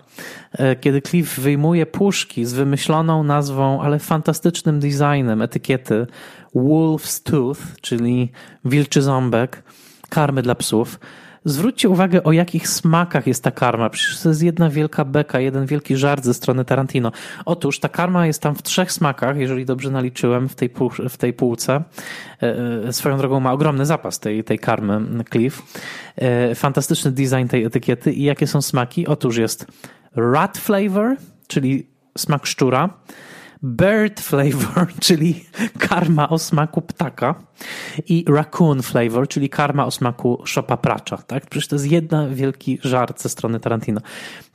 kiedy 0.81 1.01
Cliff 1.01 1.39
wyjmuje 1.39 1.85
puszki 1.85 2.45
z 2.45 2.53
wymyśloną 2.53 3.23
nazwą, 3.23 3.81
ale 3.81 3.99
fantastycznym 3.99 4.79
designem 4.79 5.41
etykiety 5.41 6.07
Wolf's 6.55 7.23
Tooth, 7.23 7.59
czyli 7.81 8.31
wilczy 8.65 9.01
ząbek, 9.01 9.63
karmy 10.09 10.41
dla 10.41 10.55
psów. 10.55 10.99
Zwróćcie 11.45 11.89
uwagę, 11.89 12.23
o 12.23 12.31
jakich 12.31 12.67
smakach 12.67 13.27
jest 13.27 13.43
ta 13.43 13.51
karma. 13.51 13.89
Przecież 13.89 14.19
to 14.19 14.29
jest 14.29 14.43
jedna 14.43 14.69
wielka 14.69 15.05
beka, 15.05 15.39
jeden 15.39 15.65
wielki 15.65 15.97
żart 15.97 16.23
ze 16.23 16.33
strony 16.33 16.65
Tarantino. 16.65 17.11
Otóż 17.45 17.79
ta 17.79 17.89
karma 17.89 18.27
jest 18.27 18.41
tam 18.41 18.55
w 18.55 18.63
trzech 18.63 18.91
smakach, 18.91 19.37
jeżeli 19.37 19.65
dobrze 19.65 19.91
naliczyłem 19.91 20.49
w 20.49 20.55
tej, 20.55 20.69
pół, 20.69 20.89
w 20.89 21.17
tej 21.17 21.33
półce. 21.33 21.83
E, 22.43 22.87
e, 22.87 22.93
swoją 22.93 23.17
drogą 23.17 23.39
ma 23.39 23.53
ogromny 23.53 23.85
zapas 23.85 24.19
tej, 24.19 24.43
tej 24.43 24.59
karmy 24.59 25.23
Cliff. 25.31 25.61
E, 26.15 26.55
fantastyczny 26.55 27.11
design 27.11 27.47
tej 27.47 27.63
etykiety. 27.63 28.13
I 28.13 28.23
jakie 28.23 28.47
są 28.47 28.61
smaki? 28.61 29.07
Otóż 29.07 29.37
jest 29.37 29.65
rat 30.15 30.57
flavor, 30.57 31.15
czyli 31.47 31.87
smak 32.17 32.45
szczura 32.45 32.89
bird 33.63 34.19
flavor, 34.19 34.87
czyli 35.05 35.45
karma 35.79 36.29
o 36.29 36.39
smaku 36.39 36.81
ptaka 36.81 37.35
i 38.05 38.25
raccoon 38.27 38.81
flavor, 38.81 39.27
czyli 39.27 39.49
karma 39.49 39.85
o 39.85 39.91
smaku 39.91 40.41
szopa 40.45 40.77
pracza. 40.77 41.17
Tak? 41.17 41.45
Przecież 41.45 41.67
to 41.67 41.75
jest 41.75 41.91
jeden 41.91 42.35
wielki 42.35 42.79
żart 42.83 43.21
ze 43.21 43.29
strony 43.29 43.59
Tarantino 43.59 44.01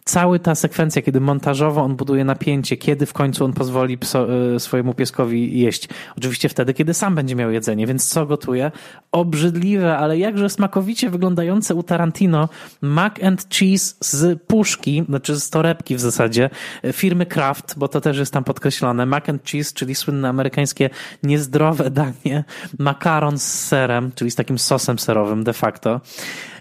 cała 0.05 0.38
ta 0.38 0.55
sekwencja, 0.55 1.02
kiedy 1.02 1.20
montażowo 1.20 1.82
on 1.82 1.96
buduje 1.96 2.24
napięcie, 2.24 2.76
kiedy 2.76 3.07
w 3.07 3.12
końcu 3.12 3.44
on 3.44 3.52
pozwoli 3.52 3.98
pso, 3.98 4.26
e, 4.55 4.61
swojemu 4.61 4.94
pieskowi 4.94 5.61
jeść. 5.61 5.88
Oczywiście 6.18 6.48
wtedy, 6.48 6.74
kiedy 6.74 6.94
sam 6.94 7.14
będzie 7.14 7.34
miał 7.34 7.50
jedzenie, 7.50 7.86
więc 7.86 8.09
co 8.09 8.26
gotuje? 8.26 8.72
Obrzydliwe, 9.12 9.98
ale 9.98 10.18
jakże 10.18 10.50
smakowicie 10.50 11.11
wyglądające 11.11 11.74
u 11.74 11.82
Tarantino 11.82 12.48
mac 12.80 13.22
and 13.22 13.48
cheese 13.48 13.96
z 14.00 14.42
puszki, 14.42 15.05
znaczy 15.09 15.40
z 15.40 15.50
torebki 15.50 15.96
w 15.96 16.00
zasadzie, 16.00 16.50
e, 16.82 16.92
firmy 16.92 17.26
Kraft, 17.26 17.74
bo 17.78 17.88
to 17.88 18.00
też 18.00 18.18
jest 18.18 18.32
tam 18.32 18.44
podkreślone. 18.44 19.07
Mac 19.07 19.28
and 19.28 19.44
cheese, 19.44 19.74
czyli 19.74 19.94
słynne 19.94 20.28
amerykańskie 20.28 20.90
niezdrowe 21.22 21.90
danie, 21.90 22.44
makaron 22.78 23.38
z 23.38 23.66
serem, 23.66 24.12
czyli 24.14 24.30
z 24.30 24.34
takim 24.34 24.59
sosem 24.59 24.98
serowym 24.98 25.44
de 25.44 25.52
facto. 25.52 26.00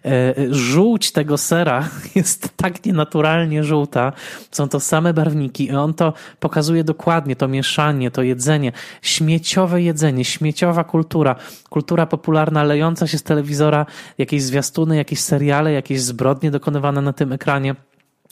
E, 0.05 0.33
żółć 0.49 1.11
tego 1.11 1.37
sera 1.37 1.89
jest 2.15 2.49
tak 2.55 2.85
nienaturalnie 2.85 3.63
żółta. 3.63 4.13
Są 4.51 4.69
to 4.69 4.79
same 4.79 5.13
barwniki 5.13 5.65
i 5.65 5.71
on 5.71 5.93
to 5.93 6.13
pokazuje 6.39 6.83
dokładnie, 6.83 7.35
to 7.35 7.47
mieszanie, 7.47 8.11
to 8.11 8.21
jedzenie. 8.21 8.71
Śmieciowe 9.01 9.81
jedzenie, 9.81 10.25
śmieciowa 10.25 10.83
kultura, 10.83 11.35
kultura 11.69 12.05
popularna 12.05 12.63
lejąca 12.63 13.07
się 13.07 13.17
z 13.17 13.23
telewizora, 13.23 13.85
jakieś 14.17 14.43
zwiastuny, 14.43 14.95
jakieś 14.95 15.19
seriale, 15.19 15.71
jakieś 15.71 16.01
zbrodnie 16.01 16.51
dokonywane 16.51 17.01
na 17.01 17.13
tym 17.13 17.33
ekranie. 17.33 17.75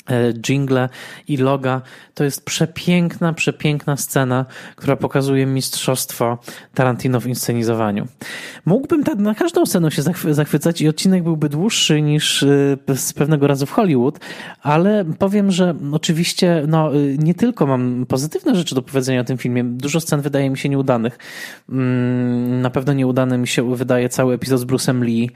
E, 0.10 0.34
jingle 0.34 0.89
i 1.28 1.38
loga. 1.38 1.82
To 2.14 2.24
jest 2.24 2.45
przepiękna, 2.45 3.34
przepiękna 3.34 3.97
scena, 3.97 4.45
która 4.76 4.95
pokazuje 4.95 5.45
mistrzostwo 5.45 6.38
Tarantino 6.74 7.20
w 7.20 7.28
inscenizowaniu. 7.28 8.08
Mógłbym 8.66 9.04
tak 9.04 9.18
na 9.18 9.36
każdą 9.36 9.66
scenę 9.66 9.91
się 9.91 10.02
zachwycać 10.32 10.82
i 10.82 10.88
odcinek 10.88 11.24
byłby 11.24 11.49
dłuższy 11.49 12.02
niż 12.02 12.43
e, 12.43 12.78
z 12.95 13.14
pewnego 13.14 13.47
razu 13.47 13.66
w 13.66 13.72
Hollywood, 13.72 14.20
ale 14.62 15.06
powiem, 15.20 15.52
że 15.52 15.76
oczywiście 15.91 16.64
no, 16.68 16.95
e, 16.95 16.97
nie 17.18 17.34
tylko 17.34 17.68
mam 17.68 18.06
pozytywne 18.06 18.56
rzeczy 18.56 18.76
do 18.76 18.82
powiedzenia 18.82 19.22
o 19.22 19.24
tym 19.24 19.38
filmie. 19.38 19.64
Dużo 19.64 19.99
scen 19.99 20.22
wydaje 20.22 20.49
mi 20.49 20.58
się 20.58 20.70
nieudanych. 20.70 21.18
Mm, 21.70 22.62
na 22.62 22.70
pewno 22.70 22.93
nieudany 22.93 23.38
mi 23.38 23.47
się 23.47 23.76
wydaje 23.76 24.10
cały 24.10 24.34
epizod 24.34 24.60
z 24.60 24.66
Bruce'em 24.66 25.04
Lee, 25.04 25.30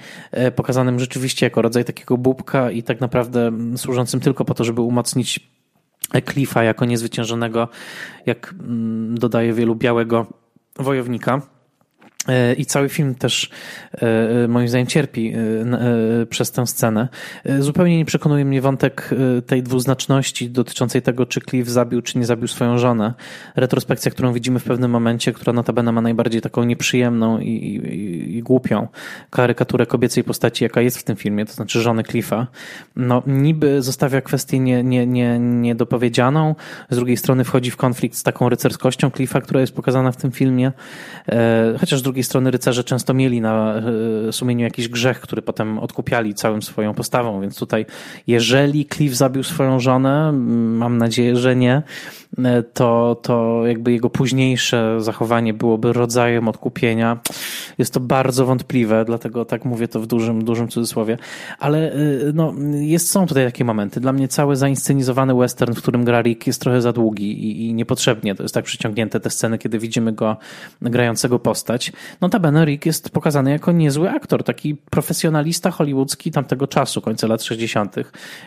pokazanym 0.56 1.00
rzeczywiście 1.00 1.46
jako 1.46 1.62
rodzaj 1.62 1.86
takiego 1.86 2.18
bubka 2.18 2.72
i 2.72 2.84
tak 2.84 3.02
naprawdę 3.02 3.52
służącym 3.76 4.20
tylko 4.20 4.46
po 4.46 4.55
to, 4.56 4.64
żeby 4.64 4.82
umocnić 4.82 5.40
Cliffa 6.32 6.64
jako 6.64 6.86
niezwyciężonego, 6.86 7.68
jak 8.26 8.56
mm, 8.60 9.18
dodaje 9.18 9.54
wielu, 9.54 9.76
białego 9.76 10.26
wojownika. 10.80 11.42
E, 12.28 12.54
I 12.54 12.66
cały 12.66 12.90
film 12.90 13.16
też 13.16 13.50
e, 13.94 14.44
e, 14.44 14.48
moim 14.48 14.68
zdaniem 14.68 14.88
cierpi 14.88 15.34
przez 16.30 16.52
tę 16.52 16.68
scenę. 16.68 17.08
Zupełnie 17.60 17.98
nie 17.98 18.06
przekonuje 18.06 18.46
mnie 18.46 18.62
wątek 18.62 19.10
tej 19.46 19.64
dwuznaczności 19.64 20.50
dotyczącej 20.50 21.02
tego, 21.02 21.26
czy 21.26 21.42
Cliff 21.42 21.70
zabił, 21.70 22.02
czy 22.02 22.18
nie 22.18 22.26
zabił 22.26 22.48
swoją 22.48 22.78
żonę. 22.78 23.14
Retrospekcja, 23.56 24.12
którą 24.12 24.34
widzimy 24.34 24.60
w 24.60 24.64
pewnym 24.64 24.92
momencie, 24.92 25.34
która 25.34 25.54
notabene 25.54 25.92
ma 25.92 26.02
najbardziej 26.02 26.42
taką 26.42 26.64
nieprzyjemną 26.64 27.40
i, 27.40 27.50
i, 27.50 28.38
i 28.38 28.44
głupią 28.44 28.88
karykaturę 29.30 29.86
kobiecej 29.86 30.24
postaci, 30.24 30.64
jaka 30.64 30.82
jest 30.82 30.98
w 30.98 31.04
tym 31.04 31.16
filmie, 31.16 31.46
to 31.46 31.54
znaczy 31.54 31.82
żony 31.82 32.04
Cliffa. 32.04 32.48
No, 32.96 33.24
niby 33.28 33.82
zostawia 33.82 34.22
kwestię 34.22 34.60
nie, 34.60 34.84
nie, 34.84 35.08
nie, 35.08 35.40
niedopowiedzianą, 35.40 36.56
z 36.90 36.96
drugiej 36.96 37.18
strony 37.18 37.44
wchodzi 37.44 37.72
w 37.72 37.78
konflikt 37.78 38.18
z 38.18 38.24
taką 38.24 38.50
rycerskością 38.50 39.12
Cliffa, 39.12 39.42
która 39.42 39.62
jest 39.62 39.76
pokazana 39.76 40.12
w 40.12 40.18
tym 40.18 40.32
filmie, 40.32 40.72
chociaż 41.80 42.00
z 42.00 42.04
drugiej 42.04 42.15
drugiej 42.16 42.24
strony 42.24 42.52
rycerze 42.52 42.84
często 42.84 43.14
mieli 43.14 43.42
na 43.42 43.82
e, 44.28 44.32
sumieniu 44.32 44.64
jakiś 44.64 44.88
grzech, 44.88 45.20
który 45.20 45.42
potem 45.42 45.80
odkupiali 45.80 46.34
całym 46.34 46.62
swoją 46.62 46.94
postawą, 46.94 47.42
więc 47.42 47.60
tutaj 47.60 47.86
jeżeli 48.28 48.86
Cliff 48.86 49.16
zabił 49.16 49.44
swoją 49.44 49.80
żonę, 49.80 50.32
mam 50.32 50.98
nadzieję, 50.98 51.36
że 51.36 51.56
nie, 51.56 51.82
e, 52.38 52.64
to, 52.64 53.20
to 53.22 53.62
jakby 53.66 53.92
jego 53.92 54.10
późniejsze 54.10 54.98
zachowanie 55.00 55.54
byłoby 55.54 55.94
rodzajem 55.94 56.48
odkupienia. 56.48 57.18
Jest 57.78 57.94
to 57.94 58.00
bardzo 58.00 58.46
wątpliwe, 58.46 59.06
dlatego 59.06 59.46
tak 59.46 59.66
mówię 59.66 59.88
to 59.88 60.00
w 60.00 60.08
dużym, 60.08 60.44
dużym 60.44 60.68
cudzysłowie, 60.68 61.18
ale 61.60 61.92
e, 61.92 61.98
no, 62.34 62.54
jest, 62.74 63.12
są 63.12 63.28
tutaj 63.28 63.46
takie 63.46 63.66
momenty. 63.66 64.00
Dla 64.00 64.14
mnie 64.14 64.28
cały 64.28 64.56
zainscenizowany 64.56 65.36
western, 65.36 65.74
w 65.74 65.82
którym 65.82 66.06
gra 66.06 66.22
Rick 66.22 66.48
jest 66.48 66.62
trochę 66.62 66.82
za 66.82 66.94
długi 66.94 67.32
i, 67.32 67.68
i 67.68 67.74
niepotrzebnie. 67.74 68.36
To 68.36 68.44
jest 68.44 68.56
tak 68.56 68.66
przyciągnięte 68.66 69.20
te 69.20 69.30
sceny, 69.30 69.58
kiedy 69.58 69.80
widzimy 69.80 70.14
go 70.14 70.38
grającego 70.82 71.40
postać. 71.40 71.92
Notabene 72.22 72.66
Rick 72.66 72.86
jest 72.86 73.10
pokazany 73.10 73.52
jako 73.52 73.72
niezły 73.72 74.10
aktor, 74.10 74.44
taki 74.44 74.76
profesjonalista 74.76 75.72
hollywoodzki 75.72 76.32
tamtego 76.32 76.68
czasu, 76.68 77.02
końca 77.02 77.28
lat 77.28 77.44
60. 77.44 77.96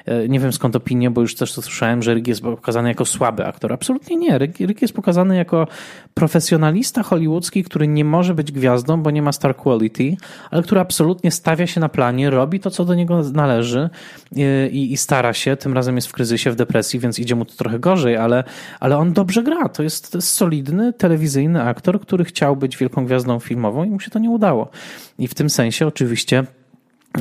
E, 0.07 0.29
nie 0.29 0.41
wiem 0.41 0.53
skąd 0.53 0.77
opinie, 0.77 1.11
bo 1.11 1.21
już 1.21 1.35
też 1.35 1.53
to 1.53 1.63
słyszałem, 1.63 2.03
że 2.03 2.15
Rick 2.15 2.29
jest 2.29 2.43
pokazany 2.43 2.89
jako 2.89 3.05
słaby 3.05 3.47
aktor. 3.47 3.73
Absolutnie 3.73 4.17
nie. 4.17 4.39
Rick, 4.39 4.61
Rick 4.61 4.83
jest 4.83 4.95
pokazany 4.95 5.37
jako 5.37 5.67
profesjonalista 6.15 7.03
hollywoodzki, 7.03 7.65
który 7.65 7.89
nie 7.89 8.05
może 8.05 8.35
być 8.35 8.53
gwiazdą, 8.53 9.03
bo 9.03 9.11
nie 9.11 9.18
ma 9.23 9.33
star 9.33 9.57
quality, 9.57 10.17
ale 10.51 10.63
który 10.63 10.81
absolutnie 10.81 11.31
stawia 11.31 11.67
się 11.67 11.81
na 11.81 11.89
planie, 11.89 12.31
robi 12.31 12.61
to, 12.61 12.71
co 12.71 12.85
do 12.85 12.95
niego 12.95 13.23
należy 13.33 13.91
e, 14.37 14.69
i, 14.69 14.93
i 14.93 14.97
stara 14.97 15.33
się. 15.33 15.57
Tym 15.57 15.75
razem 15.75 15.97
jest 15.97 16.09
w 16.09 16.13
kryzysie, 16.13 16.51
w 16.51 16.57
depresji, 16.57 17.01
więc 17.01 17.19
idzie 17.19 17.35
mu 17.35 17.45
to 17.45 17.55
trochę 17.55 17.79
gorzej, 17.79 18.17
ale, 18.17 18.45
ale 18.81 18.99
on 18.99 19.13
dobrze 19.13 19.43
gra. 19.43 19.69
To 19.69 19.83
jest, 19.83 20.13
to 20.13 20.19
jest 20.19 20.29
solidny, 20.29 20.93
telewizyjny 20.93 21.63
aktor, 21.63 22.01
który 22.01 22.25
chciał 22.25 22.57
być 22.57 22.77
wielką 22.77 23.05
gwiazdą 23.05 23.41
filmową 23.41 23.85
i 23.85 23.91
mu 23.91 24.01
się 24.01 24.11
to 24.11 24.19
nie 24.19 24.31
udało. 24.31 24.71
I 25.19 25.29
w 25.29 25.35
tym 25.35 25.51
sensie 25.51 25.87
oczywiście 25.87 26.45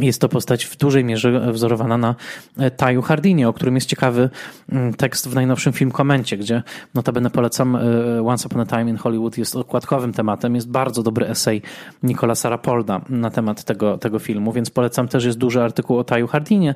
Jest 0.02 0.22
to 0.22 0.30
postać 0.30 0.66
w 0.66 0.78
dużej 0.78 1.04
mierze 1.04 1.52
wzorowana 1.54 1.98
na 1.98 2.16
e, 2.58 2.72
Taju 2.72 3.02
Hardinie, 3.02 3.50
o 3.50 3.54
którym 3.54 3.76
jest 3.76 3.88
ciekawy 3.88 4.30
mm, 4.72 4.94
tekst 4.94 5.30
w 5.30 5.36
najnowszym 5.36 5.74
film 5.74 5.92
Komencie, 5.92 6.38
gdzie 6.38 6.64
notabene 6.94 7.30
polecam 7.30 7.76
e, 7.76 7.80
Once 8.26 8.48
Upon 8.48 8.62
a 8.62 8.66
Time 8.66 8.90
in 8.90 8.98
Hollywood 8.98 9.38
jest 9.38 9.56
okładkowym 9.56 10.14
tematem. 10.14 10.56
Jest 10.56 10.70
bardzo 10.70 11.04
dobry 11.04 11.28
esej 11.28 11.62
Nicolasa 12.04 12.50
Rapolda 12.50 13.02
na 13.10 13.30
temat 13.30 13.64
tego, 13.64 13.98
tego 13.98 14.20
filmu, 14.20 14.52
więc 14.52 14.70
polecam 14.70 15.08
też, 15.08 15.26
jest 15.26 15.38
duży 15.38 15.64
artykuł 15.64 15.98
o 15.98 16.04
Taju 16.04 16.28
Hardinie. 16.28 16.76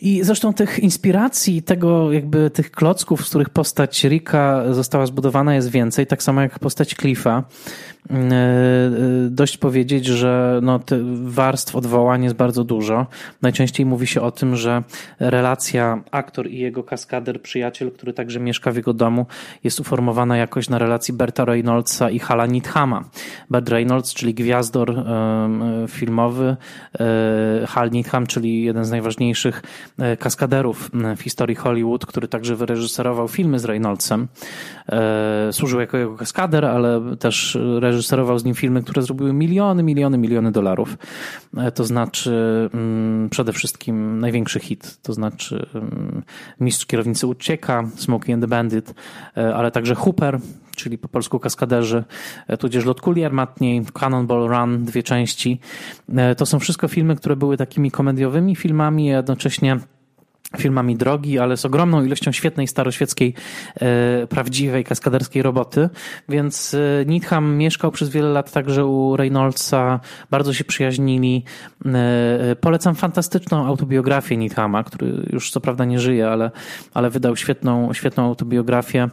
I 0.00 0.24
zresztą 0.24 0.52
tych 0.52 0.78
inspiracji, 0.78 1.62
tego 1.62 2.12
jakby 2.12 2.50
tych 2.50 2.70
klocków, 2.70 3.26
z 3.26 3.28
których 3.28 3.48
postać 3.50 4.04
Rika 4.04 4.72
została 4.74 5.06
zbudowana 5.06 5.54
jest 5.54 5.70
więcej, 5.70 6.06
tak 6.06 6.22
samo 6.22 6.40
jak 6.40 6.58
postać 6.58 6.94
Cliffa. 6.94 7.44
E, 8.10 8.14
e, 8.14 8.90
dość 9.30 9.56
powiedzieć, 9.56 10.06
że 10.06 10.60
no, 10.62 10.80
warstw 11.22 11.76
odwołań 11.76 12.24
jest 12.24 12.36
bardzo 12.36 12.64
dużo. 12.64 13.06
Najczęściej 13.42 13.86
mówi 13.86 14.06
się 14.06 14.20
o 14.20 14.30
tym, 14.30 14.56
że 14.56 14.82
relacja 15.18 16.02
aktor 16.10 16.50
i 16.50 16.58
jego 16.58 16.84
kaskader, 16.84 17.42
przyjaciel, 17.42 17.92
który 17.92 18.12
także 18.12 18.40
mieszka 18.40 18.72
w 18.72 18.76
jego 18.76 18.92
domu, 18.92 19.26
jest 19.64 19.80
uformowana 19.80 20.36
jakoś 20.36 20.68
na 20.68 20.78
relacji 20.78 21.14
Berta 21.14 21.44
Reynoldsa 21.44 22.10
i 22.10 22.18
Hala 22.18 22.46
Nithama. 22.46 23.04
Bert 23.50 23.68
Reynolds, 23.68 24.14
czyli 24.14 24.34
gwiazdor 24.34 25.04
filmowy, 25.88 26.56
e, 27.00 27.66
Hal 27.66 27.90
Nitham, 27.90 28.26
czyli 28.26 28.62
jeden 28.62 28.84
z 28.84 28.90
najważniejszych 28.90 29.62
kaskaderów 30.18 30.90
w 31.16 31.22
historii 31.22 31.56
Hollywood, 31.56 32.06
który 32.06 32.28
także 32.28 32.56
wyreżyserował 32.56 33.28
filmy 33.28 33.58
z 33.58 33.64
Reynoldsem. 33.64 34.28
Służył 35.52 35.80
jako 35.80 35.96
jego 35.96 36.16
kaskader, 36.16 36.64
ale 36.64 37.16
też 37.16 37.58
reżyserował 37.90 38.38
z 38.38 38.44
nim 38.44 38.54
filmy, 38.54 38.82
które 38.82 39.02
zrobiły 39.02 39.32
miliony, 39.32 39.82
miliony, 39.82 40.18
miliony 40.18 40.52
dolarów. 40.52 40.98
E, 41.56 41.72
to 41.72 41.84
znaczy 41.84 42.68
mm, 42.74 43.28
przede 43.28 43.52
wszystkim 43.52 44.20
największy 44.20 44.60
hit, 44.60 44.98
to 45.02 45.12
znaczy 45.12 45.66
mm, 45.74 46.22
Mistrz 46.60 46.86
Kierownicy 46.86 47.26
Ucieka, 47.26 47.84
Smokey 47.96 48.34
and 48.34 48.42
the 48.42 48.48
Bandit, 48.48 48.94
e, 49.36 49.54
ale 49.54 49.70
także 49.70 49.94
Hooper, 49.94 50.38
czyli 50.76 50.98
po 50.98 51.08
polsku 51.08 51.38
kaskaderzy, 51.38 52.04
e, 52.48 52.56
tudzież 52.56 52.84
Lot 52.84 53.00
Kuli 53.00 53.24
Armatniej, 53.24 53.84
Cannonball 54.00 54.48
Run, 54.48 54.84
dwie 54.84 55.02
części. 55.02 55.60
To 56.36 56.46
są 56.46 56.58
wszystko 56.58 56.88
filmy, 56.88 57.16
które 57.16 57.36
były 57.36 57.56
takimi 57.56 57.90
komediowymi 57.90 58.56
filmami, 58.56 59.06
jednocześnie 59.06 59.78
filmami 60.58 60.96
drogi, 60.96 61.38
ale 61.38 61.56
z 61.56 61.64
ogromną 61.64 62.04
ilością 62.04 62.32
świetnej, 62.32 62.66
staroświeckiej, 62.66 63.34
e, 63.74 64.26
prawdziwej, 64.26 64.84
kaskaderskiej 64.84 65.42
roboty. 65.42 65.88
Więc 66.28 66.74
e, 66.74 67.04
Needham 67.06 67.56
mieszkał 67.56 67.90
przez 67.90 68.08
wiele 68.08 68.28
lat 68.28 68.52
także 68.52 68.86
u 68.86 69.16
Reynoldsa, 69.16 70.00
bardzo 70.30 70.52
się 70.52 70.64
przyjaźnili. 70.64 71.44
E, 71.84 72.56
polecam 72.60 72.94
fantastyczną 72.94 73.66
autobiografię 73.66 74.36
Needhama, 74.36 74.84
który 74.84 75.26
już 75.32 75.50
co 75.50 75.60
prawda 75.60 75.84
nie 75.84 76.00
żyje, 76.00 76.28
ale, 76.28 76.50
ale 76.94 77.10
wydał 77.10 77.36
świetną, 77.36 77.92
świetną 77.92 78.24
autobiografię 78.24 79.08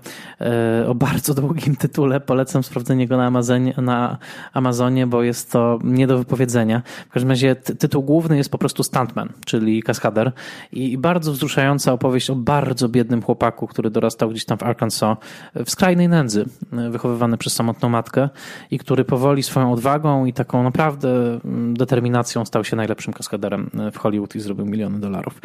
o 0.87 0.95
bardzo 0.95 1.33
długim 1.33 1.75
tytule. 1.75 2.19
Polecam 2.19 2.63
sprawdzenie 2.63 3.07
go 3.07 3.17
na 3.17 3.25
Amazonie, 3.25 3.73
na 3.77 4.17
Amazonie, 4.53 5.07
bo 5.07 5.23
jest 5.23 5.51
to 5.51 5.79
nie 5.83 6.07
do 6.07 6.17
wypowiedzenia. 6.17 6.81
W 7.09 7.11
każdym 7.11 7.29
razie 7.29 7.55
tytuł 7.55 8.03
główny 8.03 8.37
jest 8.37 8.51
po 8.51 8.57
prostu 8.57 8.83
Stuntman, 8.83 9.29
czyli 9.45 9.83
kaskader 9.83 10.31
i 10.71 10.97
bardzo 10.97 11.26
bardzo 11.27 11.37
wzruszająca 11.37 11.93
opowieść 11.93 12.29
o 12.29 12.35
bardzo 12.35 12.89
biednym 12.89 13.21
chłopaku, 13.21 13.67
który 13.67 13.89
dorastał 13.89 14.29
gdzieś 14.29 14.45
tam 14.45 14.57
w 14.57 14.63
Arkansas 14.63 15.17
w 15.55 15.71
skrajnej 15.71 16.09
nędzy, 16.09 16.45
wychowywany 16.71 17.37
przez 17.37 17.53
samotną 17.53 17.89
matkę 17.89 18.29
i 18.71 18.79
który 18.79 19.05
powoli 19.05 19.43
swoją 19.43 19.71
odwagą 19.73 20.25
i 20.25 20.33
taką 20.33 20.63
naprawdę 20.63 21.09
mm, 21.45 21.73
determinacją 21.73 22.45
stał 22.45 22.63
się 22.63 22.75
najlepszym 22.75 23.13
kaskaderem 23.13 23.69
w 23.93 23.97
Hollywood 23.97 24.35
i 24.35 24.39
zrobił 24.39 24.65
miliony 24.65 24.99
dolarów. 24.99 25.41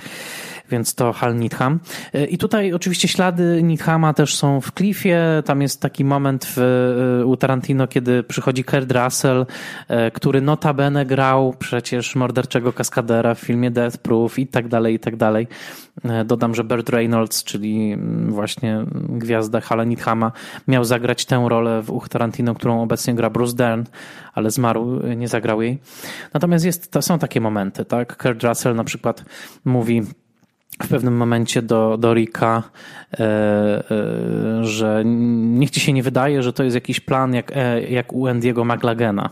Więc 0.71 0.95
to 0.95 1.13
Hal 1.13 1.37
Needham. 1.37 1.81
I 2.29 2.39
tutaj 2.39 2.73
oczywiście 2.73 3.09
ślady 3.09 3.63
Needhama 3.63 4.15
też 4.15 4.37
są 4.37 4.61
w 4.61 4.73
Cliffie. 4.73 5.43
Tam 5.45 5.63
jest 5.63 5.81
taki 5.81 6.05
moment 6.05 6.53
w, 6.57 7.23
u 7.27 7.37
Tarantino, 7.37 7.87
kiedy 7.87 8.23
przychodzi 8.23 8.65
Kurt 8.65 8.93
Russell, 8.93 9.47
który 10.13 10.41
notabene 10.41 11.07
grał 11.07 11.55
przecież 11.59 12.15
morderczego 12.15 12.73
kaskadera 12.73 13.35
w 13.35 13.39
filmie 13.39 13.71
Death 13.71 13.97
Proof 13.97 14.39
i 14.39 14.47
tak 14.47 14.69
dalej, 14.69 14.95
i 14.95 14.99
tak 14.99 15.17
dalej. 15.17 15.47
E, 16.05 16.25
dodam, 16.25 16.55
że 16.55 16.65
Burt 16.65 16.89
Reynolds, 16.89 17.45
czyli 17.45 17.97
właśnie 18.29 18.85
gwiazda 19.09 19.61
Hala 19.61 19.85
Needhama, 19.85 20.33
miał 20.69 20.85
zagrać 20.85 21.27
tę 21.27 21.47
rolę 21.49 21.83
w 21.83 21.91
Uch 21.91 22.09
Tarantino, 22.09 22.55
którą 22.55 22.83
obecnie 22.83 23.15
gra 23.15 23.31
Bruce 23.31 23.57
Dern, 23.57 23.85
ale 24.35 24.51
zmarł, 24.51 25.01
e, 25.01 25.17
nie 25.17 25.29
zagrał 25.29 25.63
jej. 25.63 25.79
Natomiast 26.35 26.65
jest, 26.65 26.91
to 26.91 27.03
są 27.03 27.19
takie 27.19 27.41
momenty, 27.41 27.85
tak? 27.85 28.17
Kurt 28.17 28.43
Russell 28.43 28.75
na 28.75 28.85
przykład 28.85 29.25
mówi 29.65 30.03
w 30.83 30.89
pewnym 30.89 31.17
momencie 31.17 31.63
do, 31.63 31.97
do 31.97 32.15
Rika, 32.15 32.63
że 34.63 35.03
niech 35.05 35.71
ci 35.71 35.81
się 35.81 35.93
nie 35.93 36.03
wydaje, 36.03 36.43
że 36.43 36.53
to 36.53 36.65
jest 36.65 36.75
jakiś 36.75 37.01
plan 37.01 37.35
jak, 37.35 37.53
e, 37.57 37.83
jak 37.83 38.13
u 38.13 38.27
Andy'ego 38.27 38.77
McLagena. 38.77 39.31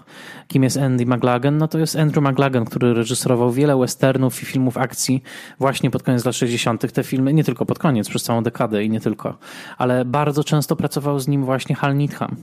Kim 0.49 0.63
jest 0.63 0.77
Andy 0.77 1.07
McLagan? 1.07 1.59
No 1.59 1.69
to 1.69 1.79
jest 1.79 1.97
Andrew 1.97 2.25
McLagan, 2.25 2.65
który 2.65 2.95
reżyserował 2.95 3.53
wiele 3.53 3.79
westernów 3.79 4.43
i 4.43 4.47
filmów 4.47 4.79
akcji 4.79 5.23
właśnie 5.59 5.91
pod 5.91 6.03
koniec 6.03 6.25
lat 6.25 6.35
60. 6.35 6.93
Te 6.93 7.03
filmy, 7.03 7.33
nie 7.33 7.45
tylko 7.45 7.67
pod 7.67 7.79
koniec, 7.79 8.09
przez 8.09 8.23
całą 8.23 8.43
dekadę 8.43 8.85
i 8.85 8.91
nie 8.91 9.01
tylko, 9.01 9.39
ale 9.79 10.05
bardzo 10.05 10.45
często 10.45 10.77
pracował 10.77 11.19
z 11.19 11.29
nim 11.29 11.45
właśnie 11.45 11.75
Hal 11.75 11.97
Needham. 11.97 12.37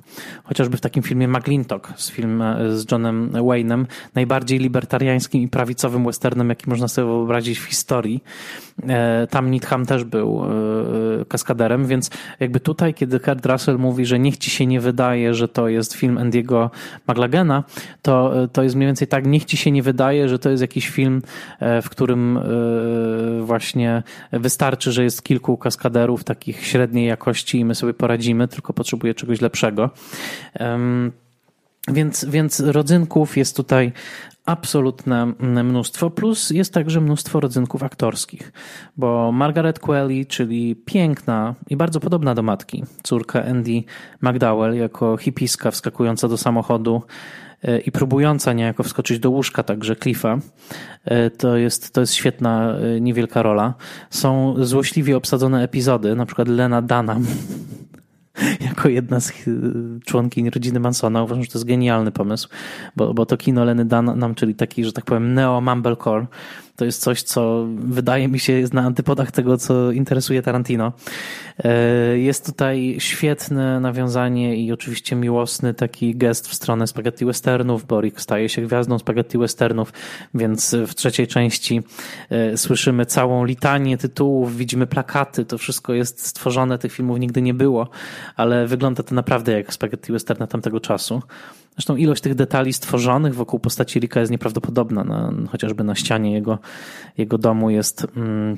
Chociażby 0.43 0.77
w 0.77 0.81
takim 0.81 1.03
filmie 1.03 1.27
McLintock 1.27 1.93
z, 1.95 2.11
film, 2.11 2.43
z 2.69 2.91
Johnem 2.91 3.31
Wayne'em, 3.31 3.85
najbardziej 4.15 4.59
libertariańskim 4.59 5.41
i 5.41 5.47
prawicowym 5.47 6.05
westernem, 6.05 6.49
jaki 6.49 6.69
można 6.69 6.88
sobie 6.88 7.07
wyobrazić 7.07 7.59
w 7.59 7.63
historii 7.63 8.23
E, 8.89 9.27
tam 9.27 9.51
Nitham 9.51 9.85
też 9.85 10.03
był 10.03 10.43
e, 11.21 11.25
kaskaderem, 11.28 11.86
więc 11.86 12.09
jakby 12.39 12.59
tutaj, 12.59 12.93
kiedy 12.93 13.19
Kurt 13.19 13.45
Russell 13.45 13.78
mówi, 13.78 14.05
że 14.05 14.19
niech 14.19 14.38
ci 14.38 14.49
się 14.49 14.65
nie 14.65 14.80
wydaje, 14.80 15.34
że 15.34 15.47
to 15.47 15.67
jest 15.67 15.93
film 15.93 16.15
Andy'ego 16.17 16.69
McLagena, 17.07 17.63
to, 18.01 18.34
to 18.53 18.63
jest 18.63 18.75
mniej 18.75 18.88
więcej 18.88 19.07
tak, 19.07 19.28
niech 19.28 19.45
ci 19.45 19.57
się 19.57 19.71
nie 19.71 19.84
wydaje, 19.84 20.30
że 20.30 20.39
to 20.39 20.49
jest 20.49 20.61
jakiś 20.61 20.89
film, 20.89 21.21
e, 21.59 21.82
w 21.82 21.89
którym 21.89 22.39
właśnie 23.41 24.03
wystarczy, 24.32 24.91
że 24.91 25.03
jest 25.03 25.23
kilku 25.23 25.57
kaskaderów 25.57 26.23
takich 26.23 26.65
średniej 26.65 27.07
jakości 27.07 27.59
i 27.59 27.65
my 27.65 27.75
sobie 27.75 27.93
poradzimy, 27.93 28.47
tylko 28.47 28.73
potrzebuje 28.73 29.13
czegoś 29.13 29.41
lepszego. 29.41 29.89
Więc, 31.88 32.25
więc 32.25 32.59
rodzynków 32.59 33.38
jest 33.38 33.55
tutaj 33.55 33.91
absolutne 34.45 35.25
mnóstwo, 35.63 36.09
plus 36.09 36.49
jest 36.49 36.73
także 36.73 37.01
mnóstwo 37.01 37.39
rodzynków 37.39 37.83
aktorskich, 37.83 38.51
bo 38.97 39.31
Margaret 39.31 39.79
Qualley, 39.79 40.25
czyli 40.25 40.75
piękna 40.75 41.55
i 41.69 41.77
bardzo 41.77 41.99
podobna 41.99 42.35
do 42.35 42.43
matki, 42.43 42.83
córka 43.03 43.45
Andy 43.45 43.83
McDowell, 44.21 44.75
jako 44.75 45.17
hipiska 45.17 45.71
wskakująca 45.71 46.27
do 46.27 46.38
samochodu 46.38 47.01
e, 47.63 47.79
i 47.79 47.91
próbująca 47.91 48.53
niejako 48.53 48.83
wskoczyć 48.83 49.19
do 49.19 49.29
łóżka 49.29 49.63
także 49.63 49.95
Cliffa, 49.95 50.38
e, 51.05 51.29
to 51.29 51.57
jest, 51.57 51.93
to 51.93 52.01
jest 52.01 52.13
świetna, 52.13 52.75
e, 52.77 53.01
niewielka 53.01 53.41
rola. 53.41 53.73
Są 54.09 54.55
złośliwie 54.65 55.17
obsadzone 55.17 55.63
epizody, 55.63 56.15
na 56.15 56.25
przykład 56.25 56.47
Lena 56.47 56.81
Dunham 56.81 57.25
jako 58.67 58.89
jedna 58.89 59.19
z 59.19 59.33
członkiń 60.05 60.49
rodziny 60.49 60.79
Mansona. 60.79 61.23
Uważam, 61.23 61.43
że 61.43 61.51
to 61.51 61.57
jest 61.57 61.67
genialny 61.67 62.11
pomysł, 62.11 62.49
bo, 62.95 63.13
bo 63.13 63.25
to 63.25 63.38
kino 63.38 63.65
Leny 63.65 63.85
nam, 64.15 64.35
czyli 64.35 64.55
taki, 64.55 64.85
że 64.85 64.93
tak 64.93 65.05
powiem, 65.05 65.35
neo-mumblecore, 65.35 66.25
to 66.78 66.86
jest 66.86 67.01
coś, 67.01 67.21
co 67.21 67.65
wydaje 67.75 68.28
mi 68.28 68.39
się 68.39 68.53
jest 68.53 68.73
na 68.73 68.82
antypodach 68.82 69.32
tego, 69.32 69.57
co 69.57 69.91
interesuje 69.91 70.41
Tarantino. 70.41 70.93
E, 71.63 72.17
jest 72.17 72.45
tutaj 72.45 72.95
świetne 72.99 73.80
nawiązanie 73.80 74.55
i 74.55 74.71
oczywiście 74.71 75.15
miłosny 75.15 75.73
taki 75.73 76.15
gest 76.15 76.47
w 76.47 76.53
stronę 76.53 76.88
spaghetti 76.88 77.25
westernów. 77.25 77.86
Borik 77.86 78.21
staje 78.21 78.49
się 78.49 78.61
gwiazdą 78.61 78.99
spaghetti 78.99 79.38
westernów, 79.38 79.93
więc 80.34 80.75
w 80.88 80.95
trzeciej 80.95 81.28
części 81.28 81.82
e, 82.30 82.57
słyszymy 82.57 83.05
całą 83.05 83.45
litanię 83.45 83.97
tytułów, 83.97 84.57
widzimy 84.57 84.88
plakaty, 84.88 85.45
to 85.45 85.57
wszystko 85.57 85.93
jest 85.93 86.25
stworzone, 86.25 86.78
tych 86.78 86.91
filmów 86.91 87.19
nigdy 87.19 87.41
nie 87.41 87.53
było, 87.53 87.89
ale 88.36 88.67
wygląda 88.67 89.03
to 89.03 89.15
naprawdę 89.15 89.51
jak 89.51 89.73
spaghetti 89.73 90.11
westerna 90.11 90.47
tamtego 90.47 90.80
czasu. 90.80 91.21
Zresztą 91.78 91.95
ilość 91.95 92.21
tych 92.21 92.36
detali 92.36 92.73
stworzonych 92.73 93.36
wokół 93.36 93.59
postaci 93.59 93.99
Rika 93.99 94.19
jest 94.19 94.32
nieprawdopodobna. 94.32 95.03
Na, 95.03 95.34
chociażby 95.51 95.84
na 95.84 95.95
ścianie 95.95 96.34
jego, 96.34 96.59
jego 97.17 97.38
domu 97.38 97.69
jest 97.69 98.07
mm, 98.15 98.57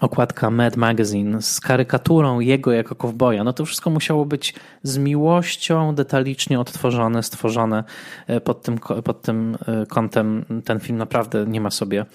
okładka 0.00 0.50
Mad 0.50 0.76
Magazine 0.76 1.42
z 1.42 1.60
karykaturą 1.60 2.40
jego 2.40 2.72
jako 2.72 2.94
kowboja, 2.94 3.44
no 3.44 3.52
to 3.52 3.64
wszystko 3.64 3.90
musiało 3.90 4.26
być 4.26 4.54
z 4.82 4.98
miłością 4.98 5.94
detalicznie 5.94 6.60
odtworzone, 6.60 7.22
stworzone 7.22 7.84
e, 8.26 8.40
pod 8.40 8.62
tym, 8.62 8.78
pod 9.04 9.22
tym 9.22 9.58
e, 9.66 9.86
kątem. 9.86 10.44
Ten 10.64 10.80
film 10.80 10.98
naprawdę 10.98 11.46
nie 11.46 11.60
ma 11.60 11.70
sobie, 11.70 12.06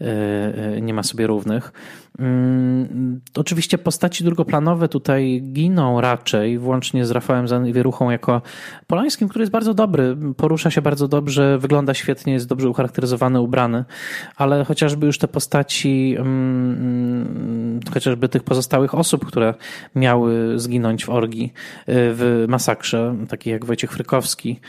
e, 0.00 0.80
nie 0.80 0.94
ma 0.94 1.02
sobie 1.02 1.26
równych. 1.26 1.72
Mm, 2.18 3.20
oczywiście 3.36 3.78
postaci 3.78 4.24
drugoplanowe 4.24 4.88
tutaj 4.88 5.42
giną 5.52 6.00
raczej, 6.00 6.58
włącznie 6.58 7.06
z 7.06 7.10
Rafałem 7.10 7.48
Zawieruchą 7.48 8.10
jako 8.10 8.42
Polańskim, 8.86 9.28
który 9.28 9.42
jest 9.42 9.52
bardzo 9.52 9.74
dobry, 9.74 10.16
porusza 10.36 10.70
się 10.70 10.82
bardzo 10.82 11.08
dobrze, 11.08 11.58
wygląda 11.58 11.94
świetnie, 11.94 12.32
jest 12.32 12.48
dobrze 12.48 12.68
ucharakteryzowany, 12.68 13.40
ubrany, 13.40 13.84
ale 14.36 14.64
chociażby 14.64 15.06
już 15.06 15.18
te 15.18 15.28
postaci, 15.28 16.16
mm, 16.18 17.11
chociażby 17.92 18.28
tych 18.28 18.42
pozostałych 18.42 18.94
osób, 18.94 19.26
które 19.26 19.54
miały 19.94 20.58
zginąć 20.58 21.04
w 21.04 21.10
orgii, 21.10 21.52
y, 21.78 21.82
w 21.88 22.44
masakrze, 22.48 23.16
takie 23.28 23.50
jak 23.50 23.64
Wojciech 23.64 23.92
Frykowski, 23.92 24.60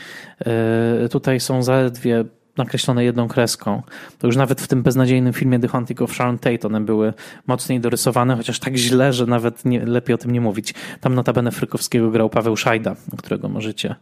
y, 1.04 1.08
tutaj 1.08 1.40
są 1.40 1.62
zaledwie 1.62 2.24
nakreślone 2.56 3.04
jedną 3.04 3.28
kreską. 3.28 3.82
To 4.18 4.26
już 4.26 4.36
nawet 4.36 4.60
w 4.60 4.68
tym 4.68 4.82
beznadziejnym 4.82 5.32
filmie 5.32 5.58
The 5.58 5.68
Haunting 5.68 6.02
of 6.02 6.12
Sharon 6.12 6.38
Tate 6.38 6.66
one 6.66 6.80
były 6.80 7.12
mocniej 7.46 7.80
dorysowane, 7.80 8.36
chociaż 8.36 8.58
tak 8.58 8.76
źle, 8.76 9.12
że 9.12 9.26
nawet 9.26 9.64
nie, 9.64 9.86
lepiej 9.86 10.14
o 10.14 10.18
tym 10.18 10.30
nie 10.30 10.40
mówić. 10.40 10.74
Tam 11.00 11.14
notabene 11.14 11.52
Frykowskiego 11.52 12.10
grał 12.10 12.30
Paweł 12.30 12.56
Szajda, 12.56 12.96
którego 13.18 13.48
możecie, 13.48 13.94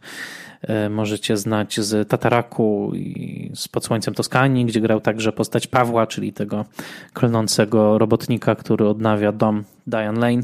e, 0.61 0.89
możecie 0.89 1.37
znać 1.37 1.79
z 1.79 2.09
Tataraku 2.09 2.91
i 2.95 3.51
z 3.55 3.67
Pod 3.67 3.85
Słońcem 3.85 4.13
Toskanii, 4.13 4.65
gdzie 4.65 4.81
grał 4.81 5.01
także 5.01 5.31
postać 5.31 5.67
Pawła, 5.67 6.07
czyli 6.07 6.33
tego 6.33 6.65
klnącego 7.13 7.97
robotnika, 7.97 8.55
który 8.55 8.87
odnawia 8.87 9.31
dom 9.31 9.63
Diane 9.87 10.19
Lane. 10.19 10.43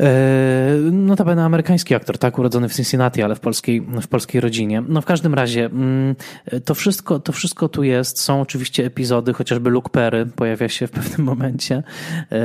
E, 0.00 0.76
notabene 0.92 1.44
amerykański 1.44 1.94
aktor, 1.94 2.18
tak, 2.18 2.38
urodzony 2.38 2.68
w 2.68 2.74
Cincinnati, 2.74 3.22
ale 3.22 3.34
w 3.34 3.40
polskiej, 3.40 3.80
w 3.80 4.08
polskiej 4.08 4.40
rodzinie. 4.40 4.82
No 4.88 5.00
w 5.00 5.04
każdym 5.04 5.34
razie, 5.34 5.64
mm, 5.64 6.14
to 6.64 6.74
wszystko, 6.74 7.20
to 7.20 7.32
wszystko 7.32 7.68
tu 7.68 7.82
jest. 7.82 8.20
Są 8.20 8.40
oczywiście 8.40 8.86
epizody, 8.86 9.32
chociażby 9.32 9.70
Luke 9.70 9.90
Perry 9.90 10.26
pojawia 10.26 10.68
się 10.68 10.86
w 10.86 10.90
pewnym 10.90 11.26
momencie 11.26 11.82
e, 12.32 12.36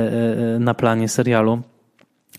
e, 0.56 0.58
na 0.58 0.74
planie 0.74 1.08
serialu 1.08 1.62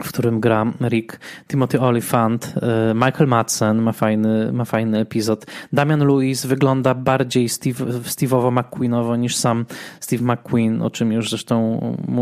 w 0.04 0.10
którym 0.10 0.40
gra 0.40 0.66
Rick, 0.90 1.20
Timothy 1.48 1.80
Olyphant, 1.80 2.54
Michael 2.96 3.28
Madsen 3.28 3.82
ma 3.82 3.92
fajny, 3.92 4.52
ma 4.52 4.66
fajny 4.66 5.00
epizod. 5.00 5.46
Damian 5.74 6.08
Lewis 6.08 6.46
wygląda 6.46 6.94
bardziej 6.94 7.50
Steve, 7.50 7.86
Steve'owo 7.86 8.52
McQueenowo 8.52 9.16
niż 9.16 9.36
sam 9.36 9.66
Steve 10.00 10.34
McQueen, 10.34 10.82
o 10.82 10.90
czym 10.90 11.12
już 11.12 11.30
zresztą 11.30 11.80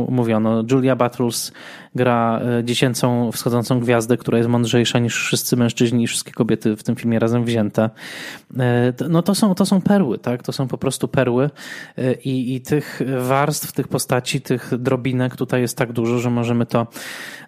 mówiono. 0.10 0.64
Julia 0.72 0.96
Battles 0.96 1.52
gra 1.98 2.42
e, 2.60 2.64
dziecięcą, 2.64 3.32
wschodzącą 3.32 3.80
gwiazdę, 3.80 4.18
która 4.18 4.38
jest 4.38 4.50
mądrzejsza 4.50 5.00
niż 5.00 5.16
wszyscy 5.16 5.58
mężczyźni 5.58 6.04
i 6.04 6.08
wszystkie 6.08 6.32
kobiety 6.32 6.76
w 6.76 6.84
tym 6.84 6.96
filmie 6.96 7.20
razem 7.20 7.46
wzięte. 7.46 7.90
E, 8.60 8.94
no 9.10 9.22
to 9.22 9.36
są, 9.36 9.56
to 9.56 9.66
są 9.66 9.82
perły, 9.82 10.18
tak? 10.18 10.44
To 10.44 10.52
są 10.52 10.68
po 10.68 10.78
prostu 10.78 11.08
perły 11.08 11.50
e, 11.98 12.14
i, 12.14 12.56
i 12.56 12.62
tych 12.62 13.02
warstw, 13.20 13.72
tych 13.72 13.88
postaci, 13.88 14.42
tych 14.42 14.72
drobinek 14.78 15.36
tutaj 15.36 15.62
jest 15.62 15.78
tak 15.78 15.94
dużo, 15.94 16.20
że 16.20 16.30
możemy 16.30 16.66
to 16.66 16.88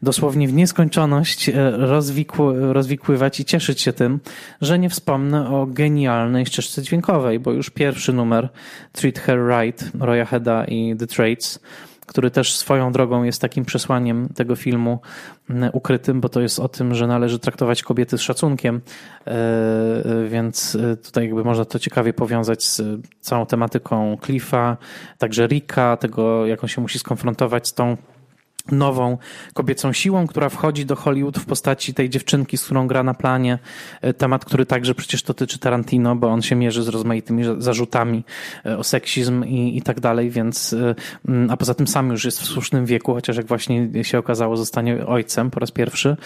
dosłownie 0.03 0.47
w 0.47 0.53
nieskończoność 0.53 1.51
rozwikły, 1.73 2.73
rozwikływać 2.73 3.39
i 3.39 3.45
cieszyć 3.45 3.81
się 3.81 3.93
tym, 3.93 4.19
że 4.61 4.79
nie 4.79 4.89
wspomnę 4.89 5.49
o 5.49 5.65
genialnej 5.65 6.45
ścieżce 6.45 6.81
dźwiękowej, 6.81 7.39
bo 7.39 7.51
już 7.51 7.69
pierwszy 7.69 8.13
numer 8.13 8.49
Treat 8.91 9.19
Her 9.19 9.39
Right, 9.47 9.91
Roya 9.99 10.25
Heda 10.25 10.65
i 10.65 10.95
The 10.95 11.07
Trades 11.07 11.59
który 12.09 12.31
też 12.31 12.55
swoją 12.55 12.91
drogą 12.91 13.23
jest 13.23 13.41
takim 13.41 13.65
przesłaniem 13.65 14.29
tego 14.35 14.55
filmu 14.55 14.99
mm, 15.49 15.69
ukrytym, 15.73 16.21
bo 16.21 16.29
to 16.29 16.41
jest 16.41 16.59
o 16.59 16.69
tym, 16.69 16.95
że 16.95 17.07
należy 17.07 17.39
traktować 17.39 17.83
kobiety 17.83 18.17
z 18.17 18.21
szacunkiem, 18.21 18.81
e, 19.27 19.31
e, 19.31 20.27
więc 20.27 20.75
e, 20.75 20.97
tutaj 20.97 21.25
jakby 21.25 21.43
można 21.43 21.65
to 21.65 21.79
ciekawie 21.79 22.13
powiązać 22.13 22.63
z 22.63 22.81
całą 23.21 23.45
tematyką 23.45 24.17
Cliffa, 24.25 24.77
także 25.17 25.47
Rika, 25.47 25.97
tego 25.97 26.45
jak 26.45 26.63
on 26.63 26.69
się 26.69 26.81
musi 26.81 26.99
skonfrontować 26.99 27.67
z 27.67 27.73
tą 27.73 27.97
nową 28.71 29.17
kobiecą 29.53 29.93
siłą, 29.93 30.27
która 30.27 30.49
wchodzi 30.49 30.85
do 30.85 30.95
Hollywood 30.95 31.37
w 31.37 31.45
postaci 31.45 31.93
tej 31.93 32.09
dziewczynki, 32.09 32.57
z 32.57 32.65
którą 32.65 32.87
gra 32.87 33.03
na 33.03 33.13
planie. 33.13 33.59
E, 34.01 34.13
temat, 34.13 34.45
który 34.45 34.65
także 34.65 34.95
przecież 34.95 35.23
dotyczy 35.23 35.59
Tarantino, 35.59 36.15
bo 36.15 36.27
on 36.27 36.41
się 36.41 36.55
mierzy 36.55 36.83
z 36.83 36.87
rozmaitymi 36.87 37.43
zarzutami 37.57 38.23
e, 38.65 38.77
o 38.77 38.83
seksizm 38.83 39.45
i, 39.45 39.77
i 39.77 39.81
tak 39.81 39.99
dalej, 39.99 40.29
więc 40.29 40.73
e, 40.73 40.95
a 41.49 41.57
poza 41.57 41.73
tym 41.73 41.87
sam 41.87 42.09
już 42.09 42.25
jest 42.25 42.41
w 42.41 42.45
słusznym 42.45 42.85
wieku, 42.85 43.13
chociaż 43.13 43.37
jak 43.37 43.45
właśnie 43.45 43.89
się 44.03 44.17
okazało, 44.17 44.57
zostanie 44.57 45.07
ojcem 45.07 45.51
po 45.51 45.59
raz 45.59 45.71
pierwszy. 45.71 46.17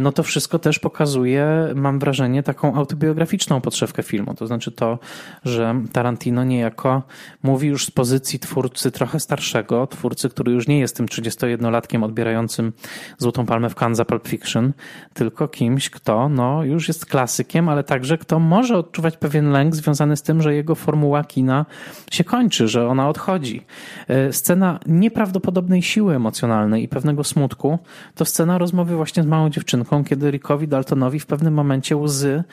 No 0.00 0.12
to 0.12 0.22
wszystko 0.22 0.58
też 0.58 0.78
pokazuje, 0.78 1.48
mam 1.74 1.98
wrażenie, 1.98 2.42
taką 2.42 2.74
autobiograficzną 2.74 3.60
podszewkę 3.60 4.02
filmu. 4.02 4.34
To 4.34 4.46
znaczy 4.46 4.72
to, 4.72 4.98
że 5.44 5.74
Tarantino 5.92 6.44
niejako 6.44 7.02
mówi 7.42 7.68
już 7.68 7.86
z 7.86 7.90
pozycji 7.90 8.38
twórcy 8.38 8.90
trochę 8.90 9.20
starszego, 9.20 9.86
twórcy, 9.86 10.28
który 10.28 10.52
już 10.52 10.68
nie 10.68 10.78
jest 10.78 10.96
tym 10.96 11.08
31 11.08 11.67
latkiem 11.70 12.02
odbierającym 12.02 12.72
Złotą 13.18 13.46
Palmę 13.46 13.70
w 13.70 13.74
Cannes 13.74 13.96
za 13.96 14.04
Pulp 14.04 14.28
Fiction, 14.28 14.72
tylko 15.14 15.48
kimś, 15.48 15.90
kto 15.90 16.28
no, 16.28 16.64
już 16.64 16.88
jest 16.88 17.06
klasykiem, 17.06 17.68
ale 17.68 17.84
także 17.84 18.18
kto 18.18 18.38
może 18.38 18.78
odczuwać 18.78 19.16
pewien 19.16 19.50
lęk 19.50 19.74
związany 19.74 20.16
z 20.16 20.22
tym, 20.22 20.42
że 20.42 20.54
jego 20.54 20.74
formuła 20.74 21.24
kina 21.24 21.66
się 22.10 22.24
kończy, 22.24 22.68
że 22.68 22.88
ona 22.88 23.08
odchodzi. 23.08 23.66
E, 24.08 24.32
scena 24.32 24.80
nieprawdopodobnej 24.86 25.82
siły 25.82 26.14
emocjonalnej 26.14 26.82
i 26.82 26.88
pewnego 26.88 27.24
smutku 27.24 27.78
to 28.14 28.24
scena 28.24 28.58
rozmowy 28.58 28.96
właśnie 28.96 29.22
z 29.22 29.26
małą 29.26 29.50
dziewczynką, 29.50 30.04
kiedy 30.04 30.30
Rickowi 30.30 30.68
Daltonowi 30.68 31.20
w 31.20 31.26
pewnym 31.26 31.54
momencie 31.54 31.96
łzy 31.96 32.44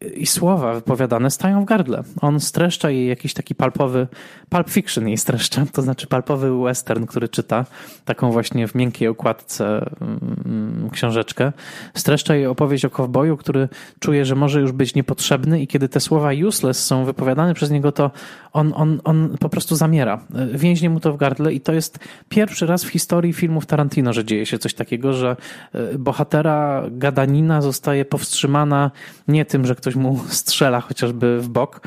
i 0.00 0.26
słowa 0.26 0.74
wypowiadane 0.74 1.30
stają 1.30 1.62
w 1.62 1.64
gardle. 1.64 2.02
On 2.20 2.40
streszcza 2.40 2.90
jej 2.90 3.08
jakiś 3.08 3.34
taki 3.34 3.54
palpowy, 3.54 4.06
pulp 4.48 4.70
fiction 4.70 5.08
jej 5.08 5.16
streszcza, 5.16 5.66
to 5.72 5.82
znaczy 5.82 6.06
palpowy 6.06 6.62
western, 6.62 7.06
który 7.06 7.28
czyta, 7.28 7.66
taką 8.04 8.32
właśnie 8.32 8.68
w 8.68 8.74
miękkiej 8.74 9.08
okładce 9.08 9.90
mm, 10.00 10.90
książeczkę. 10.92 11.52
Streszcza 11.94 12.34
jej 12.34 12.46
opowieść 12.46 12.84
o 12.84 12.90
kowboju, 12.90 13.36
który 13.36 13.68
czuje, 13.98 14.24
że 14.24 14.34
może 14.34 14.60
już 14.60 14.72
być 14.72 14.94
niepotrzebny 14.94 15.62
i 15.62 15.66
kiedy 15.66 15.88
te 15.88 16.00
słowa 16.00 16.30
useless 16.46 16.84
są 16.84 17.04
wypowiadane 17.04 17.54
przez 17.54 17.70
niego, 17.70 17.92
to 17.92 18.10
on, 18.52 18.72
on, 18.76 19.00
on 19.04 19.36
po 19.40 19.48
prostu 19.48 19.76
zamiera. 19.76 20.20
Więźnie 20.52 20.90
mu 20.90 21.00
to 21.00 21.12
w 21.12 21.16
gardle 21.16 21.52
i 21.52 21.60
to 21.60 21.72
jest 21.72 21.98
pierwszy 22.28 22.66
raz 22.66 22.84
w 22.84 22.88
historii 22.88 23.32
filmów 23.32 23.66
Tarantino, 23.66 24.12
że 24.12 24.24
dzieje 24.24 24.46
się 24.46 24.58
coś 24.58 24.74
takiego, 24.74 25.12
że 25.12 25.36
e, 25.72 25.98
bohatera 25.98 26.84
gadanina 26.90 27.62
zostaje 27.62 28.04
powstrzymana 28.04 28.90
nie 29.28 29.44
tym, 29.44 29.66
że 29.66 29.74
ktoś 29.82 29.94
mu 29.94 30.20
strzela 30.28 30.80
chociażby 30.80 31.40
w 31.40 31.48
bok, 31.48 31.80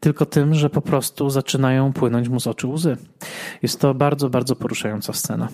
tylko 0.00 0.26
tym, 0.26 0.54
że 0.54 0.70
po 0.70 0.82
prostu 0.82 1.30
zaczynają 1.30 1.92
płynąć 1.92 2.28
mu 2.28 2.40
z 2.40 2.46
oczu 2.46 2.70
łzy. 2.70 2.96
Jest 3.62 3.80
to 3.80 3.94
bardzo, 3.94 4.30
bardzo 4.30 4.56
poruszająca 4.56 5.12
scena. 5.12 5.48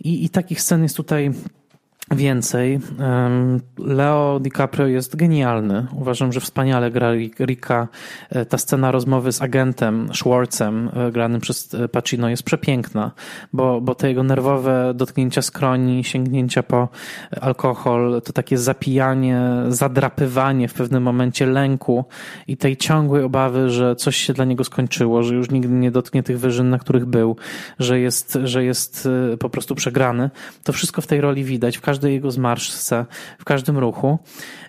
I, 0.00 0.24
i 0.24 0.28
takich 0.28 0.60
scen 0.62 0.82
jest 0.82 0.96
tutaj 0.96 1.32
więcej. 2.10 2.80
Leo 3.78 4.40
DiCaprio 4.40 4.86
jest 4.86 5.16
genialny. 5.16 5.86
Uważam, 5.92 6.32
że 6.32 6.40
wspaniale 6.40 6.90
gra 6.90 7.12
Rika. 7.40 7.88
E, 8.30 8.44
ta 8.44 8.58
scena 8.58 8.90
rozmowy 8.90 9.32
z 9.32 9.42
agentem 9.42 10.08
Schwartzem, 10.14 10.90
e, 10.94 11.12
granym 11.12 11.40
przez 11.40 11.74
e, 11.74 11.88
Pacino, 11.88 12.28
jest 12.28 12.42
przepiękna, 12.42 13.10
bo, 13.52 13.80
bo 13.80 13.94
te 13.94 14.08
jego 14.08 14.22
nerwowe 14.22 14.92
dotknięcia 14.94 15.42
skroni, 15.42 16.04
sięgnięcia 16.04 16.62
po 16.62 16.88
alkohol, 17.40 18.22
to 18.24 18.32
takie 18.32 18.58
zapijanie, 18.58 19.40
zadrapywanie 19.68 20.68
w 20.68 20.74
pewnym 20.74 21.02
momencie 21.02 21.46
lęku 21.46 22.04
i 22.48 22.56
tej 22.56 22.76
ciągłej 22.76 23.22
obawy, 23.22 23.70
że 23.70 23.96
coś 23.96 24.16
się 24.16 24.32
dla 24.32 24.44
niego 24.44 24.64
skończyło, 24.64 25.22
że 25.22 25.34
już 25.34 25.50
nigdy 25.50 25.74
nie 25.74 25.90
dotknie 25.90 26.22
tych 26.22 26.38
wyżyn, 26.38 26.70
na 26.70 26.78
których 26.78 27.06
był, 27.06 27.36
że 27.78 28.00
jest, 28.00 28.38
że 28.44 28.64
jest 28.64 29.08
po 29.38 29.50
prostu 29.50 29.74
przegrany. 29.74 30.30
To 30.64 30.72
wszystko 30.72 31.02
w 31.02 31.06
tej 31.06 31.20
roli 31.20 31.44
widać. 31.44 31.78
W 31.78 31.80
każdej 32.02 32.14
jego 32.14 32.30
zmarszce, 32.30 33.06
w 33.38 33.44
każdym 33.44 33.78
ruchu. 33.78 34.18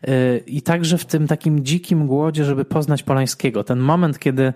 Y, 0.07 0.43
I 0.47 0.61
także 0.61 0.97
w 0.97 1.05
tym 1.05 1.27
takim 1.27 1.65
dzikim 1.65 2.07
głodzie, 2.07 2.45
żeby 2.45 2.65
poznać 2.65 3.03
Polańskiego. 3.03 3.63
Ten 3.63 3.79
moment, 3.79 4.19
kiedy 4.19 4.43
y, 4.43 4.53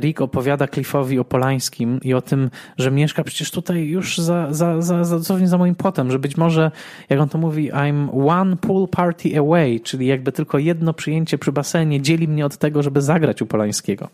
Rick 0.00 0.20
opowiada 0.20 0.68
Cliffowi 0.68 1.18
o 1.18 1.24
Polańskim 1.24 2.00
i 2.02 2.14
o 2.14 2.22
tym, 2.22 2.50
że 2.78 2.90
mieszka 2.90 3.24
przecież 3.24 3.50
tutaj 3.50 3.84
już 3.84 4.18
za, 4.18 4.46
za, 4.50 4.82
za, 4.82 5.04
za, 5.04 5.18
dosłownie 5.18 5.48
za 5.48 5.58
moim 5.58 5.74
płotem, 5.74 6.10
że 6.10 6.18
być 6.18 6.36
może, 6.36 6.70
jak 7.08 7.20
on 7.20 7.28
to 7.28 7.38
mówi, 7.38 7.72
I'm 7.72 8.28
one 8.28 8.56
pool 8.56 8.88
party 8.88 9.38
away, 9.38 9.80
czyli 9.80 10.06
jakby 10.06 10.32
tylko 10.32 10.58
jedno 10.58 10.92
przyjęcie 10.92 11.38
przy 11.38 11.52
basenie 11.52 12.00
dzieli 12.00 12.28
mnie 12.28 12.46
od 12.46 12.56
tego, 12.56 12.82
żeby 12.82 13.02
zagrać 13.02 13.42
u 13.42 13.46
Polańskiego. 13.46 14.08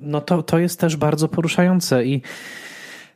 No 0.00 0.20
to, 0.20 0.42
to 0.42 0.58
jest 0.58 0.80
też 0.80 0.96
bardzo 0.96 1.28
poruszające 1.28 2.04
i 2.04 2.22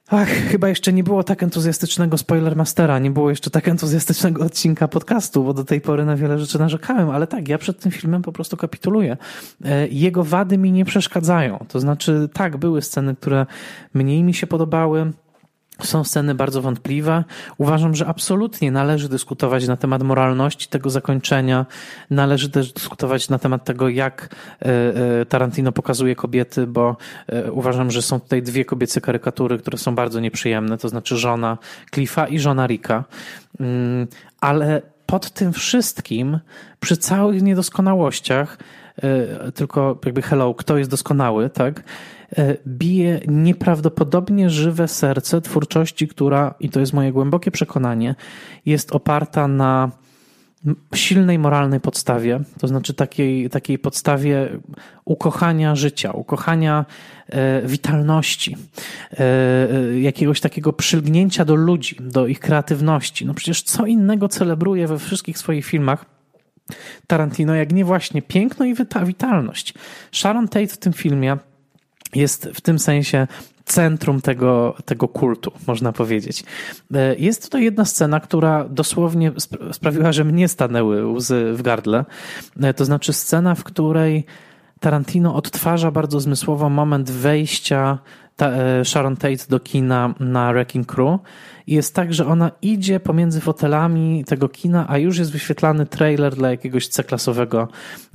Ach, 0.09 0.29
chyba 0.29 0.69
jeszcze 0.69 0.93
nie 0.93 1.05
było 1.05 1.25
tak 1.25 1.43
entuzjastycznego 1.43 2.19
Spoilermastera, 2.19 2.99
nie 2.99 3.11
było 3.11 3.31
jeszcze 3.31 3.51
tak 3.51 3.69
entuzjastycznego 3.69 4.45
odcinka 4.45 4.89
podcastu, 4.89 5.45
bo 5.45 5.55
do 5.55 5.65
tej 5.65 5.81
pory 5.81 6.05
na 6.05 6.17
wiele 6.17 6.39
rzeczy 6.39 6.59
narzekałem, 6.59 7.11
ale 7.11 7.27
tak, 7.27 7.49
ja 7.49 7.59
przed 7.59 7.81
tym 7.81 7.93
filmem 7.93 8.23
po 8.23 8.33
prostu 8.33 8.57
kapituluję. 8.57 9.17
E, 9.65 9.89
jego 9.89 10.25
wady 10.25 10.59
mi 10.59 10.73
nie 10.73 10.85
przeszkadzają. 10.85 11.65
To 11.69 11.81
znaczy, 11.81 12.29
tak, 12.33 12.57
były 12.57 12.83
sceny, 12.83 13.17
które 13.17 13.47
mniej 13.95 14.23
mi 14.23 14.35
się 14.35 14.47
podobały, 14.47 15.13
są 15.83 16.05
sceny 16.05 16.35
bardzo 16.35 16.63
wątpliwe. 16.63 17.25
Uważam, 17.59 17.95
że 17.95 18.07
absolutnie 18.07 18.71
należy 18.71 19.09
dyskutować 19.09 19.67
na 19.67 19.77
temat 19.77 20.03
moralności 20.03 20.69
tego 20.69 20.91
zakończenia. 20.91 21.67
Należy 22.11 22.51
też 22.51 22.73
dyskutować 22.73 23.29
na 23.29 23.39
temat 23.39 23.65
tego, 23.65 23.89
jak 23.89 24.29
e, 24.63 24.67
e, 25.21 25.27
Tarantino 25.27 25.73
pokazuje 25.73 26.17
kobiety, 26.17 26.67
bo 26.67 26.97
e, 27.27 27.53
uważam, 27.53 27.91
że 27.91 28.03
są 28.03 28.21
tutaj 28.21 28.43
dwie 28.43 28.65
kobiece 28.65 29.01
karykatury, 29.01 29.59
które 29.59 29.79
są 29.79 29.95
bardzo 29.95 30.21
nieprzyjemne, 30.21 30.79
to 30.79 30.89
znaczy 30.89 31.17
żona 31.17 31.59
Cliffa 31.95 32.27
i 32.27 32.39
żona 32.39 32.67
Rika. 32.67 33.05
Mm, 33.61 34.07
ale 34.41 34.83
pod 35.07 35.31
tym 35.31 35.53
wszystkim, 35.53 36.39
przy 36.81 36.97
całych 36.97 37.43
niedoskonałościach, 37.43 38.59
tylko 39.55 39.99
jakby 40.05 40.23
hello, 40.23 40.55
kto 40.55 40.79
jest 40.79 40.91
doskonały, 40.91 41.51
tak? 41.51 41.83
E, 42.39 42.57
bije 42.67 43.21
nieprawdopodobnie 43.29 44.51
żywe 44.51 44.89
serce 44.89 45.41
twórczości, 45.41 46.09
która, 46.09 46.55
i 46.61 46.69
to 46.69 46.81
jest 46.81 46.93
moje 46.93 47.13
głębokie 47.13 47.51
przekonanie, 47.51 48.15
jest 48.67 48.93
oparta 48.93 49.49
na 49.49 49.91
silnej 50.95 51.39
moralnej 51.39 51.81
podstawie, 51.81 52.41
to 52.59 52.69
znaczy 52.69 52.95
takiej, 52.95 53.51
takiej 53.51 53.79
podstawie 53.79 54.49
ukochania 55.05 55.77
życia, 55.77 56.13
ukochania 56.13 56.85
e, 57.29 57.63
witalności, 57.67 58.57
e, 59.19 60.01
jakiegoś 60.01 60.41
takiego 60.41 60.73
przylgnięcia 60.73 61.45
do 61.45 61.55
ludzi, 61.55 61.97
do 62.01 62.27
ich 62.27 62.41
kreatywności. 62.41 63.27
No 63.27 63.35
przecież 63.35 63.63
co 63.63 63.87
innego 63.87 64.29
celebruje 64.29 64.87
we 64.87 64.99
wszystkich 64.99 65.39
swoich 65.39 65.67
filmach 65.67 66.07
Tarantino, 67.07 67.55
jak 67.55 67.73
nie 67.73 67.85
właśnie 67.85 68.23
piękno 68.23 68.67
i 68.67 68.75
witalność. 69.05 69.75
Sharon 70.13 70.49
Tate 70.49 70.67
w 70.67 70.79
tym 70.79 70.93
filmie 70.93 71.37
jest 72.15 72.49
w 72.55 72.61
tym 72.61 72.79
sensie 72.79 73.27
centrum 73.65 74.21
tego, 74.21 74.77
tego 74.85 75.09
kultu, 75.09 75.53
można 75.67 75.93
powiedzieć. 75.93 76.45
E, 76.95 77.15
jest 77.17 77.43
tutaj 77.43 77.65
jedna 77.65 77.85
scena, 77.85 78.21
która 78.21 78.65
dosłownie 78.69 79.33
sprawiła, 79.73 80.13
że 80.13 80.25
mnie 80.25 80.49
stanęły 80.49 81.07
łzy 81.07 81.53
w 81.53 81.63
gardle. 81.63 82.05
E, 82.61 82.75
to 82.75 82.85
znaczy 82.85 83.13
scena, 83.13 83.55
w 83.55 83.65
której 83.65 84.25
Tarantino 84.81 85.35
odtwarza 85.35 85.91
bardzo 85.91 86.21
zmysłowo 86.21 86.71
moment 86.71 87.11
wejścia 87.11 87.99
e, 88.41 88.85
Sharon 88.85 89.17
Tate 89.17 89.47
do 89.49 89.61
kina 89.61 90.15
na 90.21 90.53
Wrecking 90.53 90.87
Crew 90.87 91.21
i 91.67 91.75
jest 91.75 91.95
tak, 91.95 92.15
że 92.15 92.27
ona 92.27 92.51
idzie 92.63 93.01
pomiędzy 93.01 93.41
fotelami 93.41 94.25
tego 94.25 94.49
kina, 94.49 94.87
a 94.89 94.99
już 94.99 95.19
jest 95.19 95.33
wyświetlany 95.33 95.87
trailer 95.87 96.35
dla 96.35 96.51
jakiegoś 96.51 96.89
C-klasowego 96.89 97.69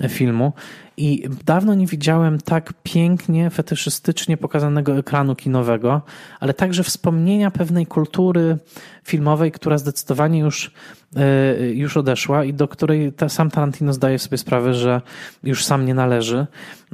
filmu 0.09 0.53
i 0.99 1.23
dawno 1.45 1.75
nie 1.75 1.87
widziałem 1.87 2.41
tak 2.41 2.73
pięknie, 2.83 3.49
fetyszystycznie 3.49 4.37
pokazanego 4.37 4.97
ekranu 4.97 5.35
kinowego, 5.35 6.01
ale 6.39 6.53
także 6.53 6.83
wspomnienia 6.83 7.51
pewnej 7.51 7.85
kultury 7.85 8.57
filmowej, 9.03 9.51
która 9.51 9.77
zdecydowanie 9.77 10.39
już, 10.39 10.71
e, 11.15 11.55
już 11.69 11.97
odeszła 11.97 12.43
i 12.43 12.53
do 12.53 12.67
której 12.67 13.13
sam 13.27 13.51
Tarantino 13.51 13.93
zdaje 13.93 14.19
sobie 14.19 14.37
sprawę, 14.37 14.73
że 14.73 15.01
już 15.43 15.65
sam 15.65 15.85
nie 15.85 15.93
należy. 15.93 16.47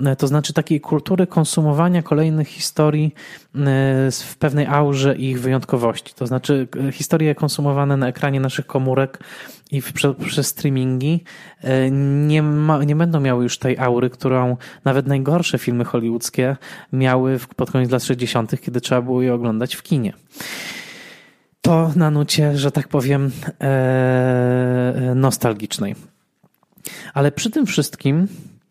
E, 0.05 0.15
to 0.15 0.27
znaczy 0.27 0.53
takiej 0.53 0.81
kultury 0.81 1.27
konsumowania 1.27 2.03
kolejnych 2.03 2.47
historii 2.47 3.14
e, 3.14 3.14
w 4.11 4.35
pewnej 4.39 4.65
aurze 4.65 5.15
ich 5.15 5.41
wyjątkowości. 5.41 6.13
To 6.15 6.27
znaczy 6.27 6.67
historie 6.91 7.35
konsumowane 7.35 7.97
na 7.97 8.07
ekranie 8.07 8.39
naszych 8.39 8.65
komórek 8.65 9.19
i 9.71 9.81
przez, 10.25 10.47
streamingi 10.47 11.23
nie, 12.27 12.43
ma, 12.43 12.83
nie 12.83 12.95
będą 12.95 13.19
miały 13.19 13.43
już 13.43 13.57
tej 13.57 13.77
aury, 13.77 14.09
którą 14.09 14.57
nawet 14.85 15.07
najgorsze 15.07 15.57
filmy 15.57 15.85
hollywoodzkie 15.85 16.55
miały 16.93 17.39
pod 17.55 17.71
koniec 17.71 17.91
lat 17.91 18.03
60., 18.03 18.61
kiedy 18.61 18.81
trzeba 18.81 19.01
było 19.01 19.21
je 19.21 19.33
oglądać 19.33 19.75
w 19.75 19.83
kinie 19.83 20.13
to 21.65 21.91
na 21.95 22.11
nucie, 22.11 22.57
że 22.57 22.71
tak 22.71 22.87
powiem, 22.87 23.31
e, 23.61 25.13
nostalgicznej. 25.15 25.95
Ale 27.13 27.31
przy 27.31 27.51
tym 27.51 27.65
wszystkim, 27.65 28.27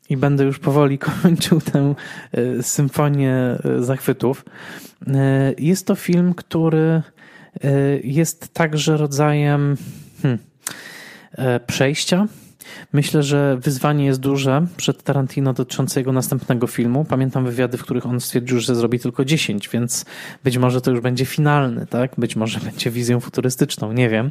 i 0.09 0.17
będę 0.17 0.45
już 0.45 0.59
powoli 0.59 0.99
kończył 1.23 1.61
tę 1.61 1.95
e, 2.33 2.63
symfonię 2.63 3.35
e, 3.35 3.83
zachwytów, 3.83 4.45
jest 5.59 5.87
to 5.87 5.95
film, 5.95 6.35
który 6.35 7.03
jest 8.05 8.55
także 8.55 8.97
rodzajem 8.97 9.77
hmm, 10.23 10.39
przejścia 11.67 12.27
Myślę, 12.93 13.23
że 13.23 13.57
wyzwanie 13.57 14.05
jest 14.05 14.21
duże 14.21 14.67
przed 14.77 15.03
Tarantino 15.03 15.53
dotyczące 15.53 16.01
jego 16.01 16.13
następnego 16.13 16.67
filmu. 16.67 17.05
Pamiętam 17.05 17.45
wywiady, 17.45 17.79
w 17.79 17.83
których 17.83 18.07
on 18.07 18.21
stwierdził, 18.21 18.61
że 18.61 18.75
zrobi 18.75 18.99
tylko 18.99 19.25
10, 19.25 19.69
więc 19.69 20.05
być 20.45 20.59
może 20.59 20.81
to 20.81 20.91
już 20.91 21.01
będzie 21.01 21.25
finalny, 21.25 21.87
tak? 21.87 22.11
Być 22.19 22.37
może 22.37 22.61
będzie 22.71 22.91
wizją 22.91 23.21
futurystyczną, 23.21 23.93
nie 23.93 24.09
wiem. 24.09 24.31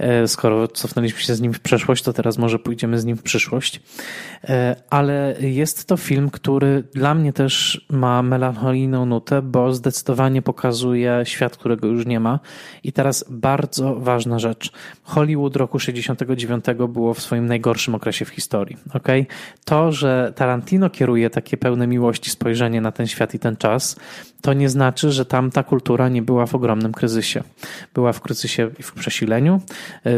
E, 0.00 0.28
skoro 0.28 0.68
cofnęliśmy 0.68 1.20
się 1.20 1.34
z 1.34 1.40
nim 1.40 1.52
w 1.52 1.60
przeszłość, 1.60 2.02
to 2.02 2.12
teraz 2.12 2.38
może 2.38 2.58
pójdziemy 2.58 2.98
z 2.98 3.04
nim 3.04 3.16
w 3.16 3.22
przyszłość. 3.22 3.80
E, 4.44 4.76
ale 4.90 5.36
jest 5.40 5.84
to 5.88 5.96
film, 5.96 6.30
który 6.30 6.82
dla 6.94 7.14
mnie 7.14 7.32
też 7.32 7.86
ma 7.90 8.22
melancholijną 8.22 9.06
nutę, 9.06 9.42
bo 9.42 9.72
zdecydowanie 9.72 10.42
pokazuje 10.42 11.20
świat, 11.24 11.56
którego 11.56 11.86
już 11.86 12.06
nie 12.06 12.20
ma. 12.20 12.40
I 12.84 12.92
teraz 12.92 13.24
bardzo 13.30 13.94
ważna 13.94 14.38
rzecz. 14.38 14.72
Hollywood 15.02 15.56
roku 15.56 15.78
69 15.78 16.64
było 16.88 17.14
w 17.14 17.20
swoim 17.20 17.46
najgorszym 17.46 17.94
okresie 17.94 18.24
w 18.24 18.28
historii. 18.28 18.76
Okay? 18.92 19.26
To, 19.64 19.92
że 19.92 20.32
Tarantino 20.36 20.90
kieruje 20.90 21.30
takie 21.30 21.56
pełne 21.56 21.86
miłości 21.86 22.30
spojrzenie 22.30 22.80
na 22.80 22.92
ten 22.92 23.06
świat 23.06 23.34
i 23.34 23.38
ten 23.38 23.56
czas, 23.56 23.96
to 24.40 24.52
nie 24.52 24.68
znaczy, 24.68 25.12
że 25.12 25.24
tam 25.24 25.50
ta 25.50 25.62
kultura 25.62 26.08
nie 26.08 26.22
była 26.22 26.46
w 26.46 26.54
ogromnym 26.54 26.92
kryzysie. 26.92 27.42
Była 27.94 28.12
w 28.12 28.20
kryzysie 28.20 28.70
w 28.82 28.92
przesileniu, 28.92 29.60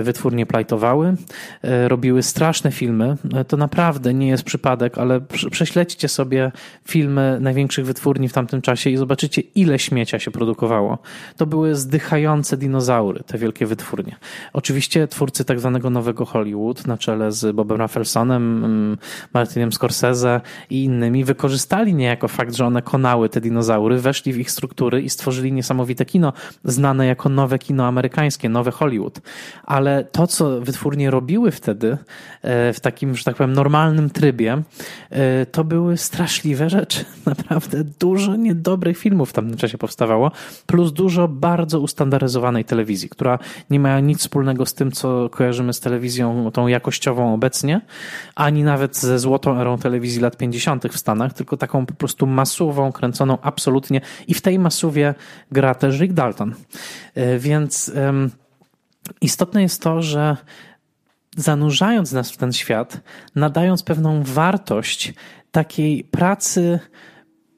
wytwórnie 0.03 0.47
plajtowały, 0.47 1.15
e, 1.63 1.89
robiły 1.89 2.23
straszne 2.23 2.73
filmy. 2.73 3.17
E, 3.35 3.45
to 3.45 3.57
naprawdę 3.57 4.15
nie 4.15 4.29
jest 4.29 4.45
przypadek, 4.45 4.99
ale 4.99 5.21
prześledźcie 5.51 6.09
sobie 6.09 6.53
filmy 6.89 7.39
największych 7.41 7.87
wytwórni 7.87 8.29
w 8.29 8.33
tamtym 8.33 8.63
czasie 8.63 8.91
i 8.91 8.97
zobaczycie, 8.97 9.43
ile 9.55 9.79
śmiecia 9.79 10.19
się 10.19 10.31
produkowało. 10.31 10.99
To 11.37 11.47
były 11.47 11.75
zdychające 11.75 12.57
dinozaury, 12.57 13.21
te 13.27 13.39
wielkie 13.39 13.67
wytwórnie. 13.67 14.17
Oczywiście 14.53 15.09
twórcy 15.09 15.45
tak 15.45 15.61
zwanego 15.61 15.91
nowego 15.91 16.25
Hollywood 16.25 16.87
na 16.87 16.99
czele 16.99 17.33
z 17.33 17.57
Bobem 17.57 17.79
Raffelsonem, 17.79 18.65
mm, 18.65 18.99
Martinem 19.35 19.73
Scorsese 19.73 20.41
i 20.71 20.85
innymi 20.85 21.25
wykorzystali 21.25 21.95
niejako 21.95 22.29
fakt, 22.29 22.55
że 22.55 22.67
one 22.67 22.83
konały 22.83 23.29
te 23.29 23.41
dinozaury, 23.41 23.99
weszli 23.99 24.33
w 24.33 24.39
ich 24.39 24.51
struktury 24.51 25.03
i 25.03 25.11
stworzyli 25.11 25.53
niesamowite 25.53 26.05
kino, 26.05 26.33
znane 26.65 27.07
jako 27.07 27.29
nowe 27.29 27.59
kino 27.59 27.87
amerykańskie, 27.87 28.49
nowe 28.49 28.71
Hollywood. 28.71 29.21
Ale 29.65 30.05
to, 30.05 30.27
co 30.27 30.61
wytwórnie 30.61 31.11
robiły 31.11 31.51
wtedy, 31.51 31.99
e, 32.43 32.73
w 32.73 32.81
takim, 32.81 33.17
że 33.17 33.25
tak 33.25 33.37
powiem, 33.37 33.53
normalnym 33.53 34.11
trybie, 34.11 34.63
e, 35.11 35.47
to 35.47 35.65
były 35.65 35.97
straszliwe 35.97 36.71
rzeczy. 36.71 37.05
Naprawdę 37.27 37.85
dużo 38.01 38.37
niedobrych 38.37 38.99
filmów 38.99 39.31
w 39.31 39.33
tamtym 39.33 39.57
czasie 39.57 39.79
powstawało, 39.79 40.31
plus 40.67 40.93
dużo 40.93 41.29
bardzo 41.29 41.81
ustandaryzowanej 41.81 42.65
telewizji, 42.65 43.09
która 43.09 43.39
nie 43.71 43.79
miała 43.79 44.01
nic 44.01 44.21
wspólnego 44.21 44.67
z 44.67 44.75
tym, 44.75 44.93
co 44.93 45.29
kojarzymy 45.29 45.73
z 45.73 45.81
telewizją 45.81 46.51
tą 46.51 46.67
jakościową 46.67 47.35
obecnie, 47.35 47.81
ani 48.35 48.65
nawet 48.65 48.97
ze 48.97 49.19
złotą 49.19 49.61
erą 49.61 49.79
telewizji 49.79 50.21
lat 50.21 50.37
50. 50.37 50.89
w 50.89 50.99
Stanach, 50.99 51.33
tylko 51.33 51.57
taką 51.57 51.87
po 51.87 51.95
prostu 51.95 52.27
masową, 52.27 52.93
kręconą 52.93 53.39
absolutnie 53.43 54.01
i 54.27 54.35
w 54.35 54.41
tej 54.41 54.59
masuwie 54.59 55.15
gra 55.53 55.75
też 55.75 56.01
Rick 56.01 56.13
Dalton. 56.15 56.55
E, 57.15 57.39
więc 57.39 57.93
istotne 59.21 59.63
jest 59.63 59.83
to, 59.83 60.03
że 60.03 60.37
zanurzając 61.37 62.13
nas 62.13 62.31
w 62.31 62.37
ten 62.37 62.53
świat, 62.53 63.01
nadając 63.35 63.83
pewną 63.83 64.23
wartość 64.23 65.15
takiej 65.51 66.05
pracy 66.05 66.81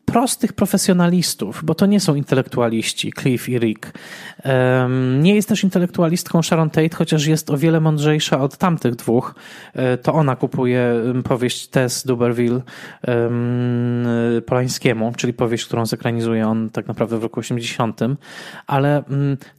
prostych 0.05 0.53
profesjonalistów, 0.53 1.65
bo 1.65 1.75
to 1.75 1.87
nie 1.87 2.01
są 2.01 2.15
intelektualiści, 2.15 3.13
Cliff 3.21 3.49
i 3.49 3.59
Rick. 3.59 3.93
Nie 5.21 5.35
jest 5.35 5.49
też 5.49 5.65
intelektualistką 5.65 6.43
Sharon 6.43 6.71
Tate, 6.71 6.97
chociaż 6.97 7.27
jest 7.27 7.51
o 7.51 7.57
wiele 7.57 7.81
mądrzejsza 7.81 8.41
od 8.41 8.57
tamtych 8.57 8.95
dwóch. 8.95 9.35
E, 9.73 9.99
to 9.99 10.13
ona 10.13 10.37
kupuje 10.37 10.95
powieść 11.25 11.67
Tess 11.69 12.07
Duberville 12.07 12.61
Polańskiemu, 14.47 15.13
czyli 15.17 15.33
powieść, 15.33 15.65
którą 15.67 15.87
zekranizuje 15.87 16.49
on 16.49 16.71
tak 16.71 16.87
naprawdę 16.87 17.19
w 17.19 17.23
roku 17.23 17.41
80. 17.41 18.01
Ale 18.67 19.03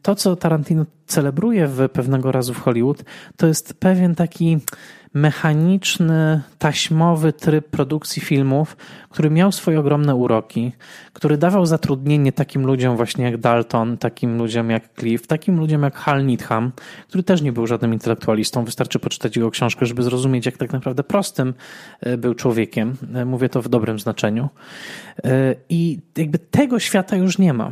to, 0.01 0.15
co 0.15 0.35
Tarantino 0.35 0.85
celebruje 1.07 1.67
w 1.67 1.89
pewnego 1.89 2.31
razu 2.31 2.53
w 2.53 2.59
Hollywood, 2.59 3.03
to 3.37 3.47
jest 3.47 3.73
pewien 3.73 4.15
taki 4.15 4.59
mechaniczny, 5.15 6.41
taśmowy 6.57 7.33
tryb 7.33 7.69
produkcji 7.69 8.21
filmów, 8.21 8.77
który 9.15 9.29
miał 9.29 9.51
swoje 9.51 9.79
ogromne 9.79 10.15
uroki, 10.15 10.71
który 11.13 11.37
dawał 11.37 11.65
zatrudnienie 11.65 12.31
takim 12.31 12.65
ludziom 12.65 12.95
właśnie 12.95 13.25
jak 13.25 13.37
Dalton, 13.37 13.97
takim 13.97 14.37
ludziom 14.37 14.69
jak 14.69 14.83
Cliff, 14.99 15.27
takim 15.27 15.59
ludziom 15.59 15.83
jak 15.83 15.95
Hal 15.95 16.25
Needham, 16.25 16.71
który 17.07 17.23
też 17.23 17.41
nie 17.41 17.51
był 17.51 17.67
żadnym 17.67 17.93
intelektualistą. 17.93 18.65
Wystarczy 18.65 18.99
poczytać 18.99 19.35
jego 19.35 19.51
książkę, 19.51 19.85
żeby 19.85 20.03
zrozumieć, 20.03 20.45
jak 20.45 20.57
tak 20.57 20.73
naprawdę 20.73 21.03
prostym 21.03 21.53
e, 22.01 22.17
był 22.17 22.33
człowiekiem. 22.33 22.95
E, 23.13 23.25
mówię 23.25 23.49
to 23.49 23.61
w 23.61 23.69
dobrym 23.69 23.99
znaczeniu. 23.99 24.49
E, 25.23 25.55
I 25.69 25.99
jakby 26.17 26.39
tego 26.39 26.79
świata 26.79 27.15
już 27.15 27.37
nie 27.37 27.53
ma. 27.53 27.71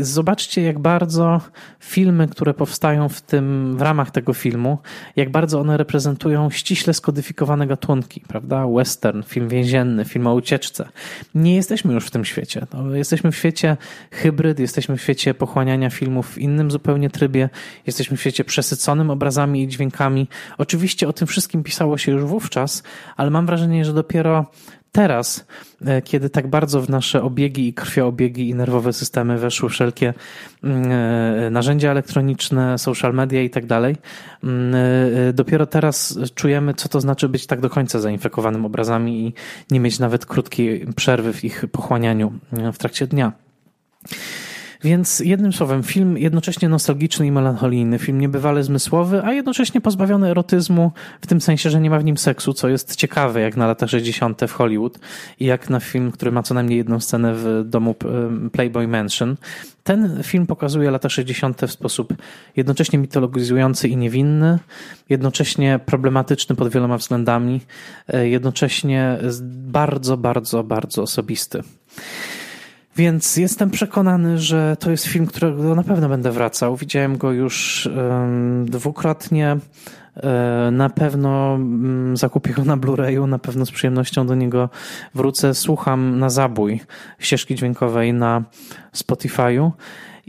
Zobaczcie, 0.00 0.62
jak 0.62 0.78
bardzo 0.78 1.40
filmy, 1.80 2.28
które 2.28 2.54
powstają 2.54 3.08
w 3.08 3.20
tym, 3.20 3.76
w 3.76 3.82
ramach 3.82 4.10
tego 4.10 4.34
filmu, 4.34 4.78
jak 5.16 5.30
bardzo 5.30 5.60
one 5.60 5.76
reprezentują 5.76 6.50
ściśle 6.50 6.94
skodyfikowane 6.94 7.66
gatunki, 7.66 8.20
prawda? 8.28 8.66
Western, 8.66 9.22
film 9.22 9.48
więzienny, 9.48 9.99
film 10.04 10.26
o 10.26 10.34
ucieczce. 10.34 10.88
Nie 11.34 11.56
jesteśmy 11.56 11.94
już 11.94 12.06
w 12.06 12.10
tym 12.10 12.24
świecie. 12.24 12.66
No, 12.74 12.94
jesteśmy 12.94 13.32
w 13.32 13.36
świecie 13.36 13.76
hybryd, 14.10 14.60
jesteśmy 14.60 14.96
w 14.96 15.02
świecie 15.02 15.34
pochłaniania 15.34 15.90
filmów 15.90 16.30
w 16.30 16.38
innym 16.38 16.70
zupełnie 16.70 17.10
trybie, 17.10 17.48
jesteśmy 17.86 18.16
w 18.16 18.20
świecie 18.20 18.44
przesyconym 18.44 19.10
obrazami 19.10 19.62
i 19.62 19.68
dźwiękami. 19.68 20.28
Oczywiście 20.58 21.08
o 21.08 21.12
tym 21.12 21.26
wszystkim 21.26 21.62
pisało 21.62 21.98
się 21.98 22.12
już 22.12 22.24
wówczas, 22.24 22.82
ale 23.16 23.30
mam 23.30 23.46
wrażenie, 23.46 23.84
że 23.84 23.92
dopiero 23.92 24.46
teraz, 24.92 25.46
e, 25.86 26.02
kiedy 26.02 26.30
tak 26.30 26.48
bardzo 26.48 26.80
w 26.80 26.88
nasze 26.88 27.22
obiegi 27.22 27.68
i 27.68 27.74
krwioobiegi 27.74 28.48
i 28.48 28.54
nerwowe 28.54 28.92
systemy 28.92 29.38
weszły 29.38 29.68
wszelkie 29.68 30.14
mm, 30.64 30.92
e, 30.92 31.50
narzędzia 31.50 31.90
elektroniczne, 31.90 32.78
social 32.78 33.14
media 33.14 33.42
i 33.42 33.50
tak 33.50 33.66
dalej, 33.66 33.96
mm, 34.44 34.74
e, 34.74 35.32
dopiero 35.32 35.66
teraz 35.66 36.18
czujemy, 36.34 36.74
co 36.74 36.88
to 36.88 37.00
znaczy 37.00 37.28
być 37.28 37.46
tak 37.46 37.60
do 37.60 37.70
końca 37.70 37.98
zainfekowanym 37.98 38.64
obrazami 38.64 39.26
i 39.26 39.34
nie 39.70 39.80
mieć 39.80 39.98
nawet 39.98 40.26
krótkiej 40.26 40.86
przerwy 40.96 41.32
w 41.32 41.44
ich 41.44 41.64
pochłanianiu 41.72 42.32
w 42.72 42.78
trakcie 42.78 43.06
dnia. 43.06 43.32
Więc 44.84 45.20
jednym 45.20 45.52
słowem, 45.52 45.82
film 45.82 46.18
jednocześnie 46.18 46.68
nostalgiczny 46.68 47.26
i 47.26 47.32
melancholijny, 47.32 47.98
film 47.98 48.20
niebywale 48.20 48.62
zmysłowy, 48.62 49.22
a 49.24 49.32
jednocześnie 49.32 49.80
pozbawiony 49.80 50.30
erotyzmu, 50.30 50.92
w 51.20 51.26
tym 51.26 51.40
sensie, 51.40 51.70
że 51.70 51.80
nie 51.80 51.90
ma 51.90 51.98
w 51.98 52.04
nim 52.04 52.16
seksu, 52.16 52.52
co 52.52 52.68
jest 52.68 52.96
ciekawe, 52.96 53.40
jak 53.40 53.56
na 53.56 53.66
lata 53.66 53.88
60. 53.88 54.40
w 54.48 54.52
Hollywood 54.52 54.98
i 55.40 55.44
jak 55.44 55.70
na 55.70 55.80
film, 55.80 56.10
który 56.10 56.32
ma 56.32 56.42
co 56.42 56.54
najmniej 56.54 56.78
jedną 56.78 57.00
scenę 57.00 57.34
w 57.34 57.62
domu 57.64 57.94
Playboy 58.52 58.88
Mansion. 58.88 59.36
Ten 59.84 60.22
film 60.22 60.46
pokazuje 60.46 60.90
lata 60.90 61.08
60. 61.08 61.60
w 61.62 61.70
sposób 61.70 62.14
jednocześnie 62.56 62.98
mitologizujący 62.98 63.88
i 63.88 63.96
niewinny, 63.96 64.58
jednocześnie 65.08 65.80
problematyczny 65.86 66.56
pod 66.56 66.68
wieloma 66.68 66.96
względami, 66.96 67.60
e, 68.08 68.28
jednocześnie 68.28 69.18
bardzo, 69.42 70.16
bardzo, 70.16 70.64
bardzo 70.64 71.02
osobisty. 71.02 71.62
Więc 72.96 73.36
jestem 73.36 73.70
przekonany, 73.70 74.38
że 74.38 74.76
to 74.80 74.90
jest 74.90 75.06
film, 75.06 75.26
którego 75.26 75.74
na 75.74 75.82
pewno 75.82 76.08
będę 76.08 76.32
wracał. 76.32 76.76
Widziałem 76.76 77.18
go 77.18 77.32
już 77.32 77.88
um, 77.96 78.66
dwukrotnie. 78.70 79.56
E, 80.16 80.70
na 80.72 80.90
pewno 80.90 81.52
um, 81.52 82.16
zakupię 82.16 82.52
go 82.52 82.64
na 82.64 82.76
Blu-rayu, 82.76 83.28
na 83.28 83.38
pewno 83.38 83.66
z 83.66 83.70
przyjemnością 83.70 84.26
do 84.26 84.34
niego 84.34 84.68
wrócę. 85.14 85.54
Słucham 85.54 86.18
na 86.18 86.30
zabój 86.30 86.80
ścieżki 87.18 87.54
dźwiękowej 87.54 88.12
na 88.12 88.42
Spotify'u. 88.94 89.70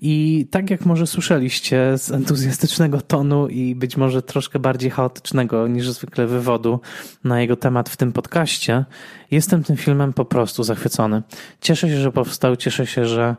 I 0.03 0.47
tak 0.51 0.69
jak 0.69 0.85
może 0.85 1.07
słyszeliście 1.07 1.97
z 1.97 2.11
entuzjastycznego 2.11 3.01
tonu 3.01 3.47
i 3.47 3.75
być 3.75 3.97
może 3.97 4.21
troszkę 4.21 4.59
bardziej 4.59 4.91
chaotycznego 4.91 5.67
niż 5.67 5.89
zwykle 5.89 6.27
wywodu 6.27 6.79
na 7.23 7.41
jego 7.41 7.55
temat 7.55 7.89
w 7.89 7.97
tym 7.97 8.11
podcaście, 8.11 8.85
jestem 9.31 9.63
tym 9.63 9.77
filmem 9.77 10.13
po 10.13 10.25
prostu 10.25 10.63
zachwycony. 10.63 11.21
Cieszę 11.61 11.89
się, 11.89 11.97
że 11.97 12.11
powstał, 12.11 12.55
cieszę 12.55 12.87
się, 12.87 13.05
że 13.05 13.35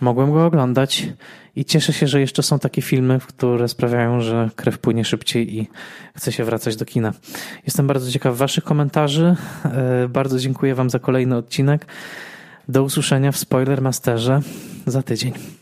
mogłem 0.00 0.32
go 0.32 0.46
oglądać 0.46 1.08
i 1.56 1.64
cieszę 1.64 1.92
się, 1.92 2.06
że 2.06 2.20
jeszcze 2.20 2.42
są 2.42 2.58
takie 2.58 2.82
filmy, 2.82 3.18
które 3.28 3.68
sprawiają, 3.68 4.20
że 4.20 4.50
krew 4.56 4.78
płynie 4.78 5.04
szybciej 5.04 5.58
i 5.58 5.68
chce 6.16 6.32
się 6.32 6.44
wracać 6.44 6.76
do 6.76 6.84
kina. 6.84 7.12
Jestem 7.66 7.86
bardzo 7.86 8.10
ciekaw 8.10 8.36
Waszych 8.36 8.64
komentarzy. 8.64 9.36
E, 9.64 10.08
bardzo 10.08 10.38
dziękuję 10.38 10.74
Wam 10.74 10.90
za 10.90 10.98
kolejny 10.98 11.36
odcinek. 11.36 11.86
Do 12.68 12.82
usłyszenia 12.82 13.32
w 13.32 13.36
Spoiler 13.36 13.82
Masterze 13.82 14.40
za 14.86 15.02
tydzień. 15.02 15.59